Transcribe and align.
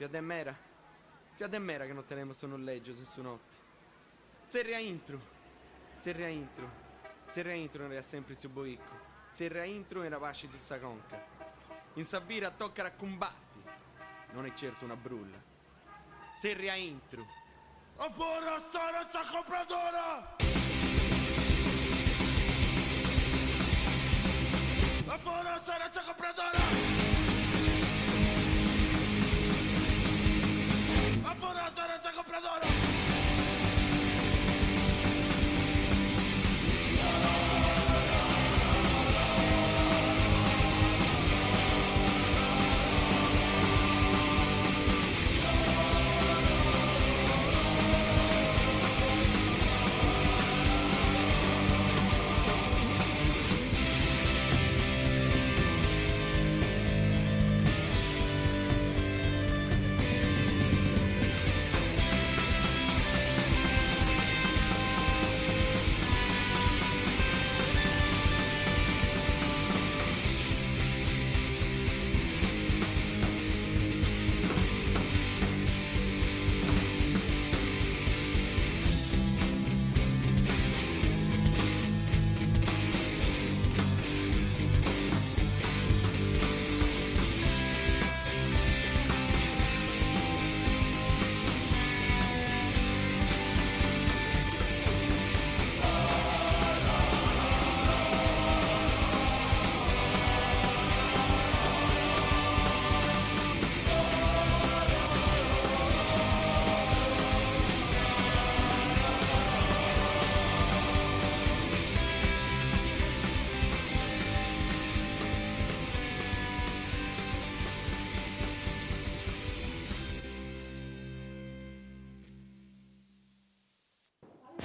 Fiademmera, 0.00 0.56
fiademmera 1.34 1.84
che 1.84 1.92
non 1.92 2.06
tenemos 2.06 2.38
su 2.38 2.46
noleggio 2.46 2.94
se 2.94 3.04
su 3.04 3.20
notte. 3.20 3.54
Zerria 4.46 4.78
intro, 4.78 5.20
zerria 5.98 6.28
intro, 6.28 6.66
zerria 7.28 7.52
intro 7.52 7.84
era 7.84 8.00
sempre 8.00 8.34
più 8.34 8.48
boicco, 8.48 8.98
zerria 9.30 9.64
intro 9.64 10.02
era 10.02 10.16
pace 10.16 10.48
si 10.48 10.56
sa 10.56 10.80
conca. 10.80 11.22
In 11.96 12.04
Savira 12.06 12.50
tocca 12.50 12.86
a 12.86 12.92
combatti, 12.92 13.62
non 14.30 14.46
è 14.46 14.54
certo 14.54 14.86
una 14.86 14.96
brulla. 14.96 15.36
Zerria 16.38 16.76
intro. 16.76 17.26
A 17.96 18.10
fuori 18.10 18.46
Sara 18.72 19.06
sta 19.06 19.20
compradora! 19.30 20.36
A 25.08 25.18
fuori 25.18 25.39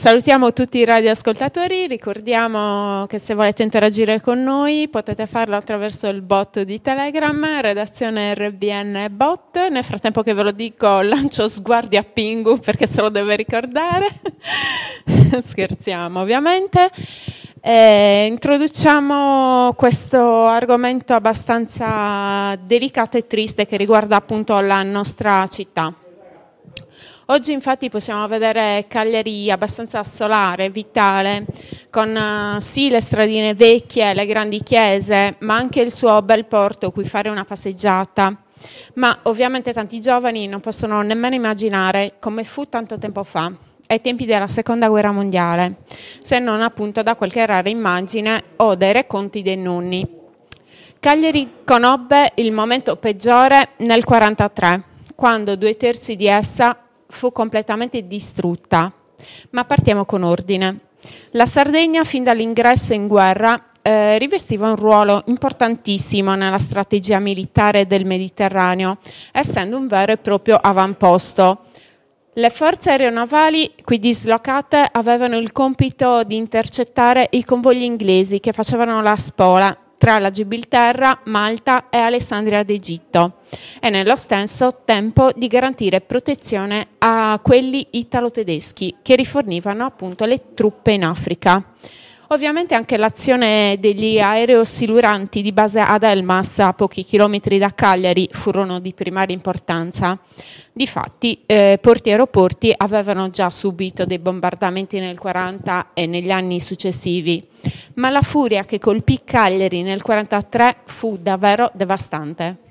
Salutiamo 0.05 0.53
tutti 0.53 0.77
i 0.77 0.85
radioascoltatori, 0.85 1.87
ricordiamo 1.87 3.07
che 3.07 3.17
se 3.17 3.33
volete 3.33 3.63
interagire 3.63 4.21
con 4.21 4.43
noi 4.43 4.87
potete 4.87 5.25
farlo 5.25 5.55
attraverso 5.55 6.05
il 6.05 6.21
bot 6.21 6.61
di 6.61 6.79
Telegram, 6.79 7.59
redazione 7.59 8.35
RBN 8.35 9.07
bot. 9.09 9.57
Nel 9.71 9.83
frattempo 9.83 10.21
che 10.21 10.35
ve 10.35 10.43
lo 10.43 10.51
dico 10.51 11.01
lancio 11.01 11.47
sguardi 11.47 11.97
a 11.97 12.03
Pingu 12.03 12.59
perché 12.59 12.85
se 12.85 13.01
lo 13.01 13.09
deve 13.09 13.35
ricordare. 13.35 14.05
Scherziamo 15.41 16.19
ovviamente. 16.19 16.91
Eh, 17.59 18.27
introduciamo 18.29 19.73
questo 19.73 20.45
argomento 20.45 21.15
abbastanza 21.15 22.55
delicato 22.57 23.17
e 23.17 23.25
triste 23.25 23.65
che 23.65 23.75
riguarda 23.75 24.17
appunto 24.17 24.59
la 24.59 24.83
nostra 24.83 25.47
città. 25.47 25.91
Oggi 27.27 27.53
infatti 27.53 27.89
possiamo 27.89 28.27
vedere 28.27 28.85
Cagliari 28.87 29.49
abbastanza 29.49 30.03
solare, 30.03 30.69
vitale, 30.69 31.47
con 31.89 32.15
uh, 32.15 32.59
sì 32.59 32.89
le 32.89 33.01
stradine 33.01 33.55
vecchie, 33.55 34.13
le 34.13 34.27
grandi 34.27 34.61
chiese, 34.61 35.35
ma 35.39 35.55
anche 35.55 35.81
il 35.81 35.91
suo 35.91 36.21
bel 36.21 36.45
porto 36.45 36.91
cui 36.91 37.05
fare 37.05 37.29
una 37.29 37.43
passeggiata. 37.43 38.43
Ma 38.95 39.21
ovviamente 39.23 39.73
tanti 39.73 39.99
giovani 39.99 40.45
non 40.45 40.59
possono 40.59 41.01
nemmeno 41.01 41.33
immaginare 41.33 42.17
come 42.19 42.43
fu 42.43 42.69
tanto 42.69 42.99
tempo 42.99 43.23
fa, 43.23 43.51
ai 43.87 44.01
tempi 44.01 44.25
della 44.25 44.47
seconda 44.47 44.87
guerra 44.87 45.11
mondiale, 45.11 45.77
se 46.21 46.37
non 46.37 46.61
appunto 46.61 47.01
da 47.01 47.15
qualche 47.15 47.43
rara 47.43 47.69
immagine 47.69 48.43
o 48.57 48.75
dai 48.75 48.93
racconti 48.93 49.41
dei 49.41 49.57
nonni. 49.57 50.07
Cagliari 50.99 51.53
conobbe 51.63 52.33
il 52.35 52.51
momento 52.51 52.97
peggiore 52.97 53.69
nel 53.77 54.03
1943, 54.05 54.83
quando 55.15 55.55
due 55.55 55.75
terzi 55.75 56.15
di 56.15 56.27
essa 56.27 56.84
fu 57.15 57.31
completamente 57.31 58.05
distrutta. 58.05 58.91
Ma 59.51 59.63
partiamo 59.63 60.05
con 60.05 60.23
ordine. 60.23 60.79
La 61.31 61.45
Sardegna, 61.45 62.03
fin 62.03 62.23
dall'ingresso 62.23 62.93
in 62.93 63.07
guerra, 63.07 63.71
eh, 63.81 64.17
rivestiva 64.17 64.67
un 64.67 64.75
ruolo 64.75 65.23
importantissimo 65.27 66.35
nella 66.35 66.57
strategia 66.57 67.19
militare 67.19 67.87
del 67.87 68.05
Mediterraneo, 68.05 68.97
essendo 69.31 69.77
un 69.77 69.87
vero 69.87 70.11
e 70.11 70.17
proprio 70.17 70.57
avamposto. 70.57 71.65
Le 72.33 72.49
forze 72.49 72.89
aeronavali 72.89 73.75
qui 73.83 73.97
dislocate 73.97 74.89
avevano 74.91 75.37
il 75.37 75.53
compito 75.53 76.23
di 76.23 76.35
intercettare 76.35 77.29
i 77.31 77.45
convogli 77.45 77.83
inglesi 77.83 78.41
che 78.41 78.51
facevano 78.51 79.01
la 79.01 79.15
spola 79.15 79.77
tra 79.97 80.19
la 80.19 80.31
Gibilterra, 80.31 81.21
Malta 81.25 81.87
e 81.89 81.97
Alessandria 81.97 82.63
d'Egitto 82.63 83.37
e 83.79 83.89
nello 83.89 84.15
stesso 84.15 84.81
tempo 84.85 85.31
di 85.35 85.47
garantire 85.47 86.01
protezione 86.01 86.87
a 86.99 87.39
quelli 87.41 87.87
italo-tedeschi 87.91 88.97
che 89.01 89.15
rifornivano 89.15 89.85
appunto 89.85 90.25
le 90.25 90.53
truppe 90.53 90.91
in 90.91 91.03
Africa. 91.03 91.63
Ovviamente 92.29 92.73
anche 92.73 92.97
l'azione 92.97 93.77
degli 93.79 94.19
aerosiluranti 94.19 95.43
di 95.43 95.51
base 95.51 95.79
ad 95.79 96.01
Elmas, 96.01 96.57
a 96.57 96.73
pochi 96.73 97.03
chilometri 97.03 97.59
da 97.59 97.69
Cagliari, 97.69 98.27
furono 98.31 98.79
di 98.79 98.93
primaria 98.93 99.35
importanza. 99.35 100.17
Difatti, 100.73 101.43
eh, 101.45 101.77
porti 101.79 102.09
e 102.09 102.11
aeroporti 102.13 102.73
avevano 102.75 103.29
già 103.29 103.51
subito 103.51 104.05
dei 104.05 104.17
bombardamenti 104.17 104.97
nel 104.97 105.17
1940 105.21 105.93
e 105.93 106.07
negli 106.07 106.31
anni 106.31 106.59
successivi, 106.59 107.47
ma 107.95 108.09
la 108.09 108.23
furia 108.23 108.63
che 108.63 108.79
colpì 108.79 109.21
Cagliari 109.23 109.83
nel 109.83 110.01
1943 110.03 110.77
fu 110.85 111.19
davvero 111.21 111.69
devastante. 111.75 112.64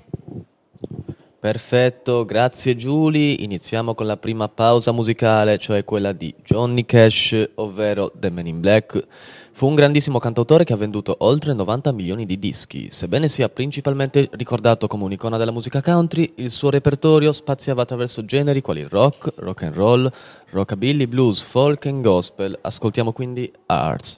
Perfetto, 1.45 2.25
grazie 2.25 2.75
Giulia. 2.75 3.35
Iniziamo 3.37 3.93
con 3.93 4.07
la 4.07 4.17
prima 4.17 4.49
pausa 4.49 4.91
musicale, 4.91 5.59
cioè 5.59 5.83
quella 5.83 6.11
di 6.11 6.33
Johnny 6.43 6.85
Cash, 6.85 7.51
ovvero 7.57 8.11
The 8.15 8.31
Man 8.31 8.47
in 8.47 8.59
Black. 8.59 9.05
Fu 9.51 9.67
un 9.67 9.75
grandissimo 9.75 10.17
cantautore 10.17 10.63
che 10.63 10.73
ha 10.73 10.75
venduto 10.75 11.15
oltre 11.19 11.53
90 11.53 11.91
milioni 11.91 12.25
di 12.25 12.39
dischi. 12.39 12.89
Sebbene 12.89 13.27
sia 13.27 13.47
principalmente 13.47 14.27
ricordato 14.31 14.87
come 14.87 15.03
un'icona 15.03 15.37
della 15.37 15.51
musica 15.51 15.83
country, 15.83 16.33
il 16.37 16.49
suo 16.49 16.71
repertorio 16.71 17.31
spaziava 17.31 17.83
attraverso 17.83 18.25
generi 18.25 18.61
quali 18.61 18.81
rock, 18.81 19.31
rock 19.35 19.61
and 19.61 19.75
roll, 19.75 20.11
rockabilly, 20.49 21.05
blues, 21.05 21.43
folk 21.43 21.85
e 21.85 22.01
gospel. 22.01 22.57
Ascoltiamo 22.59 23.11
quindi 23.11 23.53
Arts. 23.67 24.17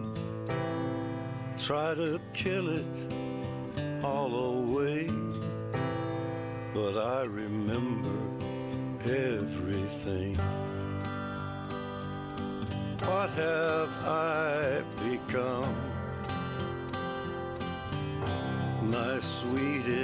Try 1.71 1.95
to 1.95 2.19
kill 2.33 2.67
it 2.67 4.03
all 4.03 4.35
away, 4.35 5.09
but 6.73 6.97
I 6.97 7.21
remember 7.23 8.09
everything. 9.05 10.35
What 13.05 13.29
have 13.29 13.89
I 14.05 14.81
become? 14.97 15.73
My 18.91 19.21
sweetest 19.21 20.00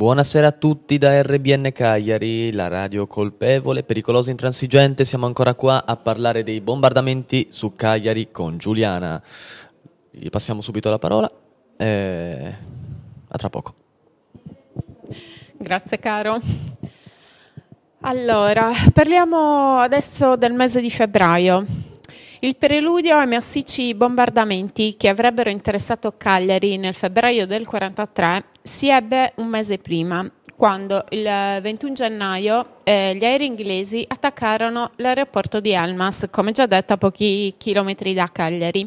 Buonasera 0.00 0.46
a 0.46 0.52
tutti 0.52 0.96
da 0.96 1.20
RBN 1.20 1.72
Cagliari, 1.74 2.52
la 2.52 2.68
radio 2.68 3.06
colpevole, 3.06 3.82
pericolosa 3.82 4.28
e 4.28 4.30
intransigente. 4.30 5.04
Siamo 5.04 5.26
ancora 5.26 5.52
qua 5.52 5.84
a 5.84 5.94
parlare 5.98 6.42
dei 6.42 6.62
bombardamenti 6.62 7.48
su 7.50 7.76
Cagliari 7.76 8.30
con 8.30 8.56
Giuliana. 8.56 9.22
Gli 10.10 10.30
passiamo 10.30 10.62
subito 10.62 10.88
la 10.88 10.98
parola. 10.98 11.30
E... 11.76 12.54
A 13.28 13.36
tra 13.36 13.50
poco. 13.50 13.74
Grazie 15.58 15.98
caro. 15.98 16.38
Allora, 18.00 18.70
parliamo 18.94 19.80
adesso 19.80 20.34
del 20.36 20.54
mese 20.54 20.80
di 20.80 20.90
febbraio. 20.90 21.66
Il 22.38 22.56
preludio 22.56 23.18
ai 23.18 23.26
massicci 23.26 23.94
bombardamenti 23.94 24.96
che 24.96 25.10
avrebbero 25.10 25.50
interessato 25.50 26.14
Cagliari 26.16 26.78
nel 26.78 26.94
febbraio 26.94 27.46
del 27.46 27.66
43 27.66 28.44
si 28.62 28.88
ebbe 28.88 29.32
un 29.36 29.48
mese 29.48 29.78
prima, 29.78 30.30
quando 30.60 31.06
il 31.08 31.22
21 31.22 31.94
gennaio 31.94 32.66
eh, 32.84 33.14
gli 33.14 33.24
aerei 33.24 33.46
inglesi 33.46 34.04
attaccarono 34.06 34.90
l'aeroporto 34.96 35.58
di 35.58 35.72
Elmas, 35.72 36.26
come 36.30 36.52
già 36.52 36.66
detto 36.66 36.92
a 36.92 36.98
pochi 36.98 37.54
chilometri 37.56 38.12
da 38.12 38.28
Cagliari, 38.30 38.86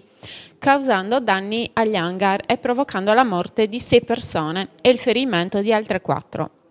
causando 0.59 1.19
danni 1.19 1.67
agli 1.73 1.95
hangar 1.95 2.43
e 2.45 2.57
provocando 2.57 3.11
la 3.13 3.23
morte 3.23 3.67
di 3.67 3.79
sei 3.79 4.03
persone 4.03 4.69
e 4.81 4.91
il 4.91 4.99
ferimento 4.99 5.61
di 5.61 5.73
altre 5.73 6.01
quattro. 6.01 6.62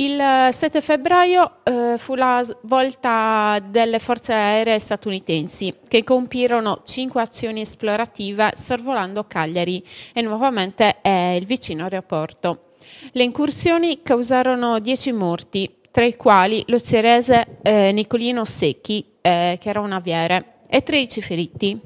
Il 0.00 0.22
7 0.52 0.80
febbraio 0.80 1.56
eh, 1.64 1.94
fu 1.96 2.14
la 2.14 2.46
volta 2.62 3.58
delle 3.68 3.98
forze 3.98 4.32
aeree 4.32 4.78
statunitensi 4.78 5.74
che 5.88 6.04
compirono 6.04 6.82
cinque 6.84 7.20
azioni 7.20 7.62
esplorative 7.62 8.52
sorvolando 8.54 9.24
Cagliari 9.24 9.84
e 10.12 10.22
nuovamente 10.22 10.98
eh, 11.02 11.34
il 11.34 11.46
vicino 11.46 11.82
aeroporto. 11.82 12.74
Le 13.10 13.24
incursioni 13.24 14.00
causarono 14.00 14.78
10 14.78 15.10
morti, 15.10 15.78
tra 15.90 16.04
i 16.04 16.14
quali 16.14 16.62
lo 16.68 16.78
zerese 16.78 17.58
eh, 17.62 17.90
Nicolino 17.90 18.44
Secchi, 18.44 19.04
eh, 19.20 19.58
che 19.60 19.68
era 19.68 19.80
un 19.80 19.90
aviere, 19.90 20.58
e 20.68 20.84
13 20.84 21.20
feriti. 21.20 21.76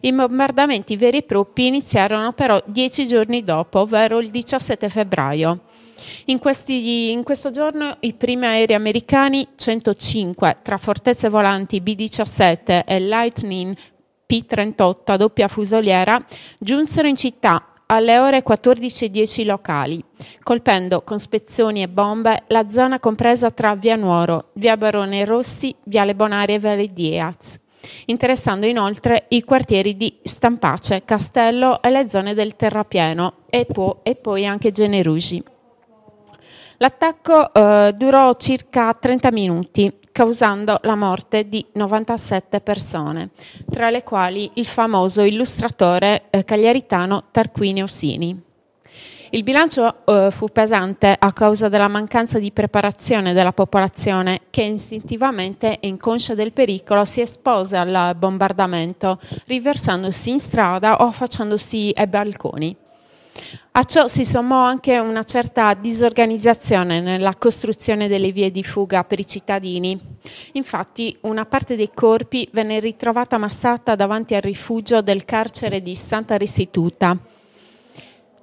I 0.00 0.12
bombardamenti 0.12 0.96
veri 0.96 1.18
e 1.18 1.22
propri 1.22 1.68
iniziarono 1.68 2.34
però 2.34 2.62
10 2.66 3.06
giorni 3.06 3.42
dopo, 3.42 3.80
ovvero 3.80 4.20
il 4.20 4.28
17 4.28 4.90
febbraio. 4.90 5.60
In, 6.26 6.38
questi, 6.38 7.10
in, 7.10 7.22
questo 7.22 7.50
giorno 7.50 7.96
i 8.00 8.14
primi 8.14 8.46
aerei 8.46 8.76
americani 8.76 9.48
105 9.56 10.56
tra 10.62 10.78
fortezze 10.78 11.28
volanti 11.28 11.80
B-17 11.80 12.82
e 12.84 13.00
Lightning 13.00 13.76
P-38 14.26 14.94
a 15.04 15.16
doppia 15.16 15.48
fusoliera 15.48 16.24
giunsero 16.58 17.06
in 17.06 17.16
città 17.16 17.68
alle 17.86 18.18
ore 18.18 18.42
14.10 18.42 19.44
locali, 19.44 20.02
colpendo 20.42 21.02
con 21.02 21.18
spezzoni 21.18 21.82
e 21.82 21.88
bombe 21.88 22.44
la 22.48 22.68
zona 22.68 22.98
compresa 22.98 23.50
tra 23.50 23.74
Via 23.74 23.96
Nuoro, 23.96 24.50
Via 24.54 24.76
Barone 24.76 25.24
Rossi, 25.24 25.74
Viale 25.84 26.14
Bonaria 26.14 26.56
e 26.56 26.58
Viale 26.58 26.92
Diaz, 26.92 27.58
interessando 28.06 28.66
inoltre 28.66 29.26
i 29.28 29.42
quartieri 29.44 29.96
di 29.96 30.18
Stampace, 30.22 31.04
Castello 31.04 31.82
e 31.82 31.90
le 31.90 32.08
zone 32.08 32.34
del 32.34 32.56
Terrapieno 32.56 33.34
e, 33.50 33.66
po- 33.66 34.00
e 34.02 34.16
poi 34.16 34.46
anche 34.46 34.72
Generugi. 34.72 35.53
L'attacco 36.78 37.52
eh, 37.52 37.92
durò 37.96 38.34
circa 38.34 38.92
30 38.94 39.30
minuti, 39.30 39.92
causando 40.10 40.78
la 40.82 40.96
morte 40.96 41.48
di 41.48 41.64
97 41.72 42.60
persone, 42.60 43.30
tra 43.70 43.90
le 43.90 44.02
quali 44.02 44.50
il 44.54 44.66
famoso 44.66 45.22
illustratore 45.22 46.24
eh, 46.30 46.44
cagliaritano 46.44 47.24
Tarquini 47.30 47.82
Orsini. 47.82 48.42
Il 49.30 49.42
bilancio 49.42 50.04
eh, 50.04 50.28
fu 50.30 50.46
pesante 50.46 51.16
a 51.18 51.32
causa 51.32 51.68
della 51.68 51.88
mancanza 51.88 52.38
di 52.38 52.52
preparazione 52.52 53.32
della 53.32 53.52
popolazione 53.52 54.42
che 54.50 54.62
istintivamente 54.62 55.80
e 55.80 55.88
inconscia 55.88 56.34
del 56.34 56.52
pericolo 56.52 57.04
si 57.04 57.20
espose 57.20 57.76
al 57.76 58.14
bombardamento, 58.16 59.18
riversandosi 59.46 60.30
in 60.30 60.38
strada 60.38 61.02
o 61.02 61.06
affacciandosi 61.06 61.92
ai 61.96 62.06
balconi. 62.06 62.76
A 63.72 63.82
ciò 63.82 64.06
si 64.06 64.24
sommò 64.24 64.62
anche 64.62 64.98
una 64.98 65.24
certa 65.24 65.74
disorganizzazione 65.74 67.00
nella 67.00 67.34
costruzione 67.34 68.06
delle 68.06 68.30
vie 68.30 68.52
di 68.52 68.62
fuga 68.62 69.02
per 69.02 69.18
i 69.18 69.26
cittadini. 69.26 70.00
Infatti 70.52 71.16
una 71.22 71.44
parte 71.44 71.74
dei 71.74 71.90
corpi 71.92 72.48
venne 72.52 72.78
ritrovata 72.78 73.36
massata 73.36 73.96
davanti 73.96 74.36
al 74.36 74.42
rifugio 74.42 75.02
del 75.02 75.24
carcere 75.24 75.82
di 75.82 75.96
Santa 75.96 76.36
Restituta. 76.36 77.18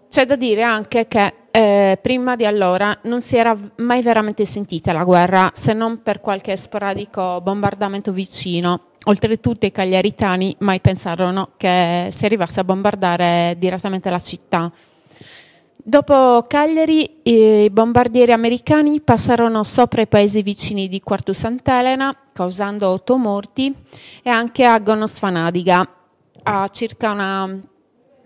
C'è 0.10 0.26
da 0.26 0.36
dire 0.36 0.64
anche 0.64 1.08
che 1.08 1.34
eh, 1.52 1.98
prima 2.02 2.36
di 2.36 2.46
allora 2.46 2.98
non 3.04 3.22
si 3.22 3.38
era 3.38 3.58
mai 3.78 4.02
veramente 4.02 4.44
sentita 4.44 4.92
la 4.92 5.06
guerra, 5.06 5.52
se 5.54 5.72
non 5.72 6.02
per 6.02 6.20
qualche 6.20 6.58
sporadico 6.58 7.40
bombardamento 7.40 8.12
vicino. 8.12 8.91
Oltretutto 9.06 9.66
i 9.66 9.72
cagliaritani 9.72 10.56
mai 10.60 10.80
pensarono 10.80 11.54
che 11.58 12.10
si 12.12 12.26
arrivasse 12.26 12.60
a 12.60 12.64
bombardare 12.64 13.56
direttamente 13.58 14.10
la 14.12 14.20
città. 14.20 14.72
Dopo 15.84 16.46
Cagliari 16.48 17.22
i 17.24 17.70
bombardieri 17.72 18.32
americani 18.32 19.02
passarono 19.02 19.64
sopra 19.64 20.04
i 20.04 20.08
paesi 20.08 20.44
vicini 20.44 20.88
di 20.88 21.02
Quartu 21.02 21.34
Sant'Elena, 21.34 22.16
causando 22.32 22.90
otto 22.90 23.18
morti, 23.18 23.74
e 24.22 24.30
anche 24.30 24.64
a 24.64 24.78
Gonosfanadiga, 24.78 25.90
a 26.44 26.68
circa 26.70 27.12
una 27.12 27.60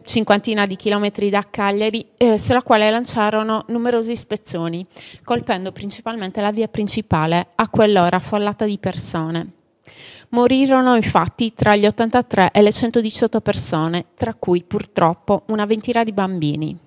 cinquantina 0.03 0.65
di 0.65 0.75
chilometri 0.75 1.29
da 1.29 1.47
Cagliari, 1.49 2.05
eh, 2.17 2.37
sulla 2.37 2.61
quale 2.61 2.89
lanciarono 2.89 3.63
numerosi 3.69 4.17
spezzoni, 4.17 4.85
colpendo 5.23 5.71
principalmente 5.71 6.41
la 6.41 6.51
via 6.51 6.67
principale, 6.67 7.47
a 7.55 7.69
quell'ora 7.69 8.17
affollata 8.17 8.65
di 8.65 8.77
persone. 8.77 9.51
Morirono 10.35 10.97
infatti 10.97 11.53
tra 11.53 11.77
gli 11.77 11.85
83 11.85 12.51
e 12.51 12.61
le 12.61 12.73
118 12.73 13.39
persone, 13.39 14.07
tra 14.17 14.33
cui 14.33 14.63
purtroppo 14.63 15.43
una 15.47 15.63
ventina 15.63 16.03
di 16.03 16.11
bambini. 16.11 16.77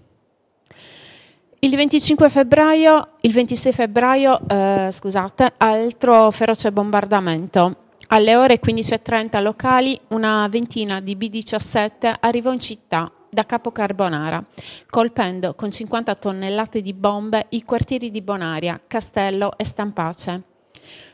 Il 1.60 1.74
25 1.74 2.28
febbraio, 2.28 3.12
il 3.22 3.32
26 3.32 3.72
febbraio, 3.72 4.38
eh, 4.46 4.88
scusate, 4.92 5.54
altro 5.56 6.30
feroce 6.30 6.70
bombardamento 6.70 7.86
alle 8.08 8.36
ore 8.36 8.60
15.30 8.60 9.40
locali 9.40 9.98
una 10.08 10.46
ventina 10.48 11.00
di 11.00 11.16
B-17 11.16 12.16
arrivò 12.20 12.52
in 12.52 12.60
città 12.60 13.10
da 13.30 13.44
Capo 13.44 13.72
Carbonara, 13.72 14.44
colpendo 14.90 15.54
con 15.54 15.70
50 15.70 16.14
tonnellate 16.16 16.82
di 16.82 16.92
bombe 16.92 17.46
i 17.50 17.64
quartieri 17.64 18.10
di 18.10 18.20
Bonaria, 18.20 18.78
Castello 18.86 19.56
e 19.56 19.64
Stampace. 19.64 20.42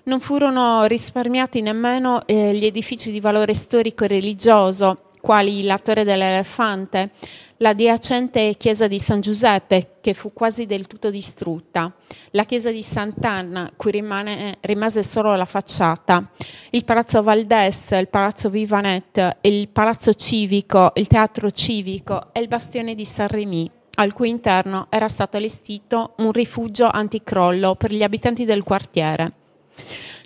Non 0.07 0.21
furono 0.21 0.85
risparmiati 0.85 1.63
nemmeno 1.63 2.27
eh, 2.27 2.55
gli 2.55 2.67
edifici 2.67 3.11
di 3.11 3.21
valore 3.21 3.55
storico 3.55 4.05
e 4.05 4.09
religioso, 4.09 5.05
quali 5.19 5.63
la 5.63 5.79
Torre 5.79 6.05
dell'Elefante, 6.05 7.13
l'adiacente 7.57 8.55
chiesa 8.59 8.87
di 8.87 8.99
San 8.99 9.23
Giuseppe, 9.23 9.97
che 10.03 10.13
fu 10.13 10.35
quasi 10.35 10.67
del 10.67 10.87
tutto 10.87 11.09
distrutta, 11.09 11.91
la 12.33 12.45
chiesa 12.45 12.71
di 12.71 12.83
Sant'Anna, 12.83 13.73
cui 13.77 13.93
rimane, 13.93 14.59
rimase 14.61 15.03
solo 15.03 15.35
la 15.37 15.47
facciata, 15.47 16.31
il 16.73 16.85
palazzo 16.85 17.23
Valdes, 17.23 17.93
il 17.93 18.09
palazzo 18.09 18.51
Vivanet, 18.51 19.39
il 19.41 19.69
palazzo 19.69 20.13
civico, 20.13 20.93
il 20.97 21.07
teatro 21.07 21.51
civico 21.51 22.29
e 22.35 22.41
il 22.41 22.49
bastione 22.49 22.95
di 22.95 23.07
San 23.07 23.29
Remy, 23.29 23.71
al 23.95 24.13
cui 24.13 24.29
interno 24.29 24.89
era 24.91 25.09
stato 25.09 25.39
allestito 25.39 26.13
un 26.19 26.31
rifugio 26.31 26.91
anticrollo 26.91 27.75
per 27.77 27.91
gli 27.91 28.03
abitanti 28.03 28.45
del 28.45 28.63
quartiere. 28.63 29.37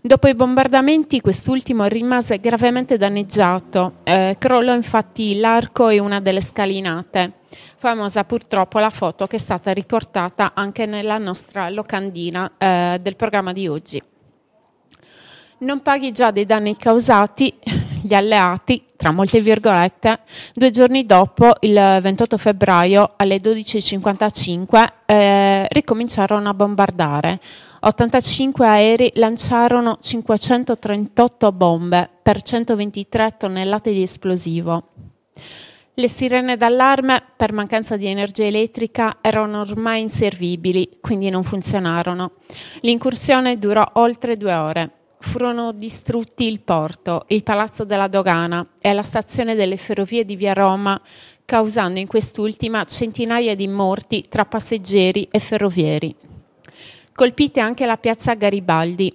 Dopo 0.01 0.29
i 0.29 0.35
bombardamenti 0.35 1.21
quest'ultimo 1.21 1.87
rimase 1.87 2.39
gravemente 2.39 2.97
danneggiato, 2.97 3.97
eh, 4.05 4.37
crollò 4.39 4.73
infatti 4.73 5.39
l'arco 5.39 5.89
e 5.89 5.99
una 5.99 6.21
delle 6.21 6.41
scalinate. 6.41 7.33
Famosa 7.77 8.25
purtroppo 8.25 8.79
la 8.79 8.91
foto 8.91 9.27
che 9.27 9.37
è 9.37 9.41
stata 9.41 9.73
riportata 9.73 10.53
anche 10.55 10.87
nella 10.87 11.19
nostra 11.19 11.69
locandina 11.69 12.53
eh, 12.59 12.99
del 13.01 13.17
programma 13.17 13.53
di 13.53 13.67
oggi. 13.67 14.03
Non 15.59 15.83
paghi 15.83 16.13
già 16.13 16.31
dei 16.31 16.47
danni 16.47 16.77
causati 16.77 17.53
gli 18.03 18.15
alleati, 18.15 18.85
tra 18.97 19.13
molte 19.13 19.41
virgolette, 19.41 20.21
due 20.55 20.71
giorni 20.71 21.07
dopo, 21.07 21.55
il 21.61 21.99
28 22.01 22.37
febbraio 22.37 23.13
alle 23.17 23.37
12.55, 23.37 24.93
eh, 25.07 25.67
ricominciarono 25.69 26.49
a 26.49 26.55
bombardare 26.55 27.41
85 27.81 28.67
aerei 28.67 29.13
lanciarono 29.15 29.99
538 30.01 31.53
bombe 31.53 32.11
per 32.23 32.43
123 32.43 33.37
tonnellate 33.39 33.93
di 33.93 34.03
esplosivo. 34.03 34.89
Le 35.95 36.09
sirene 36.09 36.57
d'allarme 36.57 37.23
per 37.37 37.53
mancanza 37.53 37.97
di 37.97 38.07
energia 38.07 38.45
elettrica 38.45 39.19
erano 39.21 39.61
ormai 39.61 40.01
inservibili, 40.01 40.99
quindi 41.01 41.29
non 41.29 41.45
funzionarono. 41.45 42.33
L'incursione 42.81 43.57
durò 43.57 43.89
oltre 43.95 44.37
due 44.37 44.55
ore. 44.55 44.98
Furono 45.21 45.73
distrutti 45.73 46.45
il 46.45 46.61
porto, 46.61 47.25
il 47.29 47.43
palazzo 47.43 47.85
della 47.85 48.07
dogana 48.07 48.67
e 48.81 48.93
la 48.93 49.03
stazione 49.03 49.55
delle 49.55 49.77
ferrovie 49.77 50.25
di 50.25 50.37
via 50.37 50.53
Roma, 50.53 51.01
causando 51.45 51.99
in 51.99 52.07
quest'ultima 52.07 52.85
centinaia 52.85 53.57
di 53.57 53.67
morti 53.67 54.27
tra 54.29 54.45
passeggeri 54.45 55.29
e 55.31 55.39
ferrovieri. 55.39 56.15
Colpite 57.13 57.59
anche 57.59 57.85
la 57.85 57.97
piazza 57.97 58.35
Garibaldi, 58.35 59.13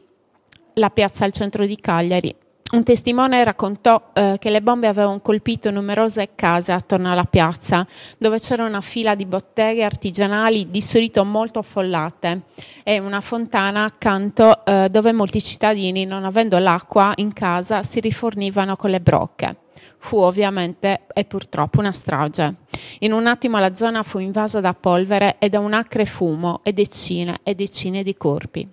la 0.73 0.89
piazza 0.89 1.23
al 1.23 1.31
centro 1.31 1.65
di 1.65 1.77
Cagliari. 1.77 2.35
Un 2.73 2.83
testimone 2.83 3.43
raccontò 3.43 4.09
eh, 4.13 4.37
che 4.39 4.49
le 4.49 4.59
bombe 4.59 4.87
avevano 4.87 5.19
colpito 5.19 5.69
numerose 5.69 6.29
case 6.33 6.71
attorno 6.71 7.11
alla 7.11 7.23
piazza, 7.23 7.85
dove 8.17 8.39
c'era 8.39 8.65
una 8.65 8.81
fila 8.81 9.13
di 9.13 9.27
botteghe 9.27 9.83
artigianali 9.83 10.67
di 10.71 10.81
solito 10.81 11.23
molto 11.23 11.59
affollate 11.59 12.41
e 12.81 12.97
una 12.97 13.21
fontana 13.21 13.83
accanto 13.83 14.65
eh, 14.65 14.87
dove 14.89 15.11
molti 15.11 15.39
cittadini, 15.39 16.05
non 16.05 16.25
avendo 16.25 16.57
l'acqua 16.57 17.11
in 17.17 17.31
casa, 17.31 17.83
si 17.83 17.99
rifornivano 17.99 18.75
con 18.75 18.89
le 18.89 19.01
brocche. 19.01 19.55
Fu 19.99 20.17
ovviamente 20.17 21.01
e 21.13 21.25
purtroppo 21.25 21.79
una 21.79 21.91
strage. 21.91 22.55
In 23.01 23.13
un 23.13 23.27
attimo 23.27 23.59
la 23.59 23.75
zona 23.75 24.01
fu 24.01 24.17
invasa 24.17 24.61
da 24.61 24.73
polvere 24.73 25.35
e 25.37 25.47
da 25.47 25.59
un 25.59 25.73
acre 25.73 26.05
fumo 26.05 26.61
e 26.63 26.73
decine 26.73 27.39
e 27.43 27.53
decine 27.53 28.01
di 28.01 28.17
corpi. 28.17 28.67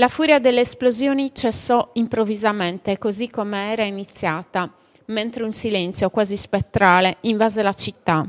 La 0.00 0.08
furia 0.08 0.38
delle 0.38 0.62
esplosioni 0.62 1.30
cessò 1.34 1.90
improvvisamente, 1.92 2.96
così 2.96 3.28
come 3.28 3.70
era 3.70 3.84
iniziata, 3.84 4.72
mentre 5.08 5.44
un 5.44 5.52
silenzio 5.52 6.08
quasi 6.08 6.38
spettrale 6.38 7.18
invase 7.20 7.60
la 7.60 7.74
città. 7.74 8.26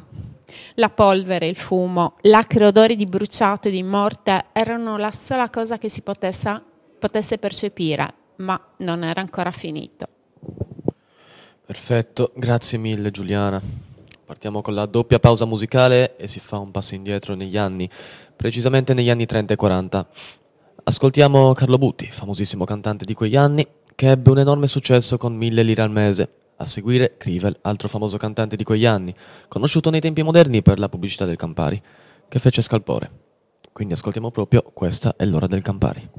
La 0.73 0.89
polvere, 0.89 1.47
il 1.47 1.55
fumo, 1.55 2.17
l'acre 2.23 2.65
odore 2.65 2.97
di 2.97 3.05
bruciato 3.05 3.69
e 3.69 3.71
di 3.71 3.83
morte 3.83 4.47
erano 4.51 4.97
la 4.97 5.11
sola 5.11 5.49
cosa 5.49 5.77
che 5.77 5.87
si 5.87 6.01
potesse, 6.01 6.61
potesse 6.99 7.37
percepire, 7.37 8.13
ma 8.35 8.59
non 8.79 9.05
era 9.05 9.21
ancora 9.21 9.51
finito. 9.51 10.07
Perfetto, 11.65 12.33
grazie 12.35 12.79
mille 12.79 13.11
Giuliana. 13.11 13.61
Partiamo 14.25 14.59
con 14.59 14.73
la 14.73 14.85
doppia 14.85 15.19
pausa 15.19 15.45
musicale 15.45 16.17
e 16.17 16.27
si 16.27 16.41
fa 16.41 16.57
un 16.57 16.71
passo 16.71 16.95
indietro 16.95 17.33
negli 17.33 17.55
anni, 17.55 17.89
precisamente 18.35 18.93
negli 18.93 19.09
anni 19.09 19.25
30 19.25 19.53
e 19.53 19.55
40. 19.55 20.07
Ascoltiamo 20.83 21.53
Carlo 21.53 21.77
Butti, 21.77 22.05
famosissimo 22.05 22.65
cantante 22.65 23.05
di 23.05 23.13
quegli 23.13 23.35
anni, 23.35 23.65
che 23.93 24.09
ebbe 24.09 24.31
un 24.31 24.39
enorme 24.39 24.67
successo 24.67 25.17
con 25.17 25.35
mille 25.35 25.63
lire 25.63 25.81
al 25.81 25.91
mese. 25.91 26.29
A 26.57 26.65
seguire 26.65 27.17
Crivel, 27.17 27.57
altro 27.61 27.87
famoso 27.87 28.17
cantante 28.17 28.55
di 28.55 28.63
quegli 28.63 28.85
anni, 28.85 29.13
conosciuto 29.47 29.89
nei 29.89 30.01
tempi 30.01 30.23
moderni 30.23 30.61
per 30.61 30.79
la 30.79 30.89
pubblicità 30.89 31.25
del 31.25 31.35
Campari, 31.35 31.81
che 32.27 32.39
fece 32.39 32.61
scalpore. 32.61 33.11
Quindi 33.71 33.93
ascoltiamo 33.93 34.31
proprio 34.31 34.63
Questa 34.73 35.15
è 35.15 35.25
l'ora 35.25 35.47
del 35.47 35.61
Campari. 35.61 36.09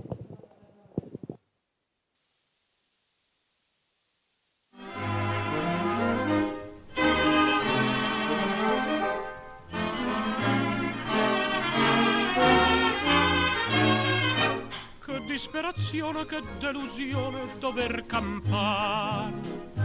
Disperazione, 15.42 16.24
che 16.24 16.40
delusione 16.60 17.58
dover 17.58 18.04
campare 18.06 19.32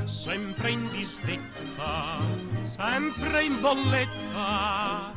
sempre 0.06 0.70
in 0.70 0.88
disdetta, 0.90 2.20
sempre 2.76 3.44
in 3.44 3.60
bolletta. 3.60 5.14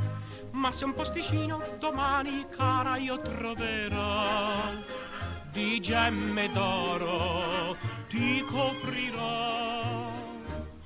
Ma 0.52 0.70
se 0.70 0.84
un 0.86 0.94
posticino 0.94 1.62
domani, 1.78 2.46
cara, 2.56 2.96
io 2.96 3.20
troverò, 3.20 4.72
di 5.52 5.78
gemme 5.80 6.50
d'oro 6.52 7.76
ti 8.08 8.42
coprirò. 8.50 10.10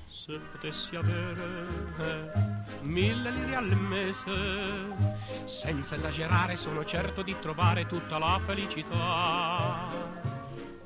Se 0.08 0.36
potessi 0.50 0.96
avere 0.96 1.66
eh, 2.00 2.82
mille 2.82 3.30
lire 3.30 3.54
al 3.54 3.76
mese, 3.76 5.13
senza 5.44 5.94
esagerare 5.94 6.56
sono 6.56 6.84
certo 6.84 7.22
di 7.22 7.36
trovare 7.40 7.86
tutta 7.86 8.18
la 8.18 8.40
felicità. 8.44 9.88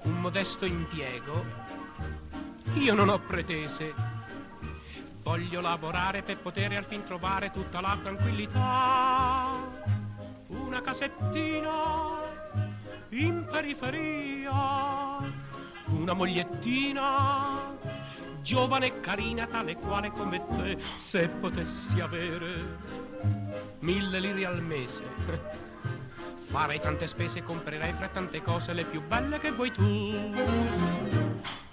Un 0.02 0.20
modesto 0.20 0.64
impiego, 0.64 1.44
io 2.74 2.94
non 2.94 3.08
ho 3.08 3.18
pretese, 3.20 3.94
voglio 5.22 5.60
lavorare 5.60 6.22
per 6.22 6.38
poter 6.38 6.72
al 6.72 6.84
fin 6.84 7.04
trovare 7.04 7.50
tutta 7.50 7.80
la 7.80 7.98
tranquillità. 8.02 9.56
Una 10.48 10.80
casettina 10.80 12.18
in 13.10 13.46
periferia, 13.50 15.18
una 15.86 16.12
mogliettina 16.12 17.76
giovane 18.48 18.86
e 18.86 19.00
carina 19.00 19.46
tale 19.46 19.76
quale 19.76 20.10
come 20.10 20.42
te, 20.56 20.78
se 20.96 21.28
potessi 21.28 22.00
avere 22.00 22.78
mille 23.80 24.18
lire 24.20 24.46
al 24.46 24.62
mese. 24.62 25.04
Farei 26.46 26.80
tante 26.80 27.06
spese 27.06 27.40
e 27.40 27.42
comprerei 27.42 27.92
fra 27.92 28.08
tante 28.08 28.40
cose 28.40 28.72
le 28.72 28.86
più 28.86 29.02
belle 29.02 29.38
che 29.38 29.50
vuoi 29.50 29.70
tu. 29.70 30.34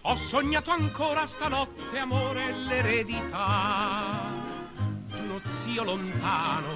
Ho 0.01 0.15
sognato 0.15 0.69
ancora 0.69 1.25
stanotte, 1.25 1.97
amore, 1.97 2.51
l'eredità. 2.51 4.23
Uno 5.13 5.39
zio 5.63 5.81
lontano, 5.81 6.73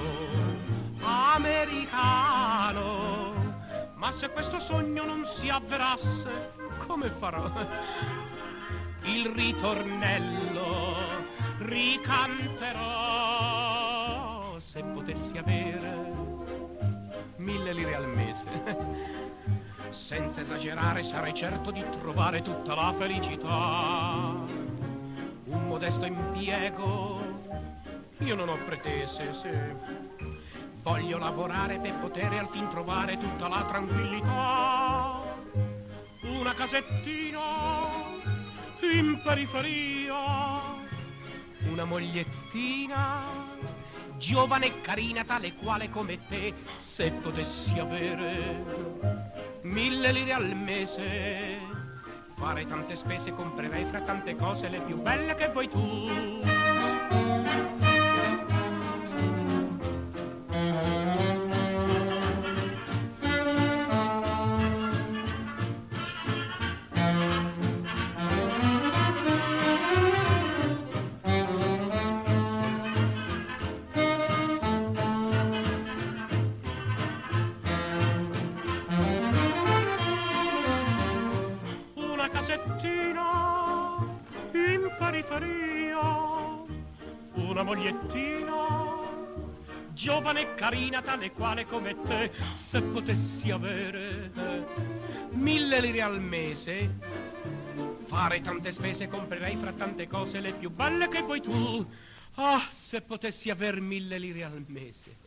americano. 1.02 2.88
Ma 3.96 4.12
se 4.14 4.30
questo 4.30 4.60
sogno 4.60 5.04
non 5.04 5.26
si 5.26 5.50
avverasse, 5.50 6.54
come 6.88 7.10
farò? 7.10 7.52
Il 9.04 9.26
ritornello 9.28 10.96
ricanterò 11.60 13.00
se 14.60 14.84
potessi 14.84 15.38
avere 15.38 16.12
mille 17.38 17.74
lire 17.74 17.96
al 17.96 18.08
mese. 18.08 19.18
Senza 19.90 20.42
esagerare 20.42 21.04
sarei 21.04 21.34
certo 21.34 21.72
di 21.72 21.84
trovare 22.00 22.42
tutta 22.42 22.76
la 22.76 22.94
felicità. 22.98 24.36
Un 25.46 25.68
modesto 25.68 26.06
impiego, 26.06 27.20
io 28.20 28.36
non 28.36 28.50
ho 28.50 28.58
pretese, 28.66 29.34
se 29.34 29.76
voglio 30.84 31.18
lavorare 31.18 31.80
per 31.80 31.94
poter 32.00 32.34
al 32.34 32.50
fin 32.50 32.68
trovare 32.70 33.18
tutta 33.18 33.48
la 33.48 33.66
tranquillità. 33.66 35.22
Una 36.22 36.54
casettina 36.54 37.40
in 38.82 39.20
periferia, 39.24 40.16
una 41.68 41.84
mogliettina 41.86 43.24
giovane 44.18 44.68
e 44.68 44.82
carina 44.82 45.24
tale 45.24 45.54
quale 45.54 45.90
come 45.90 46.20
te, 46.28 46.54
se 46.80 47.12
potessi 47.12 47.78
avere 47.80 48.64
mille 49.62 50.12
lire 50.12 50.34
al 50.34 50.56
mese, 50.56 51.58
fare 52.36 52.66
tante 52.66 52.96
spese 52.96 53.32
comprerei 53.32 53.86
fra 53.86 54.02
tante 54.02 54.36
cose 54.36 54.68
le 54.70 54.80
più 54.82 54.98
belle 54.98 55.36
che 55.36 55.50
vuoi 55.50 55.70
tu. 55.70 56.48
Carina 91.00 91.02
tale 91.02 91.32
quale 91.32 91.66
come 91.66 91.96
te, 92.02 92.32
se 92.54 92.82
potessi 92.82 93.50
avere 93.52 94.32
mille 95.32 95.80
lire 95.80 96.02
al 96.02 96.22
mese, 96.22 96.98
fare 98.06 98.42
tante 98.42 98.72
spese 98.72 99.08
comprerei 99.08 99.56
fra 99.58 99.72
tante 99.74 100.08
cose 100.08 100.40
le 100.40 100.54
più 100.54 100.70
belle 100.70 101.08
che 101.08 101.22
vuoi 101.22 101.42
tu. 101.42 101.86
Ah, 102.36 102.68
se 102.70 103.02
potessi 103.02 103.50
aver 103.50 103.82
mille 103.82 104.18
lire 104.18 104.44
al 104.44 104.64
mese. 104.68 105.18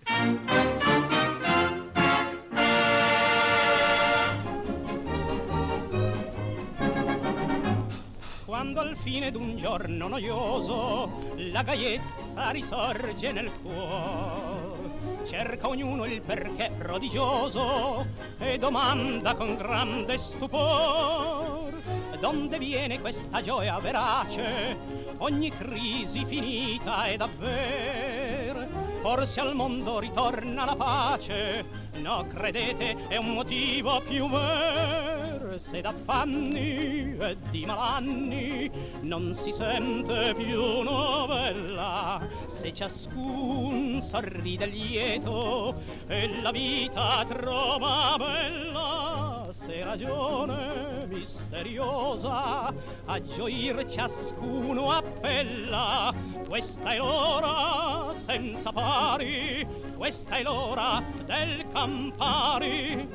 Quando 8.45 8.81
al 8.81 8.97
fine 8.97 9.31
d'un 9.31 9.57
giorno 9.57 10.09
noioso 10.09 11.35
la 11.37 11.63
gaiezza 11.63 12.51
risorge 12.51 13.33
nel 13.33 13.51
cuore, 13.61 14.62
cerca 15.25 15.69
ognuno 15.69 16.05
il 16.05 16.21
perché 16.21 16.71
prodigioso 16.77 18.07
e 18.39 18.59
domanda 18.59 19.35
con 19.35 19.57
grande 19.57 20.19
stupor 20.19 21.73
donde 22.23 22.57
viene 22.57 23.01
questa 23.01 23.43
gioia 23.43 23.81
verace, 23.81 24.77
ogni 25.19 25.51
crisi 25.51 26.25
finita 26.25 27.07
è 27.07 27.17
davver, 27.17 28.69
forse 29.01 29.41
al 29.41 29.57
mondo 29.57 29.99
ritorna 29.99 30.65
la 30.65 30.77
pace, 30.77 31.65
no 31.97 32.25
credete 32.29 33.09
è 33.09 33.17
un 33.17 33.33
motivo 33.33 34.01
più 34.03 34.29
ver, 34.29 35.22
se 35.59 35.81
d'affanni 35.81 37.17
e 37.19 37.37
di 37.51 37.67
malanni 37.67 38.71
non 39.03 39.35
si 39.35 39.53
sente 39.53 40.35
più 40.35 40.83
novella, 40.83 42.21
se 42.47 42.73
ciascun 42.73 44.01
sorride 44.01 44.67
lieto 44.67 45.75
e 46.07 46.41
la 46.41 46.51
vita 46.51 47.25
trova 47.29 48.15
bella, 48.17 49.49
se 49.51 49.85
ragione 49.85 51.07
misteriosa 51.09 52.73
a 53.05 53.23
gioir 53.23 53.85
ciascuno 53.89 54.91
appella, 54.91 56.15
questa 56.49 56.91
è 56.91 56.99
l'ora 56.99 58.15
senza 58.15 58.73
pari, 58.73 59.67
questa 59.97 60.37
è 60.37 60.43
l'ora 60.43 61.03
del 61.25 61.65
Campari. 61.73 63.09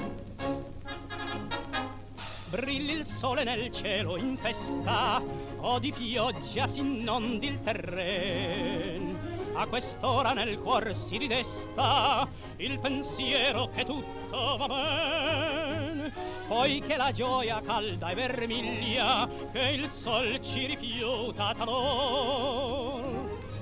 Brilli 2.49 2.93
il 2.93 3.05
sole 3.05 3.43
nel 3.43 3.69
cielo 3.71 4.15
in 4.15 4.37
festa, 4.37 5.21
o 5.57 5.79
di 5.79 5.91
pioggia 5.91 6.65
si 6.67 6.79
inondi 6.79 7.47
il 7.47 7.59
terreno. 7.61 9.19
A 9.53 9.65
quest'ora 9.65 10.31
nel 10.31 10.57
cuor 10.59 10.95
si 10.95 11.17
ridesta 11.17 12.25
il 12.57 12.79
pensiero 12.79 13.69
che 13.75 13.83
tutto 13.83 14.57
va 14.57 14.67
bene. 14.67 16.13
Poi 16.47 16.81
che 16.87 16.95
la 16.95 17.11
gioia 17.11 17.59
calda 17.59 18.11
e 18.11 18.15
vermiglia 18.15 19.27
che 19.51 19.71
il 19.71 19.89
sol 19.91 20.39
ci 20.41 20.67
rifiuta 20.67 21.53
talor. 21.53 23.16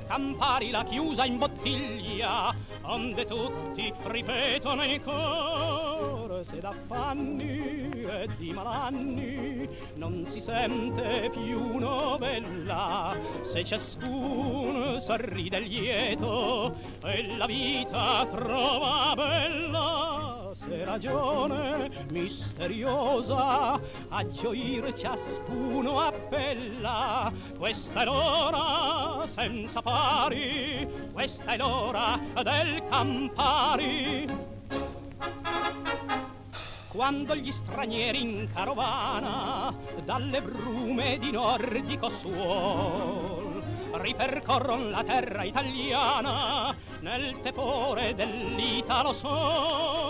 Campari 0.07 0.69
la 0.69 0.83
chiusa 0.83 1.25
in 1.25 1.37
bottiglia, 1.37 2.53
onde 2.83 3.25
tutti 3.25 3.91
ripetono 4.03 4.83
in 4.83 5.01
cor, 5.01 6.45
se 6.45 6.59
d'affanni 6.59 7.89
e 7.89 8.29
di 8.37 8.53
malanni 8.53 9.67
non 9.95 10.23
si 10.25 10.39
sente 10.39 11.29
più 11.31 11.77
novella, 11.77 13.17
se 13.41 13.63
ciascuno 13.63 14.99
sorride 14.99 15.59
lieto 15.59 16.75
e 17.03 17.35
la 17.35 17.45
vita 17.47 18.27
trova 18.29 19.13
bella, 19.15 19.94
ragione 20.85 21.89
misteriosa 22.11 23.79
a 24.09 24.29
gioir 24.29 24.93
ciascuno 24.93 25.99
appella, 25.99 27.31
questa 27.57 28.01
è 28.01 28.05
l'ora 28.05 29.27
senza 29.27 29.81
pari, 29.81 30.87
questa 31.11 31.53
è 31.53 31.57
l'ora 31.57 32.19
del 32.43 32.81
Campari. 32.89 34.25
Quando 36.87 37.35
gli 37.35 37.51
stranieri 37.51 38.21
in 38.21 38.47
carovana 38.53 39.73
dalle 40.05 40.41
brume 40.41 41.17
di 41.17 41.31
nordico 41.31 42.09
suol 42.09 43.61
ripercorron 43.91 44.91
la 44.91 45.03
terra 45.03 45.43
italiana 45.43 46.75
nel 46.99 47.41
tepore 47.41 48.13
dell'Italo 48.13 49.13
sol 49.13 50.04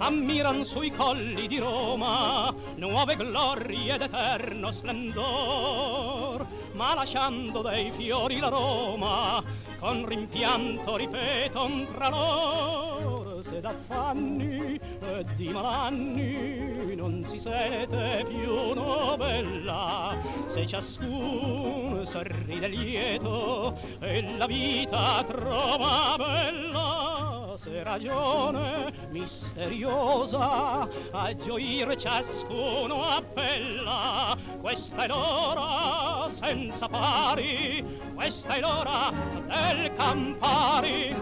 ammiran 0.00 0.64
sui 0.64 0.90
colli 0.90 1.46
di 1.46 1.58
Roma 1.58 2.54
nuove 2.76 3.16
glorie 3.16 3.94
ed 3.94 4.02
eterno 4.02 4.72
splendor, 4.72 6.46
ma 6.72 6.94
lasciando 6.94 7.60
dei 7.60 7.90
fiori 7.90 8.38
la 8.38 8.48
Roma, 8.48 9.42
con 9.78 10.06
rimpianto 10.06 10.96
ripeton 10.96 11.86
tra 11.92 12.08
loro, 12.08 13.42
se 13.42 13.60
d'affanni 13.60 14.80
e 15.00 15.26
di 15.36 15.48
malanni 15.48 16.94
non 16.96 17.22
si 17.24 17.38
sente 17.38 18.24
più 18.26 18.72
novella, 18.72 20.16
se 20.46 20.66
ciascun 20.66 22.06
sorride 22.06 22.68
lieto 22.68 23.78
e 24.00 24.36
la 24.36 24.46
vita 24.46 25.22
trova 25.26 26.16
bella, 26.16 27.29
se 27.60 27.82
ragione 27.82 28.90
misteriosa 29.10 30.88
a 31.10 31.36
gioire 31.36 31.94
ciascuno 31.94 33.02
appella, 33.02 34.34
questa 34.62 35.04
è 35.04 35.06
l'ora 35.06 36.30
senza 36.40 36.88
pari, 36.88 37.84
questa 38.14 38.54
è 38.54 38.60
l'ora 38.60 39.12
del 39.44 39.92
Campari. 39.94 41.14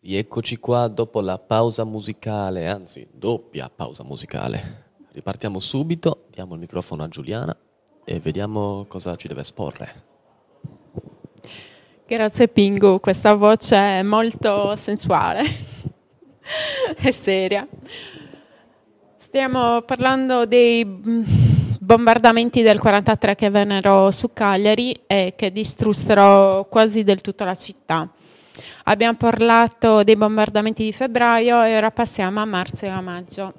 Rieccoci 0.00 0.56
qua 0.56 0.88
dopo 0.88 1.20
la 1.20 1.38
pausa 1.38 1.84
musicale, 1.84 2.68
anzi 2.68 3.06
doppia 3.12 3.68
pausa 3.68 4.02
musicale. 4.02 4.86
Ripartiamo 5.12 5.60
subito, 5.60 6.24
diamo 6.30 6.54
il 6.54 6.60
microfono 6.60 7.02
a 7.02 7.08
Giuliana 7.08 7.54
e 8.02 8.18
vediamo 8.18 8.86
cosa 8.88 9.14
ci 9.16 9.28
deve 9.28 9.42
esporre. 9.42 10.16
Grazie 12.08 12.48
Pingu, 12.48 13.00
questa 13.00 13.34
voce 13.34 13.76
è 13.76 14.02
molto 14.02 14.74
sensuale 14.76 15.42
e 16.96 17.12
seria. 17.12 17.68
Stiamo 19.14 19.82
parlando 19.82 20.46
dei 20.46 20.82
mm, 20.86 21.22
bombardamenti 21.78 22.62
del 22.62 22.80
43 22.80 23.34
che 23.34 23.50
vennero 23.50 24.10
su 24.10 24.32
Cagliari 24.32 24.98
e 25.06 25.34
che 25.36 25.52
distrussero 25.52 26.66
quasi 26.70 27.04
del 27.04 27.20
tutto 27.20 27.44
la 27.44 27.54
città. 27.54 28.08
Abbiamo 28.84 29.18
parlato 29.18 30.02
dei 30.02 30.16
bombardamenti 30.16 30.84
di 30.84 30.92
febbraio 30.92 31.62
e 31.62 31.76
ora 31.76 31.90
passiamo 31.90 32.40
a 32.40 32.46
marzo 32.46 32.86
e 32.86 32.88
a 32.88 33.02
maggio. 33.02 33.52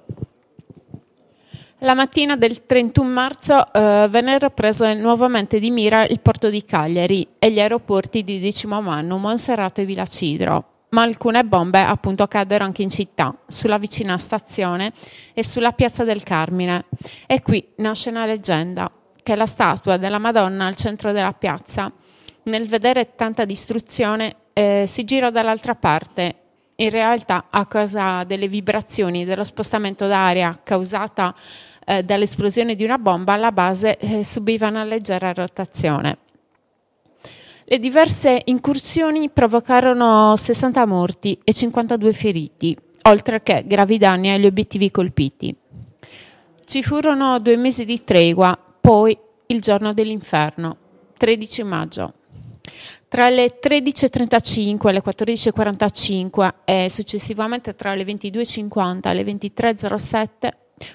La 1.81 1.93
mattina 1.93 2.35
del 2.35 2.65
31 2.65 3.09
marzo 3.09 3.71
eh, 3.71 4.07
vennero 4.09 4.49
prese 4.49 4.93
nuovamente 4.95 5.59
di 5.59 5.71
mira 5.71 6.05
il 6.05 6.19
porto 6.19 6.49
di 6.49 6.65
Cagliari 6.65 7.25
e 7.39 7.49
gli 7.51 7.59
aeroporti 7.61 8.25
di 8.25 8.41
Decimomannu, 8.41 9.15
Monserrato 9.15 9.79
e 9.79 9.85
Villacidro, 9.85 10.87
ma 10.89 11.03
alcune 11.03 11.45
bombe 11.45 11.79
appunto 11.79 12.27
caddero 12.27 12.65
anche 12.65 12.81
in 12.81 12.89
città, 12.89 13.33
sulla 13.47 13.77
vicina 13.77 14.17
stazione 14.17 14.91
e 15.33 15.45
sulla 15.45 15.71
piazza 15.71 16.03
del 16.03 16.21
Carmine. 16.21 16.83
E 17.25 17.41
qui 17.41 17.65
nasce 17.77 18.09
una 18.09 18.25
leggenda, 18.25 18.91
che 19.23 19.35
la 19.35 19.45
statua 19.45 19.95
della 19.95 20.19
Madonna 20.19 20.65
al 20.65 20.75
centro 20.75 21.13
della 21.13 21.31
piazza, 21.31 21.89
nel 22.43 22.67
vedere 22.67 23.15
tanta 23.15 23.45
distruzione, 23.45 24.35
eh, 24.51 24.83
si 24.85 25.05
gira 25.05 25.29
dall'altra 25.29 25.75
parte. 25.75 26.35
In 26.75 26.89
realtà, 26.89 27.45
a 27.49 27.65
causa 27.65 28.23
delle 28.25 28.47
vibrazioni 28.47 29.25
dello 29.25 29.43
spostamento 29.43 30.07
d'aria 30.07 30.59
causata 30.61 31.35
eh, 31.89 32.03
dall'esplosione 32.03 32.75
di 32.75 32.83
una 32.83 32.99
bomba, 32.99 33.35
la 33.35 33.51
base 33.51 33.97
eh, 33.97 34.23
subiva 34.23 34.67
una 34.67 34.83
leggera 34.83 35.33
rotazione. 35.33 36.17
Le 37.65 37.79
diverse 37.79 38.43
incursioni 38.45 39.29
provocarono 39.29 40.35
60 40.35 40.85
morti 40.85 41.39
e 41.43 41.51
52 41.51 42.13
feriti, 42.13 42.77
oltre 43.03 43.41
che 43.41 43.63
gravi 43.65 43.97
danni 43.97 44.29
agli 44.29 44.45
obiettivi 44.45 44.91
colpiti. 44.91 45.55
Ci 46.65 46.83
furono 46.83 47.39
due 47.39 47.57
mesi 47.57 47.85
di 47.85 48.03
tregua, 48.03 48.57
poi 48.79 49.17
il 49.47 49.59
giorno 49.59 49.91
dell'inferno, 49.91 50.77
13 51.17 51.63
maggio. 51.63 52.13
Tra 53.07 53.29
le 53.29 53.59
13.35 53.59 54.87
e 54.87 54.91
le 54.91 55.03
14.45 55.03 56.53
e 56.65 56.87
successivamente 56.89 57.73
tra 57.75 57.95
le 57.95 58.03
22.50 58.03 59.07
e 59.09 59.13
le 59.15 59.23
23.07 59.23 60.49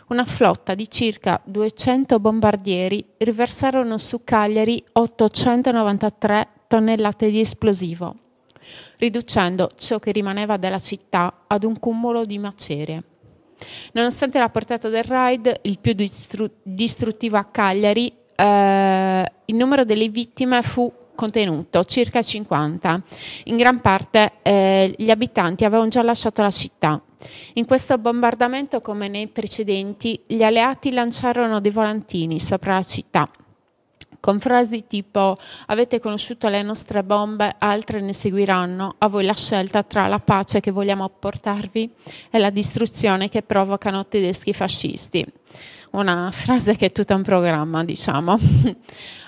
una 0.08 0.24
flotta 0.24 0.74
di 0.74 0.90
circa 0.90 1.40
200 1.44 2.18
bombardieri 2.18 3.04
riversarono 3.18 3.98
su 3.98 4.22
Cagliari 4.24 4.82
893 4.92 6.48
tonnellate 6.68 7.30
di 7.30 7.40
esplosivo, 7.40 8.14
riducendo 8.98 9.70
ciò 9.76 9.98
che 9.98 10.12
rimaneva 10.12 10.56
della 10.56 10.78
città 10.78 11.44
ad 11.46 11.64
un 11.64 11.78
cumulo 11.78 12.24
di 12.24 12.38
macerie. 12.38 13.02
Nonostante 13.92 14.38
la 14.38 14.48
portata 14.48 14.88
del 14.88 15.04
raid, 15.04 15.60
il 15.62 15.78
più 15.78 15.92
distru- 15.92 16.50
distruttivo 16.62 17.36
a 17.36 17.44
Cagliari, 17.44 18.12
eh, 18.34 19.32
il 19.44 19.54
numero 19.54 19.84
delle 19.84 20.08
vittime 20.08 20.60
fu 20.62 20.92
contenuto, 21.14 21.84
circa 21.84 22.20
50. 22.22 23.02
In 23.44 23.56
gran 23.56 23.80
parte 23.80 24.32
eh, 24.42 24.94
gli 24.96 25.10
abitanti 25.10 25.64
avevano 25.64 25.88
già 25.88 26.02
lasciato 26.02 26.42
la 26.42 26.50
città. 26.50 27.00
In 27.54 27.66
questo 27.66 27.98
bombardamento, 27.98 28.80
come 28.80 29.08
nei 29.08 29.28
precedenti, 29.28 30.20
gli 30.26 30.42
alleati 30.42 30.92
lanciarono 30.92 31.60
dei 31.60 31.70
volantini 31.70 32.38
sopra 32.40 32.74
la 32.74 32.82
città 32.82 33.30
con 34.24 34.40
frasi 34.40 34.86
tipo 34.86 35.36
avete 35.66 36.00
conosciuto 36.00 36.48
le 36.48 36.62
nostre 36.62 37.04
bombe, 37.04 37.56
altre 37.58 38.00
ne 38.00 38.14
seguiranno, 38.14 38.94
a 38.96 39.06
voi 39.06 39.26
la 39.26 39.34
scelta 39.34 39.82
tra 39.82 40.06
la 40.06 40.18
pace 40.18 40.60
che 40.60 40.70
vogliamo 40.70 41.06
portarvi 41.10 41.90
e 42.30 42.38
la 42.38 42.48
distruzione 42.48 43.28
che 43.28 43.42
provocano 43.42 44.06
tedeschi 44.06 44.54
fascisti. 44.54 45.26
Una 45.90 46.30
frase 46.32 46.74
che 46.74 46.86
è 46.86 46.92
tutta 46.92 47.14
un 47.14 47.22
programma, 47.22 47.84
diciamo. 47.84 48.38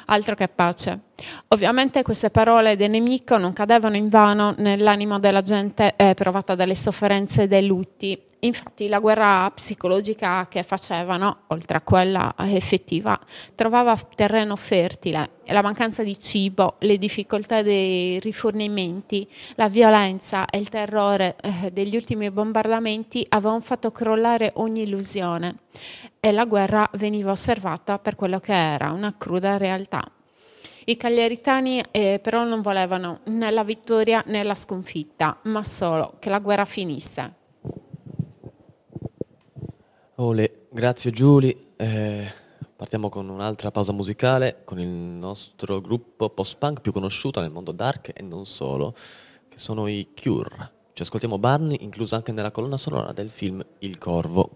Altro 0.06 0.34
che 0.34 0.48
pace. 0.48 1.00
Ovviamente 1.48 2.02
queste 2.02 2.30
parole 2.30 2.76
del 2.76 2.90
nemico 2.90 3.38
non 3.38 3.52
cadevano 3.52 3.96
in 3.96 4.08
vano 4.08 4.54
nell'animo 4.58 5.18
della 5.18 5.42
gente 5.42 5.94
eh, 5.96 6.14
provata 6.14 6.54
dalle 6.54 6.74
sofferenze 6.74 7.42
e 7.42 7.48
dai 7.48 7.66
lutti. 7.66 8.20
Infatti 8.40 8.86
la 8.88 9.00
guerra 9.00 9.50
psicologica 9.52 10.46
che 10.48 10.62
facevano, 10.62 11.38
oltre 11.48 11.78
a 11.78 11.80
quella 11.80 12.34
effettiva, 12.38 13.18
trovava 13.54 13.96
terreno 14.14 14.54
fertile 14.56 15.30
la 15.46 15.62
mancanza 15.62 16.02
di 16.02 16.18
cibo, 16.18 16.76
le 16.80 16.98
difficoltà 16.98 17.62
dei 17.62 18.18
rifornimenti, 18.20 19.28
la 19.54 19.68
violenza 19.68 20.46
e 20.46 20.58
il 20.58 20.68
terrore 20.68 21.36
eh, 21.40 21.70
degli 21.72 21.94
ultimi 21.96 22.30
bombardamenti 22.30 23.24
avevano 23.28 23.60
fatto 23.60 23.92
crollare 23.92 24.52
ogni 24.56 24.82
illusione 24.82 25.56
e 26.20 26.32
la 26.32 26.44
guerra 26.44 26.88
veniva 26.94 27.30
osservata 27.30 27.98
per 27.98 28.16
quello 28.16 28.40
che 28.40 28.52
era, 28.52 28.90
una 28.90 29.14
cruda 29.16 29.56
realtà. 29.56 29.95
I 30.88 30.96
cagliaritani 30.96 31.82
eh, 31.90 32.20
però 32.22 32.44
non 32.44 32.62
volevano 32.62 33.18
né 33.24 33.50
la 33.50 33.64
vittoria 33.64 34.22
né 34.26 34.44
la 34.44 34.54
sconfitta, 34.54 35.40
ma 35.42 35.64
solo 35.64 36.14
che 36.20 36.30
la 36.30 36.38
guerra 36.38 36.64
finisse. 36.64 37.34
Ole, 40.14 40.66
grazie 40.70 41.10
Giulia. 41.10 41.52
Eh, 41.74 42.32
partiamo 42.76 43.08
con 43.08 43.28
un'altra 43.28 43.72
pausa 43.72 43.90
musicale 43.90 44.62
con 44.62 44.78
il 44.78 44.86
nostro 44.86 45.80
gruppo 45.80 46.30
post-punk 46.30 46.80
più 46.80 46.92
conosciuto 46.92 47.40
nel 47.40 47.50
mondo 47.50 47.72
dark 47.72 48.12
e 48.14 48.22
non 48.22 48.46
solo, 48.46 48.94
che 49.48 49.58
sono 49.58 49.88
i 49.88 50.10
Cure. 50.14 50.70
Ci 50.92 51.02
ascoltiamo 51.02 51.36
Barney, 51.36 51.78
inclusa 51.80 52.14
anche 52.14 52.30
nella 52.30 52.52
colonna 52.52 52.76
sonora 52.76 53.12
del 53.12 53.30
film 53.30 53.60
Il 53.80 53.98
Corvo. 53.98 54.50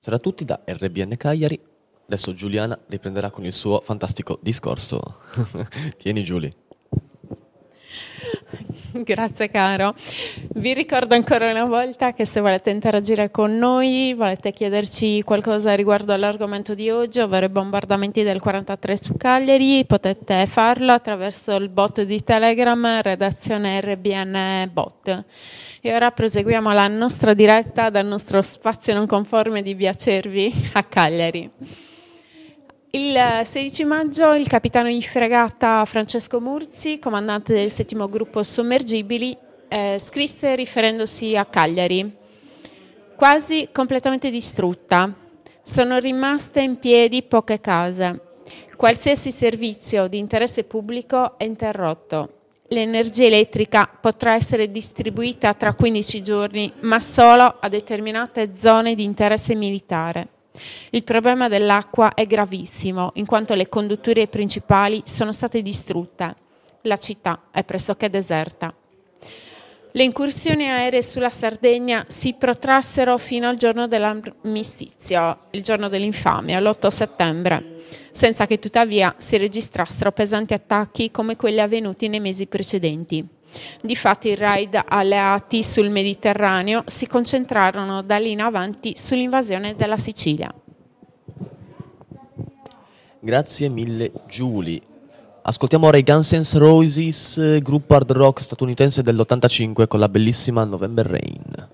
Buonasera 0.00 0.14
a 0.14 0.18
tutti 0.20 0.44
da 0.44 0.60
RBN 0.64 1.16
Cagliari. 1.16 1.60
Adesso 2.06 2.32
Giuliana 2.32 2.78
riprenderà 2.86 3.30
con 3.30 3.44
il 3.44 3.52
suo 3.52 3.80
fantastico 3.80 4.38
discorso. 4.40 5.22
Tieni 5.98 6.22
Giulia. 6.22 6.52
Grazie 9.04 9.50
caro. 9.50 9.94
Vi 10.54 10.72
ricordo 10.72 11.14
ancora 11.14 11.50
una 11.50 11.64
volta 11.64 12.12
che 12.12 12.24
se 12.24 12.40
volete 12.40 12.70
interagire 12.70 13.30
con 13.30 13.56
noi, 13.56 14.14
volete 14.14 14.50
chiederci 14.50 15.22
qualcosa 15.22 15.74
riguardo 15.74 16.12
all'argomento 16.12 16.74
di 16.74 16.90
oggi, 16.90 17.20
ovvero 17.20 17.46
i 17.46 17.50
bombardamenti 17.50 18.22
del 18.22 18.40
43 18.40 18.96
su 18.96 19.16
Cagliari, 19.16 19.84
potete 19.84 20.46
farlo 20.46 20.92
attraverso 20.92 21.54
il 21.56 21.68
bot 21.68 22.02
di 22.02 22.22
Telegram, 22.22 23.02
redazione 23.02 23.80
RBN 23.80 24.70
bot. 24.72 25.24
E 25.80 25.94
ora 25.94 26.10
proseguiamo 26.10 26.72
la 26.72 26.88
nostra 26.88 27.34
diretta 27.34 27.90
dal 27.90 28.06
nostro 28.06 28.42
spazio 28.42 28.94
non 28.94 29.06
conforme 29.06 29.62
di 29.62 29.74
Via 29.74 29.94
Cervi 29.94 30.52
a 30.72 30.82
Cagliari. 30.82 31.87
Il 32.90 33.14
16 33.44 33.84
maggio 33.84 34.32
il 34.32 34.48
capitano 34.48 34.88
di 34.88 35.02
fregata 35.02 35.84
Francesco 35.84 36.40
Murzi, 36.40 36.98
comandante 36.98 37.52
del 37.52 37.70
settimo 37.70 38.08
gruppo 38.08 38.42
sommergibili, 38.42 39.36
eh, 39.68 39.98
scrisse 39.98 40.54
riferendosi 40.54 41.36
a 41.36 41.44
Cagliari, 41.44 42.10
quasi 43.14 43.68
completamente 43.72 44.30
distrutta. 44.30 45.12
Sono 45.62 45.98
rimaste 45.98 46.62
in 46.62 46.78
piedi 46.78 47.22
poche 47.22 47.60
case. 47.60 48.20
Qualsiasi 48.74 49.32
servizio 49.32 50.08
di 50.08 50.16
interesse 50.16 50.64
pubblico 50.64 51.36
è 51.36 51.44
interrotto. 51.44 52.36
L'energia 52.68 53.26
elettrica 53.26 53.86
potrà 53.86 54.32
essere 54.32 54.70
distribuita 54.70 55.52
tra 55.52 55.74
15 55.74 56.22
giorni, 56.22 56.72
ma 56.80 57.00
solo 57.00 57.56
a 57.60 57.68
determinate 57.68 58.52
zone 58.56 58.94
di 58.94 59.04
interesse 59.04 59.54
militare. 59.54 60.36
Il 60.90 61.04
problema 61.04 61.48
dell'acqua 61.48 62.14
è 62.14 62.26
gravissimo, 62.26 63.12
in 63.14 63.26
quanto 63.26 63.54
le 63.54 63.68
condutture 63.68 64.26
principali 64.28 65.02
sono 65.04 65.32
state 65.32 65.62
distrutte. 65.62 66.34
La 66.82 66.96
città 66.96 67.42
è 67.50 67.64
pressoché 67.64 68.08
deserta. 68.08 68.74
Le 69.92 70.02
incursioni 70.02 70.68
aeree 70.68 71.02
sulla 71.02 71.30
Sardegna 71.30 72.04
si 72.08 72.34
protrassero 72.34 73.16
fino 73.18 73.48
al 73.48 73.56
giorno 73.56 73.86
dell'armistizio, 73.86 75.38
il 75.50 75.62
giorno 75.62 75.88
dell'infamia, 75.88 76.60
l'8 76.60 76.88
settembre, 76.88 77.82
senza 78.10 78.46
che 78.46 78.58
tuttavia 78.58 79.14
si 79.18 79.38
registrassero 79.38 80.12
pesanti 80.12 80.52
attacchi 80.52 81.10
come 81.10 81.36
quelli 81.36 81.60
avvenuti 81.60 82.08
nei 82.08 82.20
mesi 82.20 82.46
precedenti. 82.46 83.37
Difatti 83.82 84.28
i 84.28 84.34
raid 84.34 84.80
alleati 84.86 85.62
sul 85.62 85.88
Mediterraneo 85.88 86.84
si 86.86 87.06
concentrarono 87.06 88.02
da 88.02 88.18
lì 88.18 88.32
in 88.32 88.40
avanti 88.40 88.94
sull'invasione 88.96 89.74
della 89.74 89.96
Sicilia. 89.96 90.52
Grazie 93.20 93.68
mille 93.68 94.12
Giulia. 94.28 94.80
Ascoltiamo 95.42 95.86
ora 95.86 95.96
i 95.96 96.02
Guns 96.02 96.32
N' 96.32 96.58
Roses, 96.58 97.60
gruppo 97.60 97.94
hard 97.94 98.12
rock 98.12 98.40
statunitense 98.40 99.02
dell'85 99.02 99.86
con 99.86 99.98
la 99.98 100.08
bellissima 100.08 100.64
November 100.64 101.06
Rain. 101.06 101.68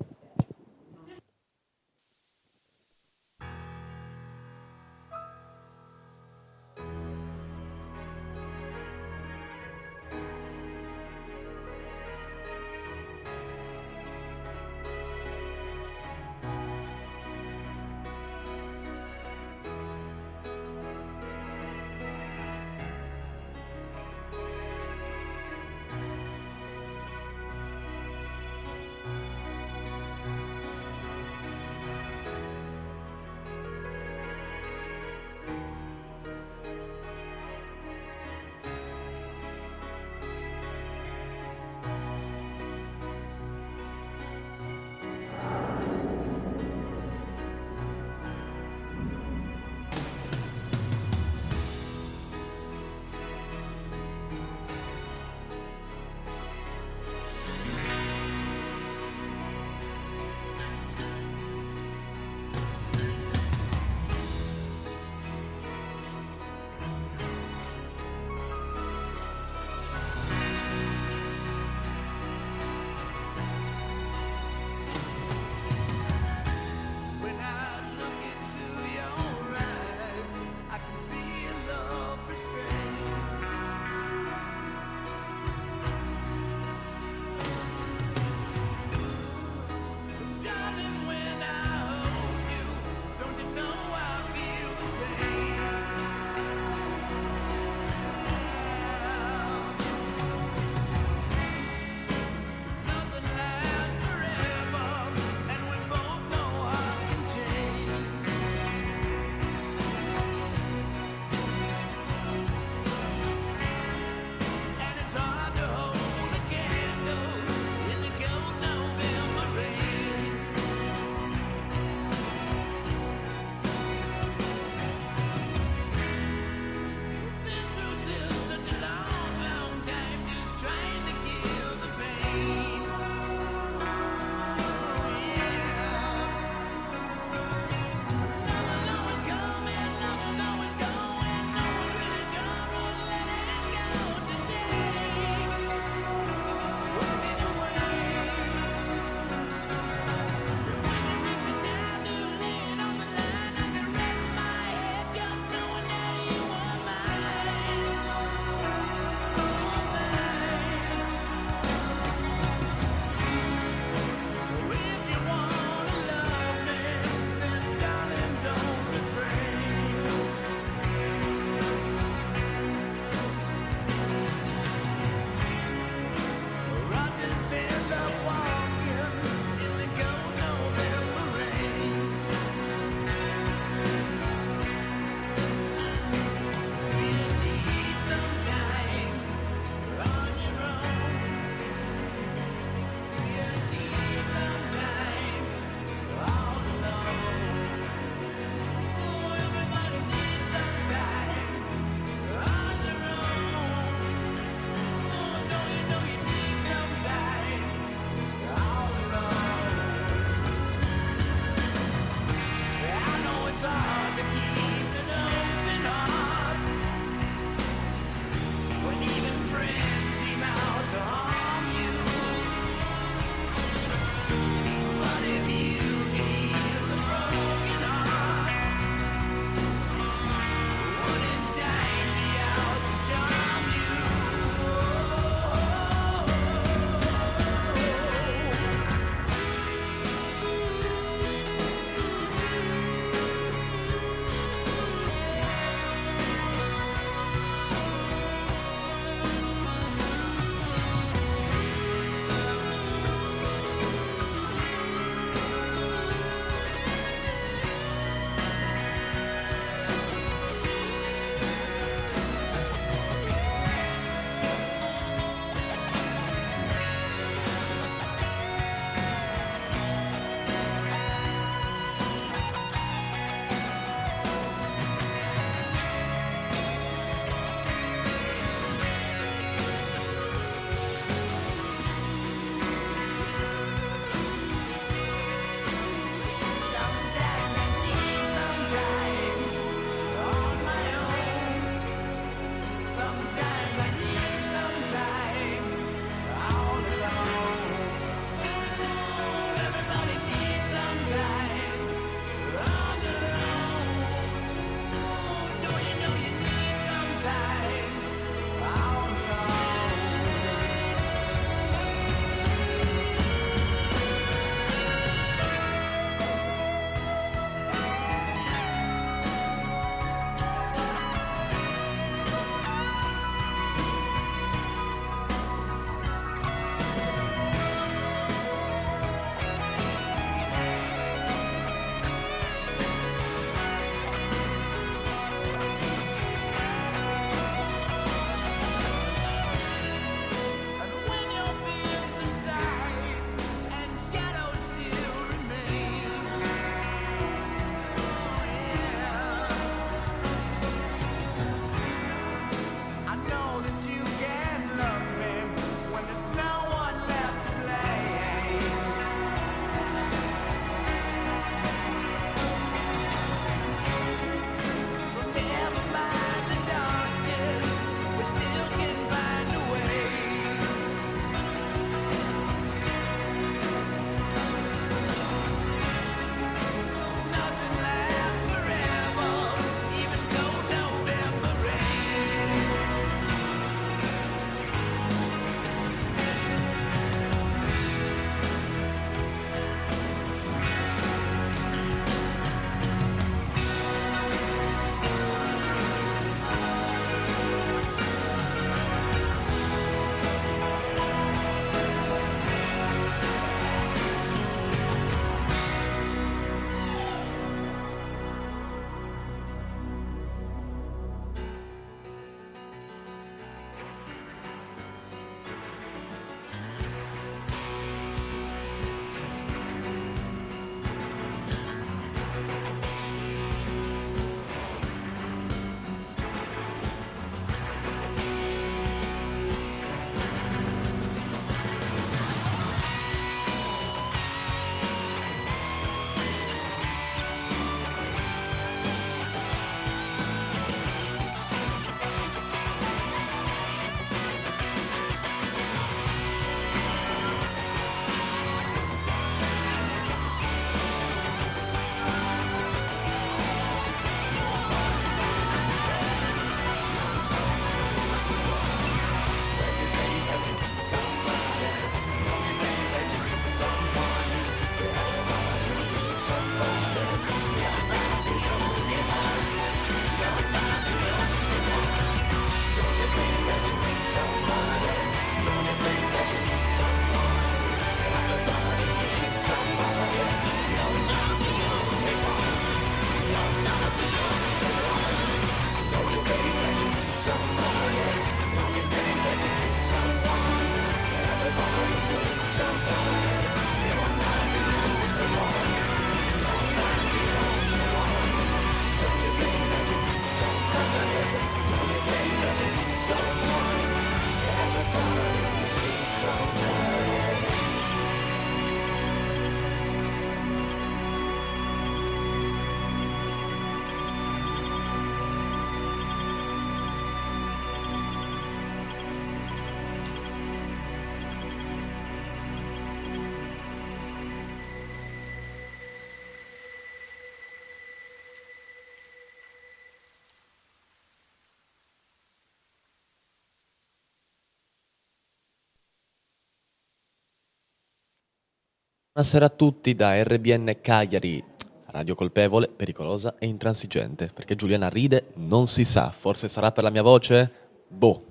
Buonasera 539.16 539.46
a 539.46 539.48
tutti 539.48 539.94
da 539.94 540.20
RBN 540.24 540.78
Cagliari, 540.80 541.40
radio 541.86 542.16
colpevole, 542.16 542.66
pericolosa 542.66 543.36
e 543.38 543.46
intransigente. 543.46 544.28
Perché 544.34 544.56
Giuliana 544.56 544.88
ride, 544.88 545.26
non 545.34 545.68
si 545.68 545.84
sa, 545.84 546.10
forse 546.10 546.48
sarà 546.48 546.72
per 546.72 546.82
la 546.82 546.90
mia 546.90 547.02
voce? 547.02 547.48
Boh. 547.86 548.24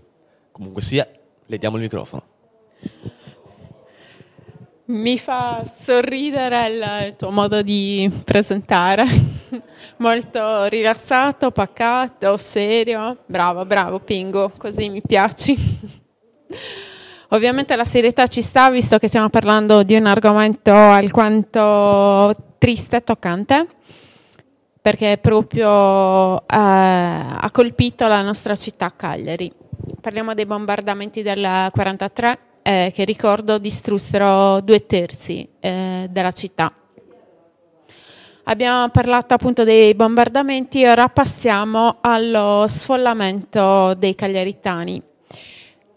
Comunque 0.51 0.81
sia, 0.81 1.07
le 1.45 1.57
diamo 1.57 1.77
il 1.77 1.83
microfono. 1.83 2.23
Mi 4.87 5.17
fa 5.17 5.63
sorridere 5.63 6.67
il, 6.67 7.15
tuo 7.15 7.31
modo 7.31 7.61
di 7.61 8.11
presentare, 8.25 9.05
molto 9.99 10.65
rilassato, 10.65 11.51
pacato, 11.51 12.35
serio. 12.35 13.19
Bravo, 13.25 13.65
bravo 13.65 14.01
Pingo, 14.01 14.51
così 14.57 14.89
mi 14.89 15.01
piaci. 15.01 15.55
Ovviamente 17.33 17.75
la 17.75 17.83
serietà 17.83 18.27
ci 18.27 18.43
sta, 18.43 18.69
visto 18.69 18.99
che 18.99 19.07
stiamo 19.07 19.27
parlando 19.27 19.81
di 19.81 19.95
un 19.95 20.05
argomento 20.05 20.71
alquanto 20.71 22.35
triste 22.59 22.97
e 22.97 23.03
toccante, 23.03 23.67
perché 24.79 25.17
proprio 25.19 26.39
eh, 26.41 26.45
ha 26.47 27.49
colpito 27.51 28.07
la 28.07 28.21
nostra 28.21 28.53
città 28.53 28.93
Cagliari. 28.95 29.51
Parliamo 29.99 30.35
dei 30.35 30.45
bombardamenti 30.45 31.23
del 31.23 31.37
1943 31.37 32.39
eh, 32.61 32.91
che 32.93 33.03
ricordo 33.03 33.57
distrussero 33.57 34.61
due 34.61 34.85
terzi 34.85 35.49
eh, 35.59 36.05
della 36.11 36.33
città. 36.33 36.71
Abbiamo 38.43 38.89
parlato 38.89 39.33
appunto 39.33 39.63
dei 39.63 39.95
bombardamenti, 39.95 40.85
ora 40.85 41.09
passiamo 41.09 41.97
allo 42.01 42.65
sfollamento 42.67 43.95
dei 43.95 44.13
cagliaritani. 44.13 45.11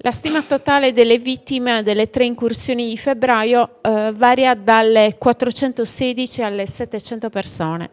La 0.07 0.13
stima 0.13 0.41
totale 0.41 0.93
delle 0.93 1.19
vittime 1.19 1.83
delle 1.83 2.11
tre 2.11 2.27
incursioni 2.27 2.87
di 2.87 2.97
febbraio 2.97 3.79
eh, 3.83 4.13
varia 4.15 4.55
dalle 4.55 5.17
416 5.19 6.43
alle 6.43 6.65
700 6.65 7.29
persone. 7.29 7.91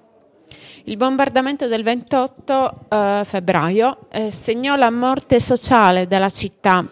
Il 0.84 0.96
bombardamento 0.96 1.66
del 1.68 1.82
28 1.82 2.74
eh, 2.88 3.22
febbraio 3.26 3.98
eh, 4.12 4.30
segnò 4.30 4.76
la 4.76 4.92
morte 4.92 5.40
sociale 5.40 6.06
della 6.06 6.30
città. 6.30 6.88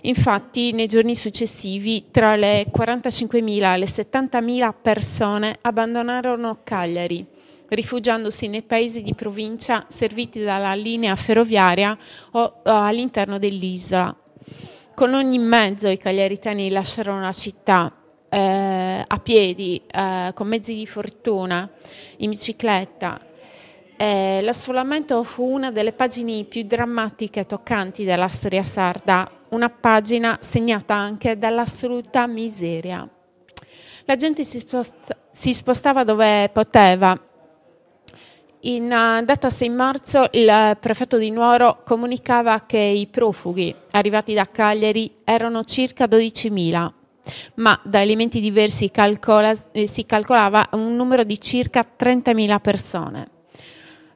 Infatti, 0.00 0.72
nei 0.72 0.88
giorni 0.88 1.14
successivi, 1.14 2.10
tra 2.10 2.34
le 2.34 2.66
45.000 2.76 3.72
e 3.72 3.78
le 3.78 3.86
70.000 3.86 4.74
persone 4.82 5.58
abbandonarono 5.60 6.62
Cagliari, 6.64 7.24
rifugiandosi 7.68 8.48
nei 8.48 8.62
paesi 8.62 9.02
di 9.02 9.14
provincia 9.14 9.84
serviti 9.86 10.42
dalla 10.42 10.74
linea 10.74 11.14
ferroviaria 11.14 11.96
o 12.32 12.62
all'interno 12.64 13.38
dell'isola. 13.38 14.12
Con 14.96 15.12
ogni 15.12 15.38
mezzo 15.38 15.88
i 15.88 15.98
cagliaritani 15.98 16.70
lasciarono 16.70 17.20
la 17.20 17.32
città 17.32 17.92
eh, 18.30 19.04
a 19.06 19.18
piedi, 19.18 19.82
eh, 19.86 20.30
con 20.32 20.48
mezzi 20.48 20.74
di 20.74 20.86
fortuna, 20.86 21.68
in 22.16 22.30
bicicletta. 22.30 23.20
Eh, 23.94 24.40
lo 24.42 24.52
sfollamento 24.54 25.22
fu 25.22 25.44
una 25.44 25.70
delle 25.70 25.92
pagine 25.92 26.44
più 26.44 26.62
drammatiche 26.62 27.40
e 27.40 27.46
toccanti 27.46 28.04
della 28.04 28.28
storia 28.28 28.62
sarda, 28.62 29.30
una 29.50 29.68
pagina 29.68 30.38
segnata 30.40 30.94
anche 30.94 31.36
dall'assoluta 31.36 32.26
miseria. 32.26 33.06
La 34.06 34.16
gente 34.16 34.44
si, 34.44 34.60
sposta, 34.60 35.14
si 35.30 35.52
spostava 35.52 36.04
dove 36.04 36.48
poteva, 36.48 37.20
in 38.66 38.84
uh, 38.84 39.24
data 39.24 39.48
6 39.48 39.68
marzo 39.68 40.28
il 40.32 40.76
prefetto 40.80 41.18
di 41.18 41.30
Nuoro 41.30 41.82
comunicava 41.84 42.64
che 42.66 42.78
i 42.78 43.06
profughi 43.06 43.74
arrivati 43.92 44.34
da 44.34 44.46
Cagliari 44.46 45.18
erano 45.24 45.62
circa 45.64 46.06
12.000, 46.06 46.90
ma 47.56 47.80
da 47.84 48.00
elementi 48.00 48.40
diversi 48.40 48.90
calcola, 48.90 49.54
eh, 49.72 49.86
si 49.86 50.04
calcolava 50.04 50.68
un 50.72 50.96
numero 50.96 51.22
di 51.22 51.40
circa 51.40 51.86
30.000 51.98 52.60
persone. 52.60 53.28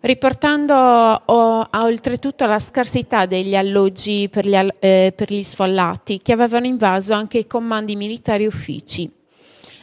Riportando 0.01 0.74
oh, 0.74 1.68
oltretutto 1.70 2.46
la 2.46 2.59
scarsità 2.59 3.26
degli 3.26 3.55
alloggi 3.55 4.28
per 4.30 4.46
gli, 4.46 4.57
eh, 4.78 5.12
per 5.14 5.30
gli 5.30 5.42
sfollati 5.42 6.20
che 6.22 6.32
avevano 6.32 6.66
invaso 6.66 7.12
anche 7.12 7.38
i 7.38 7.46
comandi 7.46 7.94
militari 7.96 8.46
uffici 8.46 9.18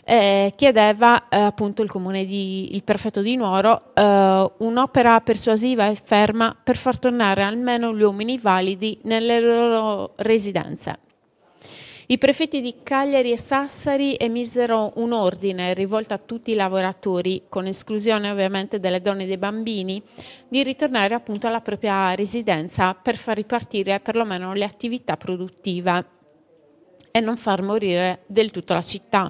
eh, 0.09 0.53
chiedeva 0.55 1.27
eh, 1.27 1.37
appunto 1.37 1.81
il 1.81 1.89
comune 1.89 2.23
di, 2.23 2.73
il 2.75 2.83
prefetto 2.83 3.21
di 3.21 3.35
Nuoro 3.35 3.93
eh, 3.93 4.51
un'opera 4.59 5.19
persuasiva 5.19 5.89
e 5.89 5.95
ferma 6.01 6.55
per 6.63 6.77
far 6.77 6.97
tornare 6.97 7.43
almeno 7.43 7.93
gli 7.93 8.03
uomini 8.03 8.37
validi 8.37 8.99
nelle 9.03 9.41
loro 9.41 10.13
residenze. 10.15 10.99
I 12.05 12.17
prefetti 12.17 12.61
di 12.61 12.75
Cagliari 12.83 13.33
e 13.33 13.37
Sassari 13.37 14.15
emisero 14.17 14.93
un 14.95 15.11
ordine 15.11 15.73
rivolto 15.73 16.13
a 16.13 16.17
tutti 16.17 16.51
i 16.51 16.55
lavoratori, 16.55 17.43
con 17.49 17.67
esclusione 17.67 18.31
ovviamente 18.31 18.79
delle 18.79 19.01
donne 19.01 19.23
e 19.23 19.27
dei 19.27 19.37
bambini, 19.37 20.01
di 20.47 20.63
ritornare 20.63 21.15
appunto 21.15 21.47
alla 21.47 21.59
propria 21.59 22.15
residenza 22.15 22.93
per 22.93 23.17
far 23.17 23.35
ripartire 23.35 23.99
perlomeno 23.99 24.53
le 24.53 24.63
attività 24.63 25.17
produttive 25.17 26.05
e 27.11 27.19
non 27.19 27.35
far 27.35 27.61
morire 27.61 28.21
del 28.27 28.51
tutto 28.51 28.73
la 28.73 28.81
città. 28.81 29.29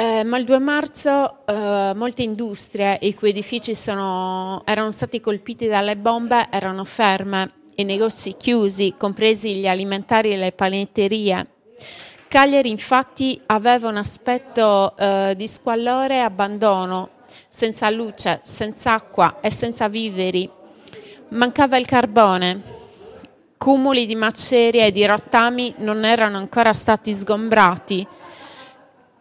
Eh, 0.00 0.24
ma 0.24 0.38
il 0.38 0.46
2 0.46 0.58
marzo 0.60 1.44
eh, 1.44 1.92
molte 1.94 2.22
industrie 2.22 2.96
i 3.02 3.14
cui 3.14 3.28
edifici 3.28 3.74
sono, 3.74 4.62
erano 4.64 4.92
stati 4.92 5.20
colpiti 5.20 5.66
dalle 5.66 5.94
bombe 5.98 6.48
erano 6.50 6.84
ferme, 6.84 7.52
i 7.74 7.84
negozi 7.84 8.34
chiusi, 8.38 8.94
compresi 8.96 9.56
gli 9.56 9.68
alimentari 9.68 10.32
e 10.32 10.38
le 10.38 10.52
panetterie. 10.52 11.46
Cagliari 12.28 12.70
infatti 12.70 13.38
aveva 13.44 13.90
un 13.90 13.98
aspetto 13.98 14.96
eh, 14.96 15.34
di 15.36 15.46
squallore 15.46 16.14
e 16.14 16.20
abbandono, 16.20 17.10
senza 17.50 17.90
luce, 17.90 18.40
senza 18.42 18.94
acqua 18.94 19.40
e 19.42 19.50
senza 19.50 19.86
viveri. 19.88 20.48
Mancava 21.28 21.76
il 21.76 21.84
carbone, 21.84 22.62
cumuli 23.58 24.06
di 24.06 24.14
macerie 24.14 24.86
e 24.86 24.92
di 24.92 25.04
rottami 25.04 25.74
non 25.80 26.06
erano 26.06 26.38
ancora 26.38 26.72
stati 26.72 27.12
sgombrati 27.12 28.06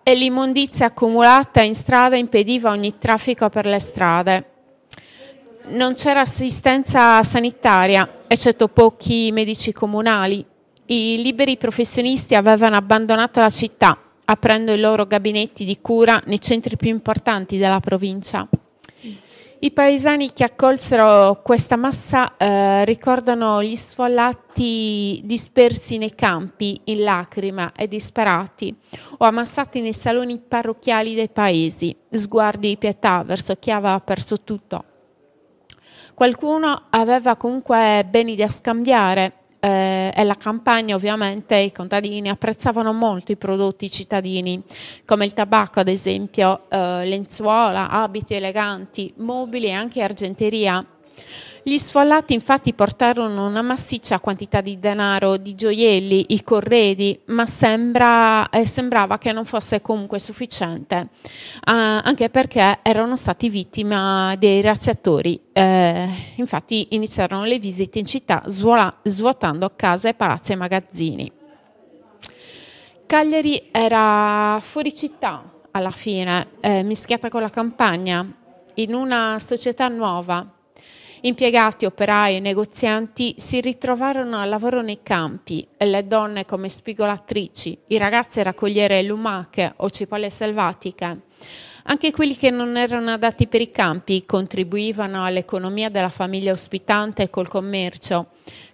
e 0.09 0.15
l'immondizia 0.15 0.87
accumulata 0.87 1.61
in 1.61 1.75
strada 1.75 2.17
impediva 2.17 2.71
ogni 2.71 2.97
traffico 2.97 3.47
per 3.49 3.67
le 3.67 3.77
strade. 3.77 4.45
Non 5.65 5.93
c'era 5.93 6.21
assistenza 6.21 7.21
sanitaria, 7.21 8.21
eccetto 8.25 8.69
pochi 8.69 9.29
medici 9.31 9.71
comunali. 9.71 10.43
I 10.87 11.21
liberi 11.21 11.57
professionisti 11.57 12.33
avevano 12.33 12.75
abbandonato 12.75 13.39
la 13.39 13.51
città, 13.51 13.95
aprendo 14.25 14.71
i 14.71 14.79
loro 14.79 15.05
gabinetti 15.05 15.63
di 15.63 15.77
cura 15.79 16.19
nei 16.25 16.41
centri 16.41 16.75
più 16.75 16.89
importanti 16.89 17.59
della 17.59 17.79
provincia. 17.79 18.49
I 19.61 19.71
paesani 19.71 20.31
che 20.31 20.45
accolsero 20.45 21.41
questa 21.43 21.75
massa 21.75 22.37
eh, 22.37 22.85
ricordano 22.85 23.61
gli 23.61 23.75
sfollati 23.75 25.19
dispersi 25.25 25.97
nei 25.97 26.15
campi 26.15 26.79
in 26.85 27.03
lacrima 27.03 27.73
e 27.73 27.89
disperati 27.89 28.73
o 29.17 29.25
ammassati 29.25 29.81
nei 29.81 29.91
saloni 29.91 30.39
parrocchiali 30.39 31.13
dei 31.13 31.27
paesi, 31.27 31.93
sguardi 32.09 32.69
di 32.69 32.77
pietà 32.77 33.21
verso 33.23 33.55
chi 33.55 33.69
aveva 33.69 33.99
perso 33.99 34.41
tutto. 34.43 34.85
Qualcuno 36.13 36.83
aveva 36.89 37.35
comunque 37.35 38.07
beni 38.09 38.37
da 38.37 38.47
scambiare 38.47 39.38
eh, 39.59 40.11
e 40.15 40.23
la 40.23 40.35
campagna 40.35 40.95
ovviamente 40.95 41.57
i 41.57 41.71
contadini 41.71 42.29
apprezzavano 42.29 42.93
molto 42.93 43.31
i 43.31 43.35
prodotti 43.35 43.89
cittadini, 43.89 44.61
come 45.05 45.25
il 45.25 45.33
tabacco 45.33 45.79
ad 45.79 45.87
esempio, 45.87 46.69
eh, 46.69 47.05
lenzuola, 47.05 47.89
abiti 47.89 48.33
eleganti, 48.33 49.13
mobili 49.17 49.67
e 49.67 49.71
anche 49.71 50.01
argenteria. 50.01 50.85
Gli 51.61 51.77
sfollati 51.77 52.33
infatti 52.33 52.73
portarono 52.73 53.45
una 53.45 53.61
massiccia 53.61 54.19
quantità 54.19 54.61
di 54.61 54.79
denaro, 54.79 55.35
di 55.35 55.55
gioielli, 55.55 56.27
i 56.29 56.41
corredi, 56.41 57.19
ma 57.25 57.45
sembra, 57.45 58.49
eh, 58.49 58.65
sembrava 58.65 59.17
che 59.17 59.33
non 59.33 59.43
fosse 59.43 59.81
comunque 59.81 60.19
sufficiente, 60.19 60.95
eh, 60.95 61.71
anche 61.71 62.29
perché 62.29 62.79
erano 62.81 63.17
stati 63.17 63.49
vittime 63.49 64.35
dei 64.39 64.61
razziatori. 64.61 65.39
Eh, 65.51 66.07
infatti 66.35 66.87
iniziarono 66.91 67.43
le 67.43 67.59
visite 67.59 67.99
in 67.99 68.05
città 68.05 68.41
svuola, 68.45 68.91
svuotando 69.03 69.73
case, 69.75 70.13
palazzi 70.13 70.53
e 70.53 70.55
magazzini. 70.55 71.31
Cagliari 73.05 73.69
era 73.71 74.59
fuori 74.61 74.95
città 74.95 75.43
alla 75.71 75.91
fine, 75.91 76.51
eh, 76.61 76.83
mischiata 76.83 77.27
con 77.27 77.41
la 77.41 77.49
campagna, 77.49 78.25
in 78.75 78.93
una 78.93 79.37
società 79.39 79.89
nuova 79.89 80.53
Impiegati, 81.21 81.85
operai 81.85 82.37
e 82.37 82.39
negozianti 82.39 83.35
si 83.37 83.59
ritrovarono 83.59 84.39
al 84.39 84.47
lavoro 84.47 84.81
nei 84.81 84.99
campi, 85.03 85.67
e 85.75 85.85
le 85.85 86.07
donne 86.07 86.45
come 86.45 86.69
spigolatrici, 86.69 87.77
i 87.87 87.97
ragazzi 87.97 88.39
a 88.39 88.43
raccogliere 88.43 89.03
lumache 89.03 89.73
o 89.77 89.89
cipolle 89.89 90.29
selvatiche. 90.29 91.21
Anche 91.83 92.11
quelli 92.11 92.37
che 92.37 92.51
non 92.51 92.77
erano 92.77 93.11
adatti 93.11 93.47
per 93.47 93.59
i 93.59 93.69
campi 93.69 94.25
contribuivano 94.25 95.25
all'economia 95.25 95.89
della 95.89 96.07
famiglia 96.07 96.53
ospitante 96.53 97.29
col 97.29 97.49
commercio, 97.49 98.27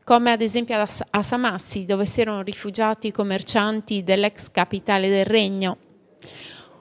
come 0.04 0.32
ad 0.32 0.42
esempio 0.42 0.80
a 1.10 1.24
Samassi, 1.24 1.86
dove 1.86 2.06
si 2.06 2.22
erano 2.22 2.44
rifugiati 2.44 3.08
i 3.08 3.12
commercianti 3.12 4.04
dell'ex 4.04 4.52
capitale 4.52 5.10
del 5.10 5.26
regno. 5.26 5.78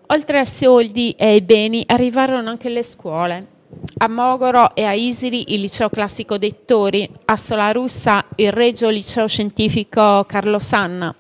Oltre 0.09 0.41
ai 0.41 0.47
soldi 0.47 1.13
e 1.13 1.27
ai 1.27 1.41
beni 1.41 1.85
arrivarono 1.87 2.51
anche 2.51 2.69
le 2.69 2.83
scuole 2.83 3.53
a 3.99 4.09
Mogoro 4.09 4.75
e 4.75 4.85
a 4.85 4.93
Isili 4.93 5.55
il 5.55 5.61
liceo 5.61 5.89
classico 5.89 6.37
Dettori, 6.37 7.09
a 7.27 7.37
Solarussa 7.37 8.25
il 8.37 8.53
Regio 8.53 8.89
Liceo 8.89 9.27
Scientifico 9.27 10.25
Carlo 10.27 10.59
Sanna, 10.59 11.15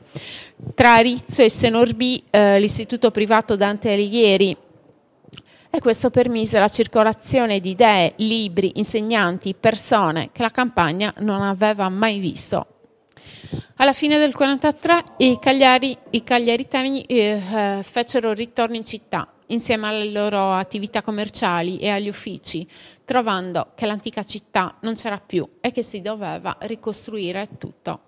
tra 0.75 0.97
Rizzo 0.97 1.43
e 1.43 1.51
Senorbì 1.51 2.25
eh, 2.31 2.59
l'istituto 2.59 3.11
privato 3.11 3.57
Dante 3.57 3.93
Alighieri. 3.93 4.57
E 5.71 5.81
questo 5.81 6.11
permise 6.11 6.59
la 6.59 6.69
circolazione 6.69 7.59
di 7.59 7.71
idee, 7.71 8.13
libri, 8.17 8.73
insegnanti, 8.77 9.57
persone 9.59 10.31
che 10.33 10.43
la 10.43 10.51
campagna 10.51 11.13
non 11.19 11.43
aveva 11.43 11.89
mai 11.89 12.19
visto. 12.21 12.67
Alla 13.77 13.93
fine 13.93 14.19
del 14.19 14.35
1943 14.37 15.27
i, 15.27 15.39
Cagliari, 15.41 15.97
i 16.11 16.23
cagliaritani 16.23 17.03
eh, 17.03 17.43
eh 17.53 17.83
fecero 17.83 18.33
ritorno 18.33 18.77
in 18.77 18.85
città 18.85 19.29
insieme 19.47 19.88
alle 19.88 20.11
loro 20.11 20.53
attività 20.53 21.03
commerciali 21.03 21.78
e 21.78 21.88
agli 21.88 22.09
uffici, 22.09 22.66
trovando 23.05 23.72
che 23.74 23.86
l'antica 23.86 24.22
città 24.24 24.76
non 24.80 24.95
c'era 24.95 25.18
più 25.18 25.49
e 25.61 25.72
che 25.72 25.82
si 25.82 26.01
doveva 26.01 26.57
ricostruire 26.61 27.49
tutto. 27.59 28.01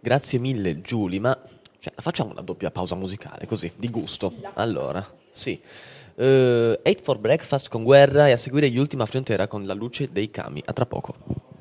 Grazie 0.00 0.38
mille 0.38 0.80
Giulia, 0.80 1.20
ma 1.20 1.38
cioè, 1.78 1.92
facciamo 1.96 2.30
una 2.30 2.42
doppia 2.42 2.70
pausa 2.70 2.94
musicale, 2.94 3.46
così, 3.46 3.72
di 3.76 3.88
gusto. 3.90 4.32
Allora, 4.54 5.06
sì. 5.30 5.60
Uh, 6.16 6.78
Eight 6.82 7.00
for 7.02 7.18
Breakfast 7.18 7.68
con 7.68 7.82
Guerra 7.82 8.28
e 8.28 8.32
a 8.32 8.36
seguire 8.36 8.70
gli 8.70 8.78
Ultima 8.78 9.04
Frontiera 9.04 9.48
con 9.48 9.66
La 9.66 9.74
Luce 9.74 10.10
dei 10.10 10.30
Cami. 10.30 10.62
A 10.64 10.72
tra 10.72 10.86
poco. 10.86 11.52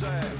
Mi 0.00 0.37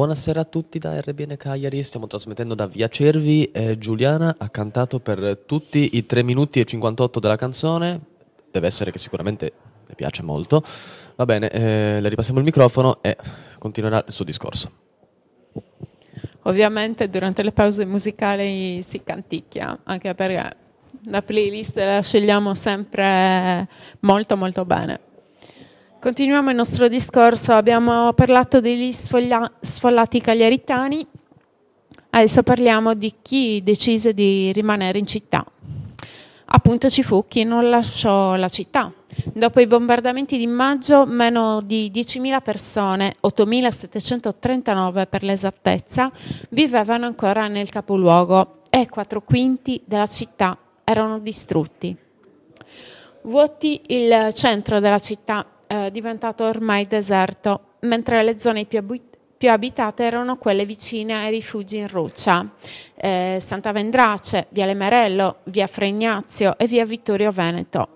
Buonasera 0.00 0.40
a 0.40 0.44
tutti 0.44 0.78
da 0.78 0.98
RBN 0.98 1.36
Cagliari, 1.36 1.82
stiamo 1.82 2.06
trasmettendo 2.06 2.54
da 2.54 2.66
Via 2.66 2.88
Cervi 2.88 3.50
e 3.50 3.76
Giuliana 3.76 4.34
ha 4.38 4.48
cantato 4.48 4.98
per 4.98 5.42
tutti 5.44 5.90
i 5.98 6.06
3 6.06 6.22
minuti 6.22 6.58
e 6.58 6.64
58 6.64 7.20
della 7.20 7.36
canzone, 7.36 8.00
deve 8.50 8.66
essere 8.66 8.92
che 8.92 8.98
sicuramente 8.98 9.52
le 9.86 9.94
piace 9.94 10.22
molto. 10.22 10.64
Va 11.16 11.26
bene, 11.26 11.50
eh, 11.50 12.00
le 12.00 12.08
ripassiamo 12.08 12.38
il 12.38 12.46
microfono 12.46 13.02
e 13.02 13.14
continuerà 13.58 14.02
il 14.06 14.10
suo 14.10 14.24
discorso. 14.24 14.70
Ovviamente 16.44 17.10
durante 17.10 17.42
le 17.42 17.52
pause 17.52 17.84
musicali 17.84 18.82
si 18.82 19.02
canticchia, 19.04 19.80
anche 19.84 20.14
perché 20.14 20.56
la 21.08 21.20
playlist 21.20 21.76
la 21.76 22.00
scegliamo 22.00 22.54
sempre 22.54 23.68
molto 24.00 24.34
molto 24.38 24.64
bene. 24.64 25.08
Continuiamo 26.00 26.48
il 26.48 26.56
nostro 26.56 26.88
discorso, 26.88 27.52
abbiamo 27.52 28.14
parlato 28.14 28.58
degli 28.62 28.90
sfoglia- 28.90 29.52
sfollati 29.60 30.18
cagliaritani, 30.22 31.06
adesso 32.08 32.42
parliamo 32.42 32.94
di 32.94 33.16
chi 33.20 33.60
decise 33.62 34.14
di 34.14 34.50
rimanere 34.50 34.98
in 34.98 35.04
città. 35.04 35.44
Appunto 36.46 36.88
ci 36.88 37.02
fu 37.02 37.26
chi 37.28 37.44
non 37.44 37.68
lasciò 37.68 38.36
la 38.36 38.48
città. 38.48 38.90
Dopo 39.34 39.60
i 39.60 39.66
bombardamenti 39.66 40.38
di 40.38 40.46
maggio, 40.46 41.04
meno 41.04 41.60
di 41.60 41.90
10.000 41.94 42.40
persone, 42.40 43.16
8.739 43.20 45.06
per 45.06 45.22
l'esattezza, 45.22 46.10
vivevano 46.48 47.04
ancora 47.04 47.46
nel 47.46 47.68
capoluogo 47.68 48.62
e 48.70 48.88
quattro 48.88 49.20
quinti 49.20 49.82
della 49.84 50.06
città 50.06 50.56
erano 50.82 51.18
distrutti. 51.18 51.94
Vuoti 53.24 53.82
il 53.88 54.30
centro 54.32 54.80
della 54.80 54.98
città, 54.98 55.44
eh, 55.70 55.90
diventato 55.92 56.42
ormai 56.42 56.86
deserto, 56.86 57.76
mentre 57.80 58.24
le 58.24 58.40
zone 58.40 58.64
più, 58.64 58.78
abu- 58.78 59.00
più 59.38 59.50
abitate 59.50 60.02
erano 60.02 60.36
quelle 60.36 60.64
vicine 60.64 61.14
ai 61.14 61.30
rifugi 61.30 61.76
in 61.76 61.86
roccia, 61.86 62.44
eh, 62.96 63.38
Santa 63.40 63.70
Vendrace, 63.70 64.48
via 64.48 64.66
Lemerello, 64.66 65.36
via 65.44 65.68
Fregnazio 65.68 66.58
e 66.58 66.66
via 66.66 66.84
Vittorio 66.84 67.30
Veneto. 67.30 67.88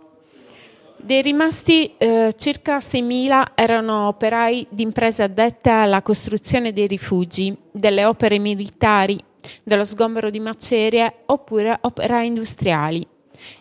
Dei 0.97 1.21
rimasti 1.21 1.97
eh, 1.99 2.33
circa 2.37 2.79
6.000 2.79 3.43
erano 3.57 4.07
operai 4.07 4.69
di 4.71 4.85
imprese 4.85 5.25
addette 5.25 5.69
alla 5.69 6.01
costruzione 6.01 6.73
dei 6.73 6.87
rifugi, 6.87 7.55
delle 7.73 8.05
opere 8.05 8.39
militari, 8.39 9.23
dello 9.65 9.85
sgombero 9.85 10.31
di 10.31 10.39
macerie 10.39 11.13
oppure 11.27 11.77
operai 11.81 12.27
industriali. 12.29 13.07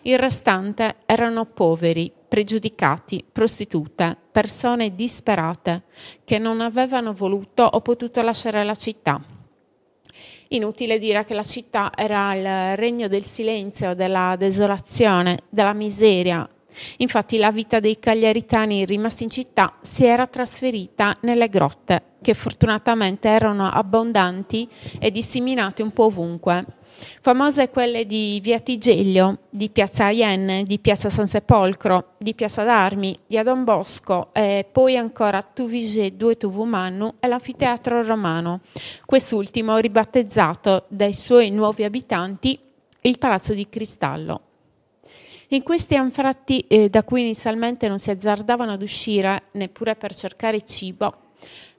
Il 0.02 0.18
restante 0.18 0.96
erano 1.06 1.44
poveri, 1.46 2.12
pregiudicati, 2.28 3.24
prostitute, 3.30 4.16
persone 4.32 4.94
disperate 4.94 5.82
che 6.24 6.38
non 6.38 6.60
avevano 6.60 7.12
voluto 7.12 7.62
o 7.62 7.80
potuto 7.80 8.20
lasciare 8.22 8.64
la 8.64 8.74
città. 8.74 9.22
Inutile 10.48 10.98
dire 10.98 11.24
che 11.24 11.34
la 11.34 11.42
città 11.42 11.92
era 11.94 12.34
il 12.34 12.76
regno 12.76 13.08
del 13.08 13.24
silenzio, 13.24 13.94
della 13.94 14.36
desolazione, 14.36 15.44
della 15.48 15.72
miseria. 15.72 16.48
Infatti 16.98 17.38
la 17.38 17.50
vita 17.50 17.80
dei 17.80 17.98
cagliaritani 17.98 18.84
rimasti 18.84 19.24
in 19.24 19.30
città 19.30 19.74
si 19.80 20.04
era 20.04 20.26
trasferita 20.26 21.16
nelle 21.20 21.48
grotte, 21.48 22.14
che 22.20 22.34
fortunatamente 22.34 23.28
erano 23.28 23.68
abbondanti 23.68 24.68
e 24.98 25.10
disseminate 25.10 25.82
un 25.82 25.92
po' 25.92 26.04
ovunque. 26.04 26.64
Famose 27.20 27.68
quelle 27.70 28.06
di 28.06 28.40
Via 28.42 28.58
Tigeglio, 28.58 29.38
di 29.50 29.70
Piazza 29.70 30.06
Aienne, 30.06 30.64
di 30.64 30.78
Piazza 30.78 31.08
San 31.08 31.26
Sepolcro, 31.26 32.14
di 32.18 32.34
Piazza 32.34 32.64
d'Armi, 32.64 33.18
di 33.26 33.38
Adon 33.38 33.64
Bosco 33.64 34.28
e 34.32 34.66
poi 34.70 34.96
ancora 34.96 35.42
Tuvigé 35.42 36.16
Due 36.16 36.36
Tuvumannu 36.36 37.14
e 37.20 37.28
l'anfiteatro 37.28 38.02
romano, 38.02 38.60
quest'ultimo 39.04 39.76
ribattezzato 39.78 40.84
dai 40.88 41.14
suoi 41.14 41.50
nuovi 41.50 41.84
abitanti 41.84 42.58
il 43.00 43.18
Palazzo 43.18 43.54
di 43.54 43.68
Cristallo. 43.68 44.40
In 45.48 45.62
questi 45.62 45.94
anfratti 45.94 46.60
eh, 46.66 46.88
da 46.88 47.04
cui 47.04 47.20
inizialmente 47.20 47.86
non 47.86 47.98
si 47.98 48.10
azzardavano 48.10 48.72
ad 48.72 48.82
uscire 48.82 49.44
neppure 49.52 49.94
per 49.94 50.14
cercare 50.14 50.64
cibo, 50.64 51.18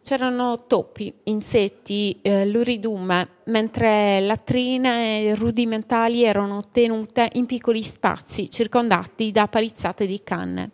c'erano 0.05 0.65
topi, 0.67 1.11
insetti, 1.23 2.19
eh, 2.21 2.45
luridume, 2.45 3.27
mentre 3.45 4.19
latrine 4.19 5.33
rudimentali 5.33 6.23
erano 6.23 6.61
tenute 6.71 7.27
in 7.33 7.47
piccoli 7.47 7.81
spazi 7.81 8.47
circondati 8.51 9.31
da 9.31 9.47
palizzate 9.47 10.05
di 10.05 10.21
canne. 10.23 10.69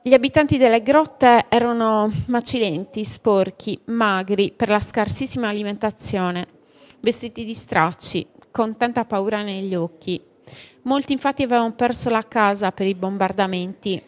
Gli 0.00 0.14
abitanti 0.14 0.56
delle 0.56 0.82
grotte 0.82 1.44
erano 1.50 2.10
macilenti, 2.28 3.04
sporchi, 3.04 3.78
magri 3.84 4.50
per 4.50 4.70
la 4.70 4.80
scarsissima 4.80 5.48
alimentazione, 5.48 6.46
vestiti 7.00 7.44
di 7.44 7.52
stracci, 7.52 8.26
con 8.50 8.78
tanta 8.78 9.04
paura 9.04 9.42
negli 9.42 9.74
occhi. 9.74 10.18
Molti 10.84 11.12
infatti 11.12 11.42
avevano 11.42 11.74
perso 11.74 12.08
la 12.08 12.26
casa 12.26 12.72
per 12.72 12.86
i 12.86 12.94
bombardamenti 12.94 14.02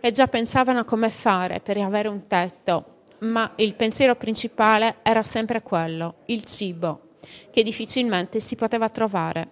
e 0.00 0.10
già 0.10 0.26
pensavano 0.26 0.80
a 0.80 0.84
come 0.84 1.08
fare 1.08 1.60
per 1.60 1.76
avere 1.78 2.08
un 2.08 2.26
tetto, 2.26 2.94
ma 3.20 3.52
il 3.56 3.74
pensiero 3.74 4.16
principale 4.16 4.96
era 5.02 5.22
sempre 5.22 5.62
quello, 5.62 6.16
il 6.26 6.44
cibo, 6.44 7.16
che 7.50 7.62
difficilmente 7.62 8.40
si 8.40 8.56
poteva 8.56 8.88
trovare. 8.88 9.50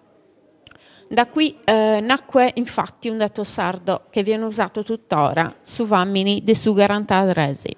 Da 1.07 1.27
qui 1.27 1.57
eh, 1.63 1.99
nacque 2.01 2.51
infatti 2.55 3.09
un 3.09 3.17
detto 3.17 3.43
sardo 3.43 4.05
che 4.09 4.23
viene 4.23 4.43
usato 4.43 4.83
tuttora 4.83 5.55
su 5.61 5.85
Vammini 5.85 6.41
de 6.43 6.55
su 6.55 6.73
Garantadresi. 6.73 7.75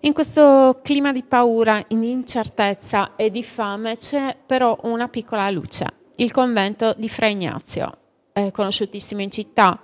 In 0.00 0.12
questo 0.12 0.80
clima 0.82 1.12
di 1.12 1.22
paura, 1.22 1.82
di 1.88 2.10
incertezza 2.10 3.16
e 3.16 3.30
di 3.30 3.42
fame 3.42 3.96
c'è 3.96 4.36
però 4.46 4.78
una 4.82 5.08
piccola 5.08 5.50
luce, 5.50 5.86
il 6.16 6.30
convento 6.30 6.94
di 6.96 7.08
Fra 7.08 7.26
Ignazio, 7.26 7.98
eh, 8.32 8.50
conosciutissimo 8.52 9.22
in 9.22 9.30
città, 9.30 9.80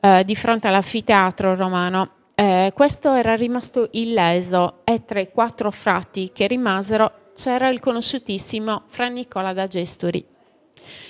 eh, 0.00 0.22
di 0.24 0.36
fronte 0.36 0.68
all'anfiteatro 0.68 1.54
romano, 1.54 2.10
eh, 2.40 2.70
questo 2.72 3.14
era 3.14 3.34
rimasto 3.34 3.88
illeso 3.92 4.82
e 4.84 5.04
tra 5.04 5.18
i 5.18 5.28
quattro 5.28 5.72
frati 5.72 6.30
che 6.32 6.46
rimasero 6.46 7.32
c'era 7.34 7.68
il 7.68 7.80
conosciutissimo 7.80 8.84
Fra 8.86 9.08
Nicola 9.08 9.52
da 9.52 9.66
Gesturi. 9.66 10.24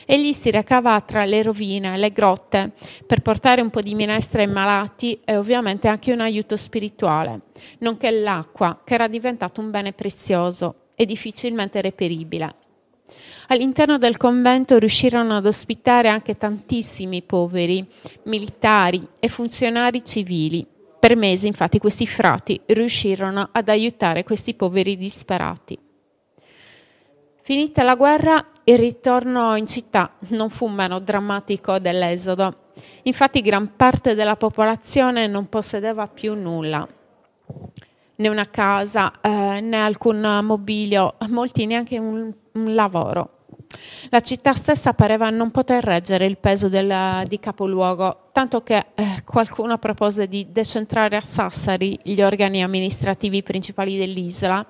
Egli 0.06 0.32
si 0.32 0.50
recava 0.50 0.98
tra 1.02 1.26
le 1.26 1.42
rovine 1.42 1.98
le 1.98 2.12
grotte 2.12 2.72
per 3.06 3.20
portare 3.20 3.60
un 3.60 3.68
po' 3.68 3.82
di 3.82 3.94
minestra 3.94 4.40
ai 4.40 4.48
malati 4.48 5.20
e 5.22 5.36
ovviamente 5.36 5.86
anche 5.86 6.14
un 6.14 6.20
aiuto 6.20 6.56
spirituale, 6.56 7.40
nonché 7.80 8.10
l'acqua, 8.10 8.80
che 8.82 8.94
era 8.94 9.06
diventato 9.06 9.60
un 9.60 9.70
bene 9.70 9.92
prezioso 9.92 10.92
e 10.94 11.04
difficilmente 11.04 11.82
reperibile. 11.82 12.54
All'interno 13.48 13.98
del 13.98 14.16
convento 14.16 14.78
riuscirono 14.78 15.36
ad 15.36 15.44
ospitare 15.44 16.08
anche 16.08 16.38
tantissimi 16.38 17.20
poveri, 17.20 17.86
militari 18.22 19.06
e 19.20 19.28
funzionari 19.28 20.02
civili. 20.02 20.76
Per 21.00 21.16
mesi, 21.16 21.46
infatti, 21.46 21.78
questi 21.78 22.06
frati 22.06 22.60
riuscirono 22.66 23.48
ad 23.52 23.68
aiutare 23.68 24.24
questi 24.24 24.54
poveri 24.54 24.96
disperati. 24.96 25.78
Finita 27.48 27.82
la 27.82 27.94
guerra, 27.94 28.44
il 28.64 28.76
ritorno 28.76 29.56
in 29.56 29.66
città 29.66 30.12
non 30.28 30.50
fu 30.50 30.66
meno 30.66 30.98
drammatico 30.98 31.78
dell'esodo. 31.78 32.66
Infatti 33.04 33.40
gran 33.40 33.74
parte 33.74 34.14
della 34.14 34.36
popolazione 34.36 35.26
non 35.26 35.48
possedeva 35.48 36.08
più 36.08 36.34
nulla, 36.34 36.86
né 38.16 38.28
una 38.28 38.50
casa, 38.50 39.12
eh, 39.22 39.60
né 39.60 39.78
alcun 39.78 40.40
mobilio, 40.42 41.14
molti 41.28 41.64
neanche 41.64 41.98
un, 41.98 42.30
un, 42.52 42.74
lavoro. 42.74 43.37
La 44.10 44.20
città 44.20 44.52
stessa 44.52 44.94
pareva 44.94 45.30
non 45.30 45.50
poter 45.50 45.84
reggere 45.84 46.26
il 46.26 46.38
peso 46.38 46.68
del, 46.68 47.22
di 47.26 47.38
capoluogo, 47.38 48.28
tanto 48.32 48.62
che 48.62 48.86
eh, 48.94 49.22
qualcuno 49.24 49.78
propose 49.78 50.26
di 50.26 50.46
decentrare 50.50 51.16
a 51.16 51.20
Sassari 51.20 51.98
gli 52.02 52.22
organi 52.22 52.62
amministrativi 52.62 53.42
principali 53.42 53.98
dell'isola 53.98 54.66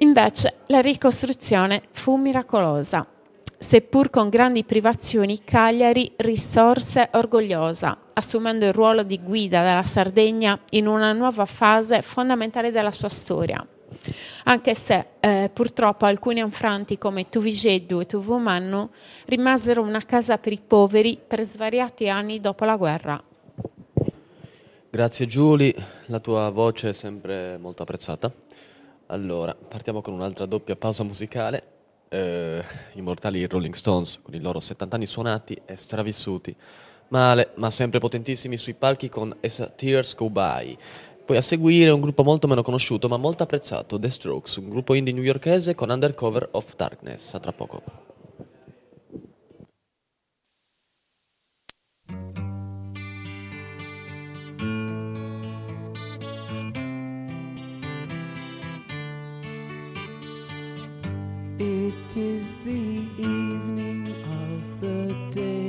Invece 0.00 0.58
la 0.66 0.80
ricostruzione 0.80 1.82
fu 1.90 2.16
miracolosa. 2.16 3.04
Seppur 3.58 4.10
con 4.10 4.28
grandi 4.28 4.62
privazioni, 4.62 5.42
Cagliari 5.42 6.12
risorse 6.18 7.08
orgogliosa, 7.14 7.98
assumendo 8.12 8.64
il 8.64 8.72
ruolo 8.72 9.02
di 9.02 9.20
guida 9.20 9.64
della 9.64 9.82
Sardegna 9.82 10.56
in 10.70 10.86
una 10.86 11.12
nuova 11.12 11.44
fase 11.46 12.02
fondamentale 12.02 12.70
della 12.70 12.92
sua 12.92 13.08
storia. 13.08 13.66
Anche 14.44 14.74
se 14.74 15.06
eh, 15.20 15.50
purtroppo 15.52 16.04
alcuni 16.04 16.40
anfranti 16.40 16.98
come 16.98 17.28
Tuvigeddu 17.28 18.00
e 18.00 18.06
Tuvumannu 18.06 18.88
rimasero 19.26 19.82
una 19.82 20.00
casa 20.04 20.38
per 20.38 20.52
i 20.52 20.60
poveri 20.64 21.18
per 21.24 21.42
svariati 21.42 22.08
anni 22.08 22.40
dopo 22.40 22.64
la 22.64 22.76
guerra. 22.76 23.22
Grazie 24.90 25.26
Giulia, 25.26 25.74
la 26.06 26.18
tua 26.18 26.48
voce 26.50 26.90
è 26.90 26.92
sempre 26.92 27.58
molto 27.58 27.82
apprezzata. 27.82 28.32
Allora, 29.06 29.54
partiamo 29.54 30.00
con 30.00 30.14
un'altra 30.14 30.46
doppia 30.46 30.76
pausa 30.76 31.02
musicale. 31.02 31.62
Eh, 32.08 32.62
immortali 32.94 33.46
Rolling 33.46 33.74
Stones 33.74 34.20
con 34.22 34.34
i 34.34 34.40
loro 34.40 34.60
70 34.60 34.96
anni 34.96 35.06
suonati 35.06 35.60
e 35.66 35.76
stravissuti. 35.76 36.56
Male, 37.08 37.52
ma 37.56 37.70
sempre 37.70 38.00
potentissimi 38.00 38.56
sui 38.56 38.74
palchi 38.74 39.08
con 39.08 39.36
Tears 39.76 40.14
Go 40.14 40.28
By. 40.30 40.76
Poi 41.28 41.36
a 41.36 41.42
seguire 41.42 41.90
un 41.90 42.00
gruppo 42.00 42.22
molto 42.22 42.46
meno 42.46 42.62
conosciuto 42.62 43.06
ma 43.06 43.18
molto 43.18 43.42
apprezzato, 43.42 43.98
The 43.98 44.08
Strokes, 44.08 44.56
un 44.56 44.70
gruppo 44.70 44.94
indie 44.94 45.12
newyorkese 45.12 45.74
con 45.74 45.90
Undercover 45.90 46.48
of 46.52 46.74
Darkness. 46.74 47.34
A 47.34 47.38
tra 47.38 47.52
poco. 47.52 47.82
It 61.58 62.16
is 62.16 62.56
the 62.64 63.04
evening 63.18 64.14
of 64.24 64.80
the 64.80 65.14
day. 65.30 65.68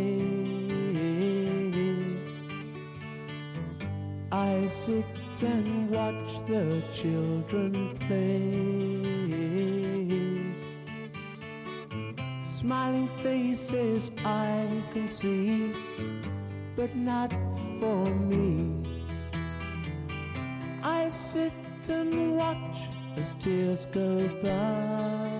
I 4.31 4.65
sit 4.69 5.18
and 5.43 5.89
watch 5.91 6.45
the 6.47 6.81
children 6.91 7.95
play. 8.07 8.99
Smiling 12.43 13.07
faces 13.23 14.11
I 14.25 14.67
can 14.93 15.07
see, 15.07 15.73
but 16.75 16.93
not 16.95 17.31
for 17.79 18.05
me. 18.05 18.83
I 20.83 21.09
sit 21.09 21.53
and 21.87 22.35
watch 22.35 22.77
as 23.15 23.33
tears 23.35 23.85
go 23.85 24.27
by. 24.43 25.38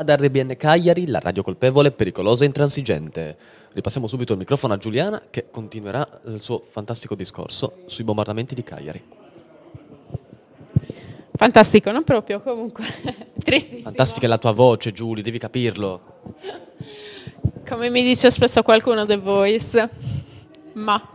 Ad 0.00 0.08
RBN 0.08 0.56
Cagliari, 0.56 1.06
la 1.08 1.18
radio 1.18 1.42
colpevole, 1.42 1.90
pericolosa 1.90 2.44
e 2.44 2.46
intransigente. 2.46 3.36
Ripassiamo 3.74 4.06
subito 4.06 4.32
il 4.32 4.38
microfono 4.38 4.72
a 4.72 4.78
Giuliana 4.78 5.24
che 5.28 5.50
continuerà 5.50 6.22
il 6.24 6.40
suo 6.40 6.64
fantastico 6.70 7.14
discorso 7.14 7.82
sui 7.84 8.02
bombardamenti 8.02 8.54
di 8.54 8.62
Cagliari. 8.62 9.04
Fantastico, 11.36 11.90
non 11.90 12.02
proprio, 12.04 12.40
comunque. 12.40 12.82
Tristissimo. 13.44 13.82
Fantastica 13.82 14.24
è 14.24 14.28
la 14.30 14.38
tua 14.38 14.52
voce, 14.52 14.90
Giulia, 14.92 15.22
devi 15.22 15.38
capirlo. 15.38 16.32
Come 17.68 17.90
mi 17.90 18.02
dice 18.02 18.30
spesso 18.30 18.62
qualcuno 18.62 19.04
The 19.04 19.18
Voice. 19.18 19.90
Ma 20.72 21.10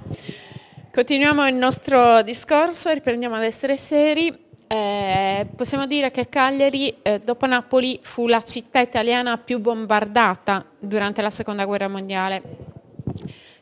continuiamo 0.94 1.48
il 1.48 1.56
nostro 1.56 2.22
discorso, 2.22 2.92
riprendiamo 2.92 3.34
ad 3.34 3.46
essere 3.46 3.78
seri. 3.78 4.45
Eh, 4.68 5.48
possiamo 5.56 5.86
dire 5.86 6.10
che 6.10 6.28
Cagliari, 6.28 6.96
eh, 7.02 7.20
dopo 7.20 7.46
Napoli, 7.46 8.00
fu 8.02 8.28
la 8.28 8.42
città 8.42 8.80
italiana 8.80 9.38
più 9.38 9.60
bombardata 9.60 10.66
durante 10.80 11.22
la 11.22 11.30
seconda 11.30 11.66
guerra 11.66 11.88
mondiale. 11.88 12.42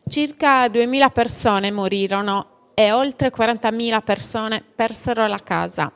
Circa 0.08 0.66
2.000 0.68 1.12
persone 1.12 1.72
morirono 1.72 2.72
e 2.74 2.92
oltre 2.92 3.32
40.000 3.32 4.02
persone 4.02 4.64
persero 4.76 5.28
la 5.28 5.40
casa. 5.40 5.92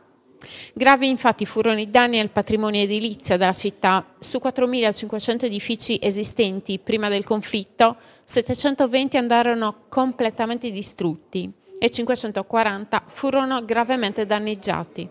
Gravi 0.74 1.08
infatti 1.08 1.46
furono 1.46 1.80
i 1.80 1.90
danni 1.90 2.20
al 2.20 2.30
patrimonio 2.30 2.82
edilizio 2.82 3.38
della 3.38 3.54
città. 3.54 4.14
Su 4.20 4.40
4.500 4.44 5.46
edifici 5.46 5.98
esistenti 6.02 6.80
prima 6.80 7.10
del 7.10 7.24
conflitto, 7.24 7.98
720 8.24 9.18
andarono 9.18 9.86
completamente 9.90 10.70
distrutti 10.70 11.57
e 11.80 11.90
540 11.90 13.04
furono 13.08 13.64
gravemente 13.64 14.26
danneggiati. 14.26 15.10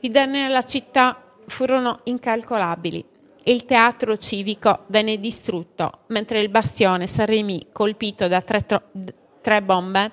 I 0.00 0.08
danni 0.08 0.42
alla 0.42 0.62
città 0.62 1.20
furono 1.46 2.00
incalcolabili. 2.04 3.04
Il 3.44 3.64
teatro 3.64 4.16
civico 4.16 4.84
venne 4.88 5.18
distrutto, 5.18 6.00
mentre 6.08 6.40
il 6.40 6.48
bastione 6.48 7.06
Saint-Rémy, 7.06 7.68
colpito 7.72 8.26
da 8.28 8.40
tre, 8.40 8.60
tro- 8.66 8.82
tre 9.40 9.62
bombe, 9.62 10.12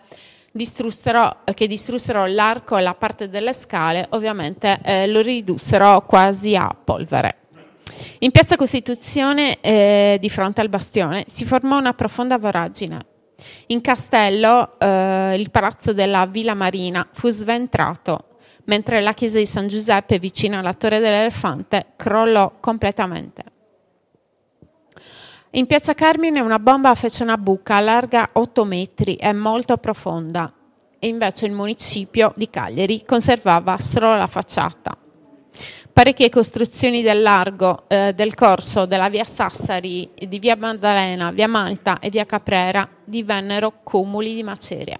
distrussero, 0.51 1.39
che 1.53 1.65
distrussero 1.65 2.27
l'arco 2.27 2.77
e 2.77 2.81
la 2.81 2.93
parte 2.93 3.29
delle 3.29 3.53
scale, 3.53 4.05
ovviamente 4.11 4.79
eh, 4.83 5.07
lo 5.07 5.21
ridussero 5.21 6.05
quasi 6.05 6.55
a 6.55 6.75
polvere. 6.81 7.37
In 8.19 8.31
piazza 8.31 8.55
Costituzione, 8.55 9.59
eh, 9.61 10.17
di 10.19 10.29
fronte 10.29 10.61
al 10.61 10.69
bastione, 10.69 11.25
si 11.27 11.43
formò 11.43 11.77
una 11.77 11.93
profonda 11.93 12.37
voragine. 12.37 13.12
In 13.67 13.81
castello, 13.81 14.79
eh, 14.79 15.35
il 15.37 15.51
palazzo 15.51 15.93
della 15.93 16.25
Villa 16.25 16.53
Marina 16.53 17.07
fu 17.11 17.29
sventrato, 17.29 18.27
mentre 18.65 19.01
la 19.01 19.13
chiesa 19.13 19.37
di 19.37 19.45
San 19.45 19.67
Giuseppe, 19.67 20.19
vicino 20.19 20.59
alla 20.59 20.73
Torre 20.73 20.99
dell'Elefante, 20.99 21.87
crollò 21.95 22.53
completamente. 22.59 23.43
In 25.51 25.67
piazza 25.67 25.93
Carmine 25.93 26.39
una 26.39 26.57
bomba 26.57 26.95
fece 26.95 27.21
una 27.21 27.37
buca 27.37 27.79
larga 27.79 28.29
8 28.33 28.63
metri 28.63 29.15
e 29.15 29.33
molto 29.33 29.77
profonda, 29.77 30.51
e 30.97 31.07
invece 31.07 31.45
il 31.45 31.51
municipio 31.51 32.33
di 32.35 32.49
Cagliari 32.49 33.03
conservava 33.05 33.77
solo 33.77 34.15
la 34.15 34.27
facciata. 34.27 34.97
Parecchie 35.93 36.29
costruzioni 36.29 37.03
del 37.03 37.21
largo 37.21 37.83
eh, 37.87 38.13
del 38.15 38.33
corso 38.33 38.85
della 38.87 39.09
via 39.09 39.23
Sassari, 39.23 40.09
di 40.15 40.39
via 40.39 40.55
Maddalena, 40.55 41.29
via 41.29 41.47
Malta 41.47 41.99
e 41.99 42.09
via 42.09 42.25
Caprera 42.25 42.89
divennero 43.03 43.73
cumuli 43.83 44.33
di 44.33 44.41
macerie. 44.41 44.97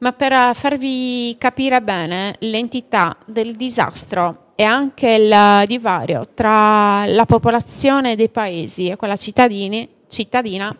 Ma 0.00 0.12
per 0.12 0.54
farvi 0.54 1.34
capire 1.38 1.80
bene 1.80 2.36
l'entità 2.40 3.16
del 3.24 3.56
disastro 3.56 4.52
e 4.54 4.64
anche 4.64 5.08
il 5.08 5.64
divario 5.66 6.24
tra 6.34 7.06
la 7.06 7.24
popolazione 7.24 8.16
dei 8.16 8.28
paesi 8.28 8.88
e 8.88 8.96
quella 8.96 9.16
cittadina, 9.16 10.76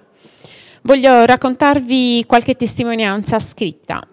voglio 0.82 1.24
raccontarvi 1.24 2.26
qualche 2.26 2.54
testimonianza 2.54 3.38
scritta. 3.38 4.06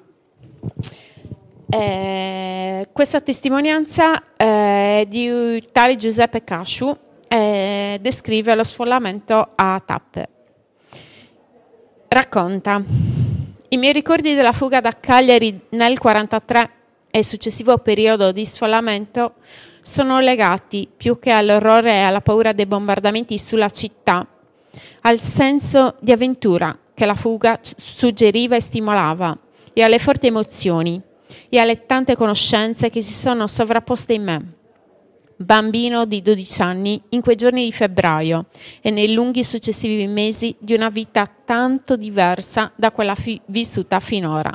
Eh, 1.70 2.88
questa 2.94 3.20
testimonianza 3.20 4.24
eh, 4.38 5.06
di 5.10 5.68
tale 5.74 5.98
Giuseppe 5.98 6.46
Casciu 6.46 6.98
eh, 7.28 7.98
descrive 8.00 8.56
lo 8.56 8.64
sfollamento 8.64 9.50
a 9.54 9.82
tappe. 9.86 10.30
Racconta, 12.08 12.82
i 13.68 13.78
miei 13.78 13.92
ricordi 13.92 14.34
della 14.34 14.54
fuga 14.54 14.80
da 14.80 14.98
Cagliari 14.98 15.50
nel 15.50 15.98
1943 16.00 16.70
e 17.12 17.20
il 17.20 17.26
successivo 17.26 17.78
periodo 17.80 18.32
di 18.32 18.46
sfollamento 18.46 19.34
sono 19.82 20.20
legati 20.20 20.88
più 20.96 21.20
che 21.20 21.32
all'orrore 21.32 21.92
e 21.92 22.02
alla 22.02 22.22
paura 22.22 22.54
dei 22.54 22.66
bombardamenti 22.66 23.38
sulla 23.38 23.70
città, 23.70 24.26
al 25.02 25.20
senso 25.20 25.96
di 26.00 26.14
avventura 26.14 26.78
che 26.94 27.06
la 27.06 27.16
fuga 27.16 27.60
suggeriva 27.62 28.56
e 28.56 28.62
stimolava 28.62 29.38
e 29.74 29.84
alle 29.84 30.00
forti 30.00 30.28
emozioni 30.28 31.02
e 31.50 31.60
alle 31.60 31.86
tante 31.86 32.16
conoscenze 32.16 32.90
che 32.90 33.02
si 33.02 33.14
sono 33.14 33.48
sovrapposte 33.48 34.14
in 34.14 34.24
me. 34.24 34.52
Bambino 35.40 36.06
di 36.06 36.22
12 36.22 36.62
anni 36.64 37.02
in 37.10 37.22
quei 37.22 37.36
giorni 37.36 37.64
di 37.64 37.72
febbraio 37.72 38.48
e 38.82 38.90
nei 38.90 39.14
lunghi 39.14 39.44
successivi 39.44 40.08
mesi 40.08 40.56
di 40.58 40.74
una 40.74 40.90
vita 40.90 41.32
tanto 41.46 41.96
diversa 41.96 42.72
da 42.76 42.92
quella 42.92 43.14
fi- 43.14 43.40
vissuta 43.46 44.00
finora. 44.00 44.52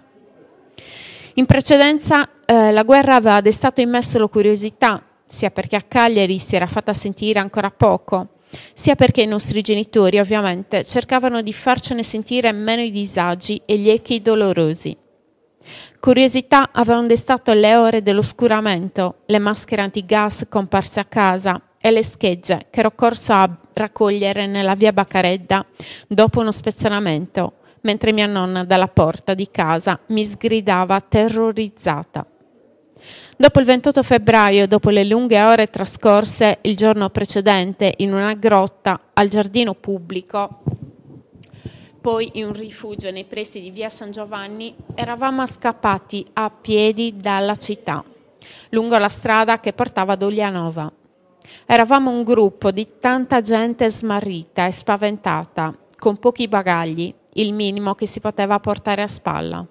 In 1.35 1.47
precedenza 1.47 2.29
eh, 2.45 2.73
la 2.73 2.83
guerra 2.83 3.15
aveva 3.15 3.41
destato 3.41 3.81
in 3.81 3.91
me 3.91 4.03
solo 4.03 4.29
curiosità, 4.29 5.03
sia 5.25 5.51
perché 5.51 5.77
a 5.77 5.83
Cagliari 5.83 6.39
si 6.39 6.57
era 6.57 6.67
fatta 6.67 6.93
sentire 6.93 7.39
ancora 7.39 7.71
poco, 7.71 8.41
sia 8.75 8.97
perché 8.97 9.23
i 9.23 9.27
nostri 9.27 9.63
genitori 9.63 10.19
ovviamente 10.19 10.85
cercavano 10.85 11.43
di 11.43 11.53
farcene 11.53 12.03
sentire 12.03 12.53
meno 12.53 12.83
i 12.83 12.91
disagi 12.91 13.63
e 13.65 13.79
gli 13.79 13.89
echi 13.89 14.21
dolorosi. 14.21 14.97
Curiosità 16.03 16.71
avevano 16.73 17.07
destato 17.07 17.53
le 17.53 17.77
ore 17.77 18.03
dell'oscuramento, 18.03 19.19
le 19.27 19.39
maschere 19.39 19.83
antigas 19.83 20.47
comparse 20.49 20.99
a 20.99 21.05
casa 21.05 21.63
e 21.79 21.93
le 21.93 22.03
schegge 22.03 22.67
che 22.71 22.81
ero 22.81 22.91
corso 22.91 23.33
a 23.33 23.49
raccogliere 23.73 24.49
nella 24.49 24.75
via 24.75 24.93
Baccaredda 24.93 25.65
dopo 26.09 26.41
uno 26.41 26.51
spezzonamento, 26.51 27.53
mentre 27.83 28.11
mia 28.11 28.27
nonna 28.27 28.65
dalla 28.65 28.89
porta 28.89 29.35
di 29.35 29.49
casa 29.53 29.97
mi 30.07 30.25
sgridava 30.25 31.01
terrorizzata. 31.01 32.27
Dopo 33.37 33.61
il 33.61 33.67
28 33.67 34.03
febbraio, 34.03 34.67
dopo 34.67 34.91
le 34.91 35.05
lunghe 35.05 35.41
ore 35.41 35.69
trascorse 35.69 36.59
il 36.63 36.77
giorno 36.77 37.11
precedente 37.11 37.95
in 37.99 38.13
una 38.13 38.35
grotta 38.35 38.99
al 39.13 39.29
giardino 39.29 39.75
pubblico, 39.75 40.63
poi 42.03 42.31
in 42.35 42.47
un 42.47 42.53
rifugio 42.53 43.13
nei 43.13 43.25
pressi 43.25 43.61
di 43.61 43.71
via 43.71 43.89
San 43.89 44.11
Giovanni, 44.11 44.75
eravamo 44.97 45.47
scappati 45.47 46.27
a 46.33 46.51
piedi 46.51 47.15
dalla 47.17 47.55
città, 47.55 48.05
lungo 48.71 48.99
la 48.99 49.09
strada 49.09 49.61
che 49.61 49.73
portava 49.73 50.15
ad 50.15 50.23
Ulianova. 50.23 50.93
Eravamo 51.65 52.11
un 52.11 52.25
gruppo 52.25 52.73
di 52.73 52.99
tanta 52.99 53.41
gente 53.41 53.89
smarrita 53.89 54.67
e 54.67 54.73
spaventata, 54.73 55.79
con 55.97 56.19
pochi 56.19 56.49
bagagli, 56.49 57.15
il 57.35 57.55
minimo 57.55 57.95
che 57.95 58.07
si 58.07 58.19
poteva 58.19 58.59
portare 58.59 59.03
a 59.03 59.09
spalla. 59.09 59.65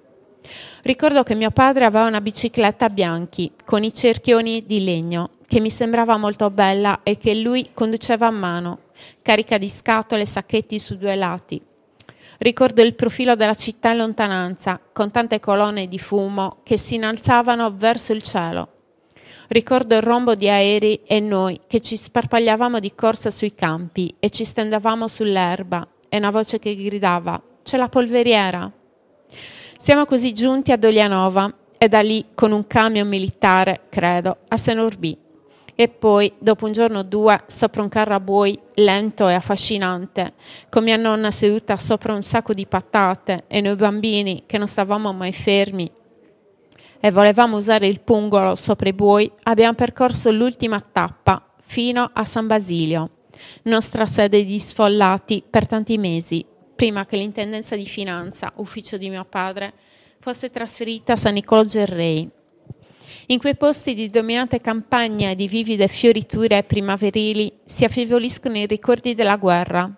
Ricordo 0.83 1.23
che 1.23 1.35
mio 1.35 1.51
padre 1.51 1.83
aveva 1.83 2.07
una 2.07 2.21
bicicletta 2.21 2.89
bianchi 2.89 3.51
con 3.65 3.83
i 3.83 3.93
cerchioni 3.93 4.65
di 4.65 4.85
legno 4.85 5.31
che 5.45 5.59
mi 5.59 5.69
sembrava 5.69 6.15
molto 6.15 6.49
bella 6.49 7.01
e 7.03 7.17
che 7.17 7.35
lui 7.35 7.71
conduceva 7.73 8.27
a 8.27 8.31
mano, 8.31 8.79
carica 9.21 9.57
di 9.57 9.67
scatole 9.67 10.21
e 10.21 10.25
sacchetti 10.25 10.79
su 10.79 10.95
due 10.95 11.15
lati. 11.15 11.61
Ricordo 12.41 12.81
il 12.81 12.95
profilo 12.95 13.35
della 13.35 13.53
città 13.53 13.91
in 13.91 13.97
lontananza, 13.97 14.81
con 14.91 15.11
tante 15.11 15.39
colonne 15.39 15.87
di 15.87 15.99
fumo 15.99 16.61
che 16.63 16.75
si 16.75 16.95
innalzavano 16.95 17.71
verso 17.75 18.13
il 18.13 18.23
cielo. 18.23 18.67
Ricordo 19.49 19.93
il 19.93 20.01
rombo 20.01 20.33
di 20.33 20.49
aerei 20.49 21.01
e 21.05 21.19
noi 21.19 21.61
che 21.67 21.81
ci 21.81 21.95
sparpagliavamo 21.95 22.79
di 22.79 22.95
corsa 22.95 23.29
sui 23.29 23.53
campi 23.53 24.15
e 24.17 24.31
ci 24.31 24.43
stendavamo 24.43 25.07
sull'erba 25.07 25.87
e 26.09 26.17
una 26.17 26.31
voce 26.31 26.57
che 26.57 26.75
gridava 26.75 27.39
c'è 27.61 27.77
la 27.77 27.89
polveriera. 27.89 28.71
Siamo 29.77 30.05
così 30.05 30.33
giunti 30.33 30.71
a 30.71 30.77
Dolianova 30.77 31.53
e 31.77 31.87
da 31.89 32.01
lì 32.01 32.29
con 32.33 32.51
un 32.53 32.65
camion 32.65 33.07
militare, 33.07 33.81
credo, 33.87 34.37
a 34.47 34.57
Senorbì. 34.57 35.20
E 35.81 35.87
poi, 35.87 36.31
dopo 36.37 36.67
un 36.67 36.73
giorno 36.73 36.99
o 36.99 37.01
due, 37.01 37.41
sopra 37.47 37.81
un 37.81 37.89
carro 37.89 38.13
a 38.13 38.19
buoi 38.19 38.55
lento 38.75 39.27
e 39.27 39.33
affascinante, 39.33 40.33
con 40.69 40.83
mia 40.83 40.95
nonna 40.95 41.31
seduta 41.31 41.75
sopra 41.75 42.13
un 42.13 42.21
sacco 42.21 42.53
di 42.53 42.67
patate 42.67 43.45
e 43.47 43.61
noi 43.61 43.75
bambini 43.75 44.43
che 44.45 44.59
non 44.59 44.67
stavamo 44.67 45.11
mai 45.11 45.33
fermi 45.33 45.91
e 46.99 47.09
volevamo 47.09 47.57
usare 47.57 47.87
il 47.87 47.99
pungolo 47.99 48.53
sopra 48.53 48.89
i 48.89 48.93
buoi, 48.93 49.31
abbiamo 49.41 49.73
percorso 49.73 50.31
l'ultima 50.31 50.79
tappa 50.79 51.43
fino 51.59 52.11
a 52.13 52.25
San 52.25 52.45
Basilio, 52.45 53.09
nostra 53.63 54.05
sede 54.05 54.45
di 54.45 54.59
sfollati 54.59 55.43
per 55.49 55.65
tanti 55.65 55.97
mesi, 55.97 56.45
prima 56.75 57.07
che 57.07 57.17
l'intendenza 57.17 57.75
di 57.75 57.87
finanza, 57.87 58.53
ufficio 58.57 58.97
di 58.97 59.09
mio 59.09 59.25
padre, 59.27 59.73
fosse 60.19 60.51
trasferita 60.51 61.13
a 61.13 61.15
San 61.15 61.33
Niccolò 61.33 61.63
Gerrei. 61.63 62.39
In 63.27 63.39
quei 63.39 63.55
posti 63.55 63.93
di 63.93 64.09
dominante 64.09 64.59
campagna 64.59 65.29
e 65.29 65.35
di 65.35 65.47
vivide 65.47 65.87
fioriture 65.87 66.63
primaverili 66.63 67.53
si 67.63 67.83
affievoliscono 67.83 68.57
i 68.57 68.65
ricordi 68.65 69.13
della 69.13 69.37
guerra, 69.37 69.89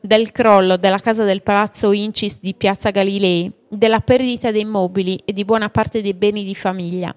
del 0.00 0.32
crollo 0.32 0.76
della 0.76 0.98
casa 0.98 1.24
del 1.24 1.42
palazzo 1.42 1.92
Incis 1.92 2.40
di 2.40 2.54
Piazza 2.54 2.90
Galilei, 2.90 3.50
della 3.68 4.00
perdita 4.00 4.50
dei 4.50 4.64
mobili 4.64 5.22
e 5.24 5.32
di 5.32 5.44
buona 5.44 5.70
parte 5.70 6.02
dei 6.02 6.12
beni 6.12 6.44
di 6.44 6.54
famiglia. 6.54 7.14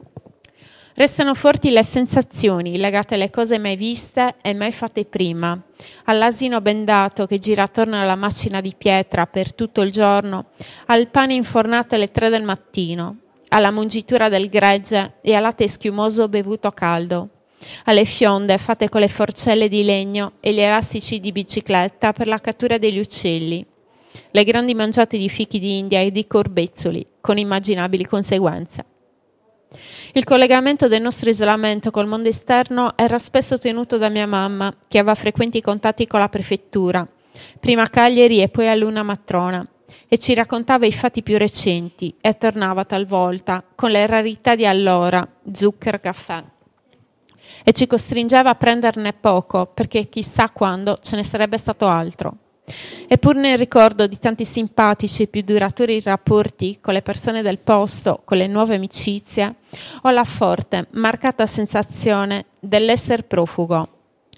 Restano 0.98 1.34
forti 1.34 1.72
le 1.72 1.84
sensazioni 1.84 2.78
legate 2.78 3.16
alle 3.16 3.30
cose 3.30 3.58
mai 3.58 3.76
viste 3.76 4.36
e 4.42 4.54
mai 4.54 4.72
fatte 4.72 5.04
prima, 5.04 5.62
all'asino 6.06 6.62
bendato 6.62 7.26
che 7.26 7.38
gira 7.38 7.64
attorno 7.64 8.00
alla 8.00 8.16
macina 8.16 8.62
di 8.62 8.74
pietra 8.78 9.26
per 9.26 9.54
tutto 9.54 9.82
il 9.82 9.92
giorno, 9.92 10.52
al 10.86 11.10
pane 11.10 11.34
infornato 11.34 11.96
alle 11.96 12.12
tre 12.12 12.30
del 12.30 12.44
mattino, 12.44 13.18
alla 13.56 13.72
mungitura 13.72 14.28
del 14.28 14.50
gregge 14.50 15.14
e 15.22 15.34
al 15.34 15.42
latte 15.42 15.70
schiumoso 15.70 16.28
bevuto 16.28 16.72
caldo, 16.72 17.30
alle 17.86 18.04
fionde 18.04 18.58
fatte 18.58 18.90
con 18.90 19.00
le 19.00 19.08
forcelle 19.08 19.70
di 19.70 19.86
legno 19.86 20.34
e 20.42 20.54
gli 20.54 20.60
elastici 20.60 21.22
di 21.22 21.32
bicicletta 21.32 22.12
per 22.12 22.28
la 22.28 22.42
cattura 22.42 22.78
degli 22.78 23.00
uccelli, 23.00 23.66
le 24.32 24.44
grandi 24.44 24.76
mangiate 24.76 25.18
di 25.18 25.30
fichi 25.30 25.60
d'India 25.60 26.02
e 26.02 26.12
di 26.12 26.28
corbezzoli, 26.28 27.08
con 27.22 27.38
immaginabili 27.38 28.06
conseguenze. 28.06 28.86
Il 30.12 30.26
collegamento 30.26 30.90
del 30.90 31.02
nostro 31.02 31.30
isolamento 31.30 31.92
col 31.92 32.08
mondo 32.08 32.28
esterno 32.28 32.98
era 32.98 33.18
spesso 33.18 33.58
tenuto 33.58 33.98
da 33.98 34.10
mia 34.10 34.28
mamma, 34.28 34.76
che 34.90 35.00
aveva 35.00 35.16
frequenti 35.16 35.62
contatti 35.62 36.08
con 36.08 36.20
la 36.20 36.28
prefettura, 36.28 37.08
prima 37.62 37.84
a 37.84 37.90
Cagliari 37.90 38.42
e 38.42 38.50
poi 38.50 38.68
a 38.68 38.76
Luna 38.76 39.04
Matrona, 39.04 39.66
e 40.08 40.18
ci 40.18 40.34
raccontava 40.34 40.86
i 40.86 40.92
fatti 40.92 41.24
più 41.24 41.38
recenti 41.38 42.16
e 42.22 42.38
tornava 42.38 42.86
talvolta 42.86 43.64
con 43.76 43.92
le 43.92 44.06
rarità 44.06 44.56
di 44.56 44.66
allora, 44.66 45.28
zucchero, 45.52 46.00
caffè. 46.00 46.44
E 47.64 47.72
ci 47.72 47.88
costringeva 47.88 48.52
a 48.52 48.56
prenderne 48.56 49.14
poco, 49.14 49.66
perché 49.66 50.08
chissà 50.10 50.50
quando 50.50 51.00
ce 51.02 51.16
ne 51.16 51.24
sarebbe 51.24 51.58
stato 51.58 51.88
altro. 51.88 52.38
Eppur 53.08 53.36
nel 53.36 53.58
ricordo 53.58 54.08
di 54.08 54.18
tanti 54.18 54.44
simpatici 54.44 55.24
e 55.24 55.28
più 55.28 55.42
duraturi 55.42 56.02
rapporti 56.02 56.80
con 56.82 56.94
le 56.94 57.04
persone 57.04 57.44
del 57.44 57.60
posto, 57.60 58.22
con 58.26 58.38
le 58.38 58.48
nuove 58.48 58.76
amicizie, 58.76 59.56
ho 60.02 60.10
la 60.10 60.24
forte, 60.24 60.88
marcata 60.92 61.46
sensazione 61.46 62.46
dell'essere 62.60 63.24
profugo, 63.24 63.95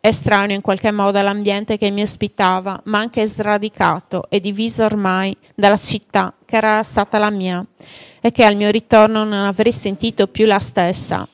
estraneo 0.07 0.55
in 0.55 0.61
qualche 0.61 0.91
modo 0.91 1.19
all'ambiente 1.19 1.77
che 1.77 1.91
mi 1.91 2.01
ospitava, 2.01 2.81
ma 2.85 2.99
anche 2.99 3.25
sradicato 3.25 4.25
e 4.29 4.39
diviso 4.39 4.83
ormai 4.83 5.35
dalla 5.55 5.77
città 5.77 6.33
che 6.45 6.55
era 6.55 6.81
stata 6.83 7.17
la 7.17 7.29
mia 7.29 7.65
e 8.21 8.31
che 8.31 8.43
al 8.43 8.55
mio 8.55 8.69
ritorno 8.69 9.23
non 9.23 9.45
avrei 9.45 9.71
sentito 9.71 10.27
più 10.27 10.45
la 10.45 10.59
stessa, 10.59 11.27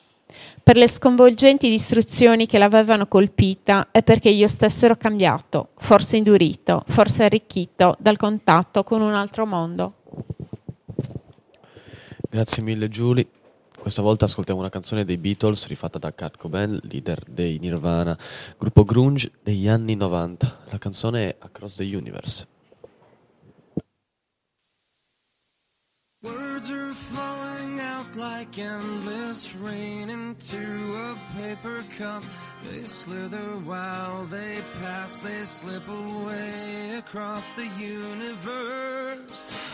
per 0.62 0.76
le 0.76 0.88
sconvolgenti 0.88 1.68
distruzioni 1.68 2.46
che 2.46 2.56
l'avevano 2.56 3.06
colpita 3.06 3.88
e 3.90 4.02
perché 4.02 4.30
io 4.30 4.48
stesso 4.48 4.86
ero 4.86 4.96
cambiato, 4.96 5.68
forse 5.76 6.16
indurito, 6.16 6.82
forse 6.86 7.24
arricchito 7.24 7.96
dal 7.98 8.16
contatto 8.16 8.82
con 8.82 9.02
un 9.02 9.12
altro 9.12 9.44
mondo. 9.44 9.94
Grazie 12.30 12.62
mille 12.62 12.88
Giulia. 12.88 13.26
Questa 13.84 14.00
volta 14.00 14.24
ascoltiamo 14.24 14.60
una 14.60 14.70
canzone 14.70 15.04
dei 15.04 15.18
Beatles 15.18 15.66
rifatta 15.66 15.98
da 15.98 16.10
Kurt 16.10 16.38
Cobain, 16.38 16.80
leader 16.84 17.22
dei 17.28 17.58
Nirvana, 17.58 18.16
gruppo 18.56 18.82
grunge 18.82 19.30
degli 19.42 19.68
anni 19.68 19.94
90. 19.94 20.60
La 20.70 20.78
canzone 20.78 21.28
è 21.28 21.36
Across 21.38 21.74
the 21.74 21.84
Universe. 21.94 22.46
Words 26.22 26.70
are 26.70 26.94
flowing 27.10 27.78
out 27.78 28.06
like 28.16 28.58
endless 28.58 29.46
rain 29.62 30.08
into 30.08 30.96
a 30.96 31.14
paper 31.36 31.84
cup. 31.98 32.22
They 32.66 32.86
slither 33.04 33.60
while 33.66 34.26
they 34.30 34.62
pass, 34.80 35.20
they 35.20 35.44
slip 35.60 35.86
away 35.86 36.96
across 36.96 37.44
the 37.56 37.68
universe. 37.78 39.73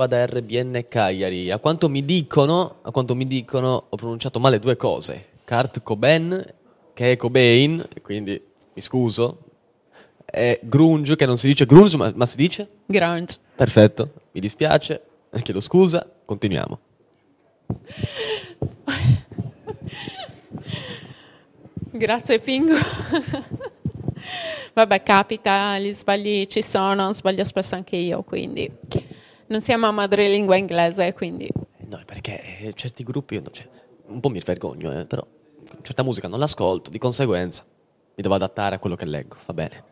Squadra 0.00 0.24
RBN 0.24 0.86
Cagliari. 0.88 1.50
A 1.50 1.58
quanto 1.58 1.90
mi 1.90 2.02
dicono, 2.06 2.76
a 2.80 2.90
quanto 2.90 3.14
mi 3.14 3.26
dicono, 3.26 3.84
ho 3.90 3.96
pronunciato 3.96 4.40
male 4.40 4.58
due 4.58 4.74
cose. 4.74 5.26
Kurt 5.44 5.82
Cobain, 5.82 6.42
che 6.94 7.12
è 7.12 7.16
Cobain, 7.18 7.86
quindi 8.00 8.42
mi 8.72 8.80
scuso. 8.80 9.40
E 10.24 10.58
grunge, 10.62 11.16
che 11.16 11.26
non 11.26 11.36
si 11.36 11.48
dice 11.48 11.66
grunge, 11.66 11.98
ma, 11.98 12.10
ma 12.14 12.24
si 12.24 12.36
dice? 12.38 12.66
Grunge. 12.86 13.36
Perfetto, 13.54 14.12
mi 14.32 14.40
dispiace, 14.40 15.02
chiedo 15.42 15.60
scusa, 15.60 16.10
continuiamo. 16.24 16.78
Grazie 21.92 22.38
Pingu. 22.38 22.72
Vabbè, 24.72 25.02
capita, 25.02 25.78
gli 25.78 25.92
sbagli 25.92 26.46
ci 26.46 26.62
sono, 26.62 27.12
sbaglio 27.12 27.44
spesso 27.44 27.74
anche 27.74 27.96
io, 27.96 28.22
quindi 28.22 28.78
non 29.50 29.60
siamo 29.60 29.86
a 29.86 29.90
madrelingua 29.92 30.56
inglese, 30.56 31.12
quindi 31.12 31.48
No, 31.90 32.00
perché 32.06 32.40
eh, 32.60 32.72
certi 32.74 33.02
gruppi, 33.02 33.34
io 33.34 33.42
cioè, 33.50 33.68
un 34.06 34.20
po' 34.20 34.28
mi 34.28 34.40
vergogno, 34.44 34.96
eh, 34.96 35.06
però 35.06 35.26
certa 35.82 36.04
musica 36.04 36.28
non 36.28 36.38
l'ascolto, 36.38 36.88
di 36.88 36.98
conseguenza 36.98 37.64
mi 37.66 38.22
devo 38.22 38.36
adattare 38.36 38.76
a 38.76 38.78
quello 38.78 38.94
che 38.94 39.06
leggo, 39.06 39.36
va 39.46 39.52
bene. 39.54 39.84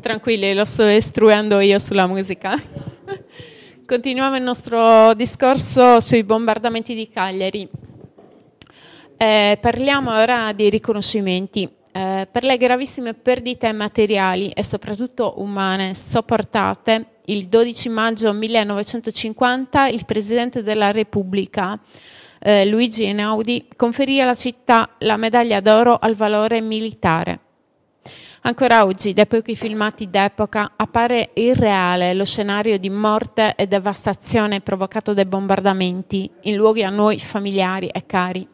tranquilli, 0.00 0.54
lo 0.54 0.64
sto 0.64 0.84
istruendo 0.84 1.58
io 1.58 1.80
sulla 1.80 2.06
musica. 2.06 2.54
Continuiamo 3.84 4.36
il 4.36 4.44
nostro 4.44 5.14
discorso 5.14 5.98
sui 5.98 6.22
bombardamenti 6.22 6.94
di 6.94 7.08
Cagliari. 7.08 7.68
Eh, 9.16 9.58
parliamo 9.60 10.16
ora 10.16 10.52
di 10.52 10.70
riconoscimenti. 10.70 11.68
Eh, 11.90 12.28
per 12.30 12.44
le 12.44 12.56
gravissime 12.56 13.14
perdite 13.14 13.72
materiali 13.72 14.50
e 14.50 14.62
soprattutto 14.62 15.40
umane 15.40 15.92
sopportate, 15.94 17.13
il 17.26 17.46
12 17.48 17.88
maggio 17.88 18.32
1950 18.32 19.88
il 19.88 20.04
Presidente 20.04 20.62
della 20.62 20.90
Repubblica, 20.90 21.78
eh, 22.38 22.66
Luigi 22.66 23.04
Einaudi, 23.04 23.66
conferì 23.76 24.20
alla 24.20 24.34
città 24.34 24.90
la 24.98 25.16
medaglia 25.16 25.60
d'oro 25.60 25.96
al 25.96 26.14
valore 26.14 26.60
militare. 26.60 27.40
Ancora 28.42 28.84
oggi, 28.84 29.14
dai 29.14 29.26
pochi 29.26 29.56
filmati 29.56 30.10
d'epoca, 30.10 30.72
appare 30.76 31.30
irreale 31.32 32.12
lo 32.12 32.26
scenario 32.26 32.78
di 32.78 32.90
morte 32.90 33.54
e 33.56 33.66
devastazione 33.66 34.60
provocato 34.60 35.14
dai 35.14 35.24
bombardamenti 35.24 36.30
in 36.42 36.56
luoghi 36.56 36.84
a 36.84 36.90
noi 36.90 37.18
familiari 37.18 37.88
e 37.88 38.04
cari. 38.04 38.46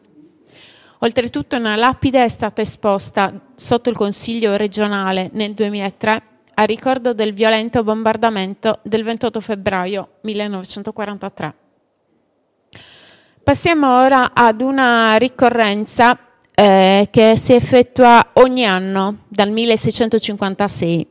Oltretutto 0.99 1.57
una 1.57 1.75
lapide 1.75 2.23
è 2.23 2.29
stata 2.29 2.61
esposta 2.61 3.33
sotto 3.55 3.89
il 3.89 3.97
Consiglio 3.97 4.55
regionale 4.55 5.29
nel 5.33 5.53
2003 5.53 6.23
a 6.53 6.63
ricordo 6.63 7.13
del 7.13 7.33
violento 7.33 7.83
bombardamento 7.83 8.79
del 8.83 9.03
28 9.03 9.39
febbraio 9.39 10.09
1943. 10.21 11.55
Passiamo 13.43 13.99
ora 13.99 14.31
ad 14.33 14.61
una 14.61 15.15
ricorrenza 15.15 16.17
eh, 16.53 17.07
che 17.09 17.35
si 17.35 17.53
effettua 17.53 18.29
ogni 18.33 18.65
anno 18.65 19.23
dal 19.27 19.49
1656, 19.49 21.07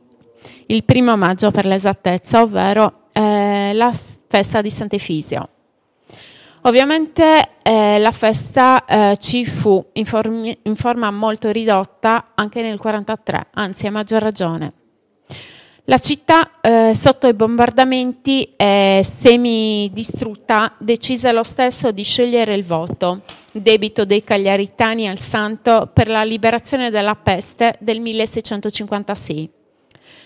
il 0.67 0.83
primo 0.85 1.17
maggio 1.17 1.51
per 1.51 1.65
l'esattezza, 1.65 2.41
ovvero 2.41 3.07
eh, 3.11 3.71
la 3.73 3.91
festa 4.27 4.61
di 4.61 4.69
Sant'Efisio. 4.69 5.49
Ovviamente 6.61 7.49
eh, 7.63 7.97
la 7.99 8.11
festa 8.11 8.85
eh, 8.85 9.17
ci 9.19 9.45
fu 9.45 9.83
in, 9.93 10.05
formi- 10.05 10.57
in 10.63 10.75
forma 10.75 11.09
molto 11.09 11.49
ridotta 11.49 12.31
anche 12.35 12.61
nel 12.61 12.79
1943, 12.81 13.47
anzi 13.53 13.87
a 13.87 13.91
maggior 13.91 14.21
ragione. 14.21 14.73
La 15.85 15.97
città, 15.97 16.61
eh, 16.61 16.93
sotto 16.93 17.27
i 17.27 17.33
bombardamenti 17.33 18.53
e 18.55 19.01
semidistrutta, 19.03 20.75
decise 20.77 21.31
lo 21.31 21.41
stesso 21.41 21.91
di 21.91 22.03
sciogliere 22.03 22.53
il 22.53 22.63
voto, 22.63 23.21
debito 23.51 24.05
dei 24.05 24.23
cagliaritani 24.23 25.09
al 25.09 25.17
santo 25.17 25.89
per 25.91 26.07
la 26.07 26.23
liberazione 26.23 26.91
dalla 26.91 27.15
peste 27.15 27.77
del 27.79 27.99
1656. 27.99 29.49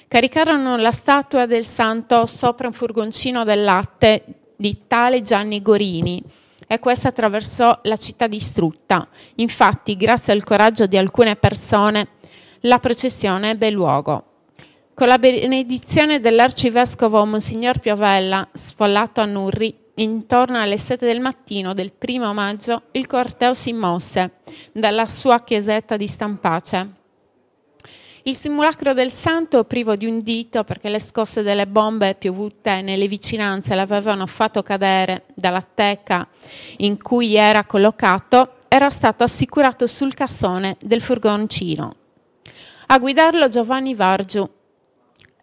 Caricarono 0.10 0.76
la 0.76 0.91
statua 0.91 1.45
del 1.45 1.64
santo 1.64 2.26
sopra 2.26 2.68
un 2.68 2.73
furgoncino 2.73 3.45
del 3.45 3.64
latte 3.64 4.23
di 4.57 4.82
tale 4.88 5.22
Gianni 5.22 5.61
Gorini 5.61 6.22
e 6.68 6.80
questa 6.80 7.07
attraversò 7.10 7.80
la 7.84 7.95
città 7.95 8.27
distrutta. 8.27 9.07
Infatti, 9.36 9.95
grazie 9.95 10.34
al 10.34 10.44
coraggio 10.44 10.86
di 10.86 10.98
alcune 10.98 11.38
persone, 11.38 12.07
la 12.61 12.80
processione 12.80 13.52
ebbe 13.52 13.72
luogo. 13.72 14.34
Con 14.95 15.09
la 15.09 15.19
benedizione 15.19 16.22
dell'arcivescovo 16.22 17.26
Monsignor 17.26 17.80
Piovella, 17.80 18.47
sfollato 18.53 19.19
a 19.19 19.26
Nurri, 19.26 19.77
intorno 19.95 20.61
alle 20.61 20.77
7 20.77 21.05
del 21.05 21.19
mattino 21.19 21.73
del 21.73 21.91
primo 21.91 22.34
maggio, 22.34 22.84
il 22.91 23.05
corteo 23.05 23.53
si 23.53 23.73
mosse 23.73 24.35
dalla 24.72 25.05
sua 25.05 25.43
chiesetta 25.43 25.97
di 25.97 26.07
Stampace. 26.07 26.89
Il 28.23 28.35
simulacro 28.35 28.93
del 28.93 29.11
santo, 29.11 29.65
privo 29.65 29.97
di 29.97 30.05
un 30.05 30.19
dito 30.19 30.63
perché 30.63 30.88
le 30.88 30.99
scosse 30.99 31.43
delle 31.43 31.67
bombe 31.67 32.15
piovute 32.15 32.81
nelle 32.81 33.09
vicinanze 33.09 33.76
l'avevano 33.76 34.26
fatto 34.27 34.63
cadere 34.63 35.26
dalla 35.34 35.61
teca 35.61 36.26
in 36.77 37.01
cui 37.01 37.35
era 37.35 37.65
collocato, 37.65 38.59
era 38.69 38.89
stato 38.89 39.26
assicurato 39.26 39.88
sul 39.88 40.13
cassone 40.13 40.77
del 40.80 41.01
furgoncino. 41.01 41.95
A 42.88 42.97
guidarlo 42.97 43.49
Giovanni 43.49 43.93
Vargiu, 43.93 44.49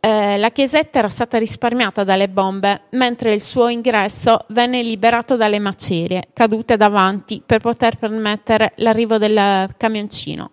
eh, 0.05 0.37
la 0.37 0.49
chiesetta 0.49 0.99
era 0.99 1.09
stata 1.09 1.39
risparmiata 1.39 2.03
dalle 2.03 2.29
bombe, 2.29 2.87
mentre 2.91 3.33
il 3.33 3.41
suo 3.41 3.69
ingresso 3.69 4.47
venne 4.49 4.83
liberato 4.83 5.37
dalle 5.37 5.61
macerie 5.61 6.31
cadute 6.33 6.77
davanti 6.77 7.41
per 7.47 7.61
poter 7.61 7.99
permettere 7.99 8.73
l'arrivo 8.79 9.17
del 9.17 9.73
camioncino. 9.77 10.51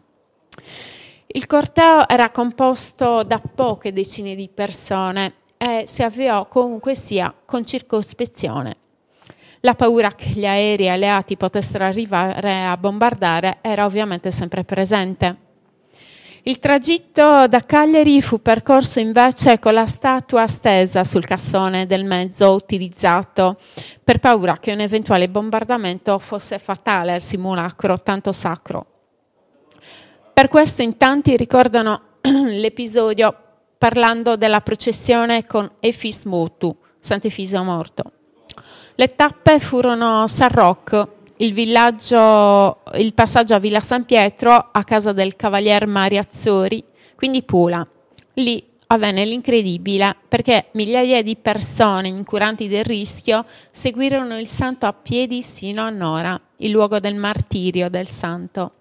Il 1.26 1.48
corteo 1.48 2.08
era 2.08 2.30
composto 2.30 3.24
da 3.24 3.40
poche 3.40 3.92
decine 3.92 4.36
di 4.36 4.50
persone 4.54 5.34
e 5.58 5.86
si 5.88 6.04
avviò 6.04 6.48
comunque 6.48 6.94
sia 6.94 7.34
con 7.44 7.66
circospezione. 7.66 8.78
La 9.62 9.74
paura 9.74 10.12
che 10.12 10.30
gli 10.30 10.46
aerei 10.46 10.90
alleati 10.90 11.38
potessero 11.38 11.86
arrivare 11.86 12.66
a 12.66 12.78
bombardare 12.78 13.58
era 13.62 13.86
ovviamente 13.86 14.30
sempre 14.30 14.64
presente. 14.64 15.49
Il 16.44 16.60
tragitto 16.60 17.48
da 17.48 17.66
Cagliari 17.66 18.22
fu 18.22 18.42
percorso 18.42 19.02
invece 19.02 19.60
con 19.60 19.74
la 19.74 19.86
statua 19.86 20.48
stesa 20.48 21.04
sul 21.04 21.26
cassone 21.26 21.86
del 21.86 22.06
mezzo 22.06 22.54
utilizzato 22.54 23.58
per 24.02 24.20
paura 24.20 24.58
che 24.58 24.72
un 24.72 24.80
eventuale 24.80 25.28
bombardamento 25.28 26.18
fosse 26.18 26.58
fatale 26.58 27.12
al 27.12 27.22
simulacro 27.22 28.02
tanto 28.02 28.32
sacro. 28.32 28.86
Per 30.34 30.48
questo 30.48 30.82
in 30.82 30.96
tanti 30.96 31.36
ricordano 31.36 32.02
l'episodio 32.22 33.36
parlando 33.78 34.38
della 34.38 34.62
processione 34.62 35.46
con 35.46 35.70
Efis 35.82 36.24
Motu, 36.24 36.74
Sant'Efisio 37.00 37.64
morto. 37.64 38.12
Le 38.96 39.16
tappe 39.16 39.60
furono 39.60 40.26
San 40.28 40.50
Roch, 40.50 41.08
il, 41.42 41.58
il 41.58 43.14
passaggio 43.14 43.56
a 43.56 43.60
Villa 43.60 43.80
San 43.80 44.06
Pietro 44.06 44.70
a 44.72 44.84
casa 44.84 45.14
del 45.14 45.36
cavalier 45.36 45.86
Mariazzori, 45.88 46.84
quindi 47.16 47.44
Pula. 47.44 47.86
Lì 48.34 48.66
avvenne 48.88 49.24
l'incredibile 49.24 50.16
perché 50.28 50.68
migliaia 50.72 51.22
di 51.22 51.36
persone 51.36 52.08
incuranti 52.08 52.68
del 52.68 52.84
rischio 52.84 53.46
seguirono 53.72 54.38
il 54.38 54.48
santo 54.48 54.86
a 54.86 54.94
piedi 54.94 55.42
sino 55.42 55.84
a 55.84 55.90
Nora, 55.90 56.40
il 56.58 56.72
luogo 56.72 57.00
del 57.00 57.16
martirio 57.16 57.90
del 57.90 58.08
santo. 58.08 58.74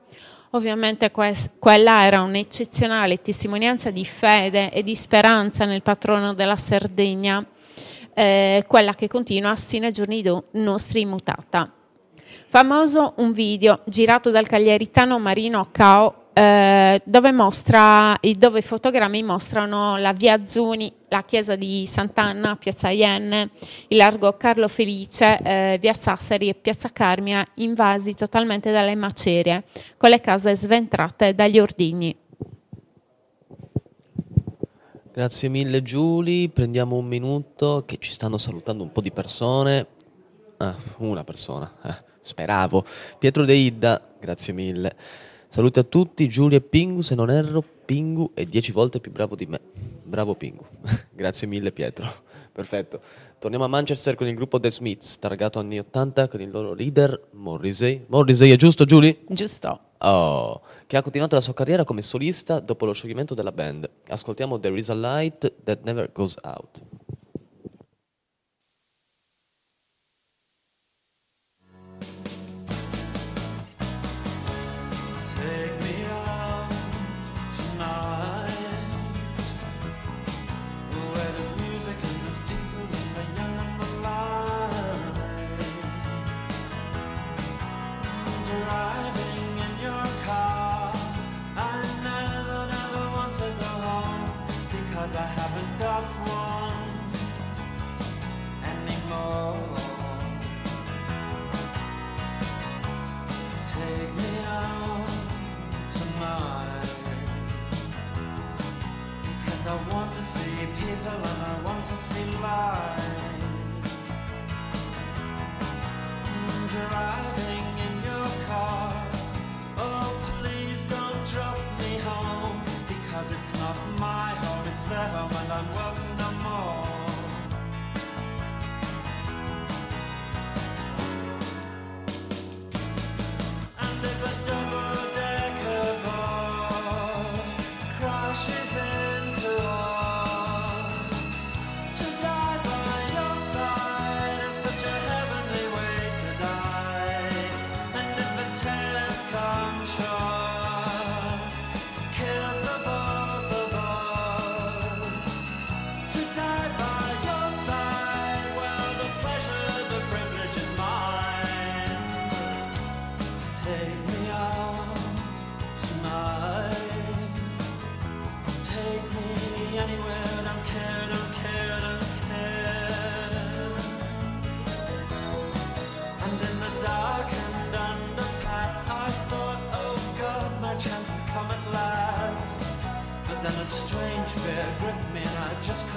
Ovviamente 0.53 1.11
quest- 1.11 1.51
quella 1.59 2.07
era 2.07 2.23
un'eccezionale 2.23 3.21
testimonianza 3.21 3.91
di 3.91 4.05
fede 4.05 4.73
e 4.73 4.83
di 4.83 4.95
speranza 4.95 5.65
nel 5.65 5.83
patrono 5.83 6.33
della 6.33 6.57
Sardegna, 6.57 7.45
eh, 8.15 8.65
quella 8.67 8.95
che 8.95 9.09
continua 9.09 9.55
sino 9.57 9.87
ai 9.87 9.93
giorni 9.93 10.23
do- 10.23 10.47
nostri 10.53 11.03
immutata. 11.03 11.73
Famoso 12.51 13.13
un 13.17 13.33
video 13.33 13.81
girato 13.85 14.31
dal 14.31 14.47
cagliaritano 14.47 15.19
Marino 15.19 15.69
Cao 15.71 16.29
eh, 16.33 16.99
dove, 17.05 17.31
mostra, 17.31 18.19
dove 18.39 18.61
i 18.61 18.63
fotogrammi 18.63 19.23
mostrano 19.23 19.99
la 19.99 20.15
via 20.15 20.43
Zuni, 20.43 20.91
la 21.09 21.25
chiesa 21.25 21.57
di 21.57 21.85
Sant'Anna, 21.85 22.57
piazza 22.57 22.89
Ienne, 22.89 23.51
il 23.89 23.99
largo 23.99 24.35
Carlo 24.39 24.67
Felice, 24.67 25.39
eh, 25.43 25.77
via 25.79 25.93
Sassari 25.93 26.49
e 26.49 26.55
piazza 26.55 26.89
Carmina 26.91 27.47
invasi 27.57 28.15
totalmente 28.15 28.73
dalle 28.73 28.95
macerie, 28.95 29.65
con 29.99 30.09
le 30.09 30.21
case 30.21 30.57
sventrate 30.57 31.35
dagli 31.35 31.59
ordigni. 31.59 32.17
Grazie 35.13 35.51
mille 35.51 35.83
Giulia, 35.83 36.49
prendiamo 36.49 36.97
un 36.97 37.07
minuto 37.07 37.83
che 37.85 37.99
ci 38.01 38.11
stanno 38.11 38.39
salutando 38.39 38.85
un 38.85 38.91
po' 38.91 39.03
di 39.03 39.11
persone. 39.11 39.87
Ah, 40.57 40.75
una 40.99 41.25
persona, 41.25 41.73
eh, 41.85 42.08
speravo. 42.29 42.85
Pietro 43.19 43.45
De 43.45 43.55
Idda, 43.55 44.01
grazie 44.21 44.53
mille. 44.53 44.95
Saluti 45.49 45.79
a 45.79 45.83
tutti, 45.83 46.29
Giulia 46.29 46.59
e 46.59 46.61
Pingu, 46.61 47.01
se 47.01 47.15
non 47.15 47.31
erro, 47.31 47.65
Pingu 47.85 48.33
è 48.35 48.45
dieci 48.45 48.71
volte 48.71 49.01
più 49.01 49.11
bravo 49.11 49.35
di 49.35 49.47
me. 49.47 49.59
Bravo 50.05 50.35
Pingu. 50.35 50.65
grazie 51.11 51.47
mille 51.47 51.73
Pietro 51.73 52.07
Perfetto. 52.59 53.01
Torniamo 53.39 53.65
a 53.65 53.69
Manchester 53.69 54.17
con 54.17 54.27
il 54.27 54.35
gruppo 54.35 54.59
The 54.59 54.69
Smiths, 54.69 55.21
targato 55.21 55.61
anni 55.61 55.79
80 55.79 56.27
con 56.27 56.41
il 56.41 56.51
loro 56.51 56.75
leader 56.75 57.29
Morrissey. 57.35 58.05
Morrissey 58.09 58.51
è 58.51 58.57
giusto, 58.57 58.85
Julie? 58.85 59.21
Giusto. 59.29 59.81
Oh, 59.99 60.61
che 60.89 60.97
ha 60.97 61.03
continuato 61.03 61.37
la 61.37 61.41
sua 61.41 61.55
carriera 61.55 61.85
come 61.85 62.03
solista 62.03 62.59
dopo 62.59 62.85
lo 62.85 62.93
scioglimento 62.93 63.35
della 63.35 63.53
band. 63.53 63.89
Ascoltiamo 64.09 64.59
There 64.59 64.77
is 64.77 64.89
a 64.89 64.95
light 64.95 65.53
that 65.63 65.83
never 65.85 66.11
goes 66.13 66.37
out. 66.43 66.83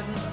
Couldn't 0.01 0.30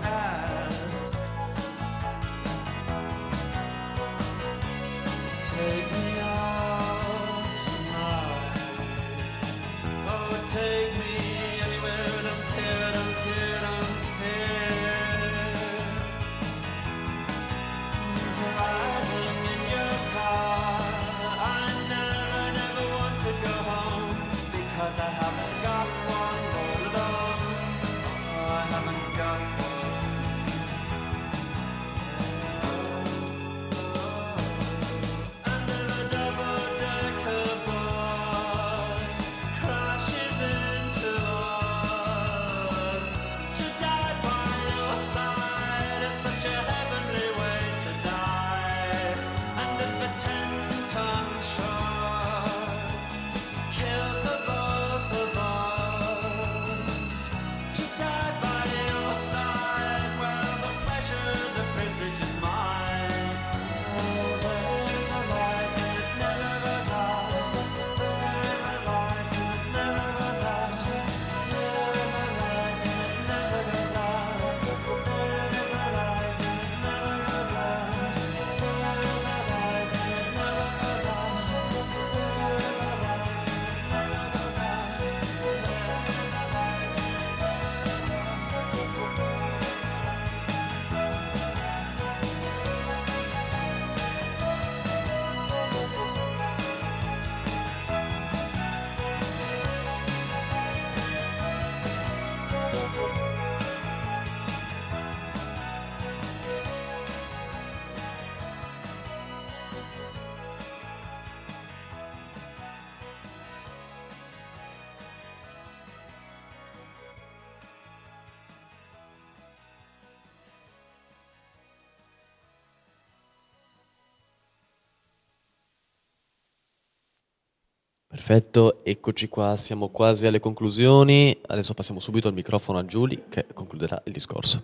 Perfetto, 128.28 128.80
eccoci 128.84 129.26
qua, 129.30 129.56
siamo 129.56 129.88
quasi 129.88 130.26
alle 130.26 130.38
conclusioni. 130.38 131.34
Adesso 131.46 131.72
passiamo 131.72 131.98
subito 131.98 132.28
il 132.28 132.34
microfono 132.34 132.76
a 132.76 132.84
Giulia 132.84 133.22
che 133.26 133.46
concluderà 133.54 134.02
il 134.04 134.12
discorso. 134.12 134.62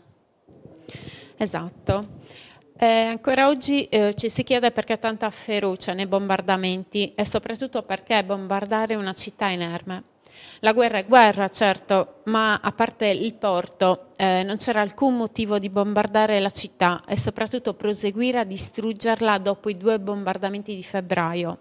Esatto. 1.39 2.07
Eh, 2.77 2.87
ancora 2.87 3.49
oggi 3.49 3.85
eh, 3.85 4.13
ci 4.17 4.29
si 4.29 4.43
chiede 4.43 4.71
perché 4.71 4.99
tanta 4.99 5.31
ferocia 5.31 5.95
nei 5.95 6.07
bombardamenti 6.07 7.15
e 7.15 7.25
soprattutto 7.25 7.83
perché 7.85 8.23
bombardare 8.23 8.97
una 8.97 9.15
città 9.15 9.49
inerme. 9.49 10.03
La 10.61 10.75
guerra 10.75 10.99
è 10.99 11.07
guerra, 11.07 11.49
certo, 11.49 12.21
ma 12.25 12.61
a 12.61 12.73
parte 12.73 13.07
il 13.07 13.33
porto 13.33 14.09
eh, 14.17 14.43
non 14.43 14.59
c'era 14.59 14.83
alcun 14.83 15.17
motivo 15.17 15.59
di 15.59 15.71
bombardare 15.71 16.39
la 16.39 16.51
città 16.51 17.03
e 17.09 17.17
soprattutto 17.17 17.73
proseguire 17.73 18.41
a 18.41 18.45
distruggerla 18.45 19.39
dopo 19.39 19.71
i 19.71 19.79
due 19.79 19.99
bombardamenti 19.99 20.75
di 20.75 20.83
febbraio. 20.83 21.57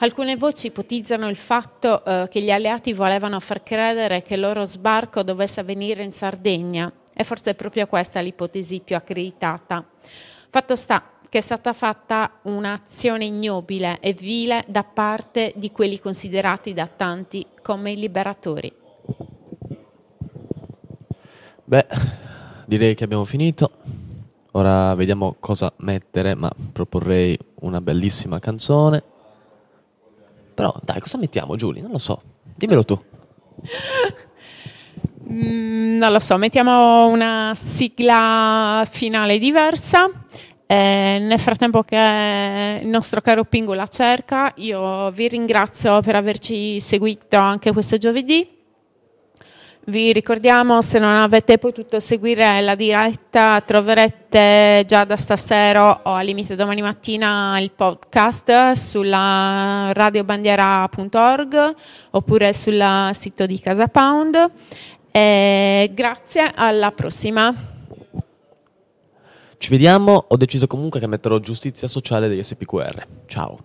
Alcune 0.00 0.36
voci 0.36 0.68
ipotizzano 0.68 1.28
il 1.28 1.36
fatto 1.36 2.04
eh, 2.04 2.28
che 2.30 2.40
gli 2.40 2.52
alleati 2.52 2.92
volevano 2.92 3.40
far 3.40 3.64
credere 3.64 4.22
che 4.22 4.34
il 4.34 4.40
loro 4.40 4.64
sbarco 4.64 5.24
dovesse 5.24 5.58
avvenire 5.58 6.04
in 6.04 6.12
Sardegna 6.12 6.92
e 7.12 7.24
forse 7.24 7.50
è 7.50 7.54
proprio 7.56 7.88
questa 7.88 8.20
l'ipotesi 8.20 8.78
più 8.78 8.94
accreditata. 8.94 9.84
Fatto 10.50 10.76
sta 10.76 11.02
che 11.28 11.38
è 11.38 11.40
stata 11.40 11.72
fatta 11.72 12.38
un'azione 12.42 13.24
ignobile 13.24 13.98
e 13.98 14.12
vile 14.12 14.64
da 14.68 14.84
parte 14.84 15.52
di 15.56 15.72
quelli 15.72 15.98
considerati 15.98 16.72
da 16.72 16.86
tanti 16.86 17.44
come 17.60 17.90
i 17.90 17.96
liberatori. 17.96 18.72
Beh, 21.64 21.86
direi 22.66 22.94
che 22.94 23.02
abbiamo 23.02 23.24
finito. 23.24 23.72
Ora 24.52 24.94
vediamo 24.94 25.34
cosa 25.40 25.72
mettere, 25.78 26.36
ma 26.36 26.50
proporrei 26.72 27.36
una 27.62 27.80
bellissima 27.80 28.38
canzone. 28.38 29.16
Però 30.58 30.74
dai, 30.82 30.98
cosa 30.98 31.18
mettiamo, 31.18 31.54
Giulia? 31.54 31.82
Non 31.82 31.92
lo 31.92 31.98
so. 31.98 32.20
Dimmelo 32.56 32.84
tu. 32.84 33.00
Mm, 35.30 35.98
non 35.98 36.10
lo 36.10 36.18
so, 36.18 36.36
mettiamo 36.36 37.06
una 37.06 37.52
sigla 37.54 38.84
finale 38.90 39.38
diversa. 39.38 40.10
Eh, 40.66 41.18
nel 41.20 41.38
frattempo 41.38 41.84
che 41.84 42.80
il 42.82 42.88
nostro 42.88 43.20
caro 43.20 43.44
Pingu 43.44 43.74
la 43.74 43.86
cerca, 43.86 44.52
io 44.56 45.10
vi 45.12 45.28
ringrazio 45.28 46.00
per 46.00 46.16
averci 46.16 46.80
seguito 46.80 47.36
anche 47.36 47.70
questo 47.70 47.96
giovedì. 47.96 48.57
Vi 49.88 50.12
ricordiamo, 50.12 50.82
se 50.82 50.98
non 50.98 51.14
avete 51.14 51.56
potuto 51.56 51.98
seguire 51.98 52.60
la 52.60 52.74
diretta, 52.74 53.62
troverete 53.62 54.84
già 54.86 55.04
da 55.04 55.16
stasera 55.16 56.02
o 56.02 56.12
al 56.12 56.26
limite 56.26 56.56
domani 56.56 56.82
mattina 56.82 57.58
il 57.58 57.70
podcast 57.70 58.72
sulla 58.72 59.90
radiobandiera.org 59.94 61.74
oppure 62.10 62.52
sul 62.52 63.10
sito 63.14 63.46
di 63.46 63.58
Casa 63.60 63.86
Pound. 63.86 64.50
E 65.10 65.90
grazie, 65.94 66.52
alla 66.54 66.92
prossima. 66.92 67.50
Ci 69.56 69.70
vediamo, 69.70 70.26
ho 70.28 70.36
deciso 70.36 70.66
comunque 70.66 71.00
che 71.00 71.06
metterò 71.06 71.38
giustizia 71.38 71.88
sociale 71.88 72.28
degli 72.28 72.42
SPQR. 72.42 73.06
Ciao. 73.24 73.58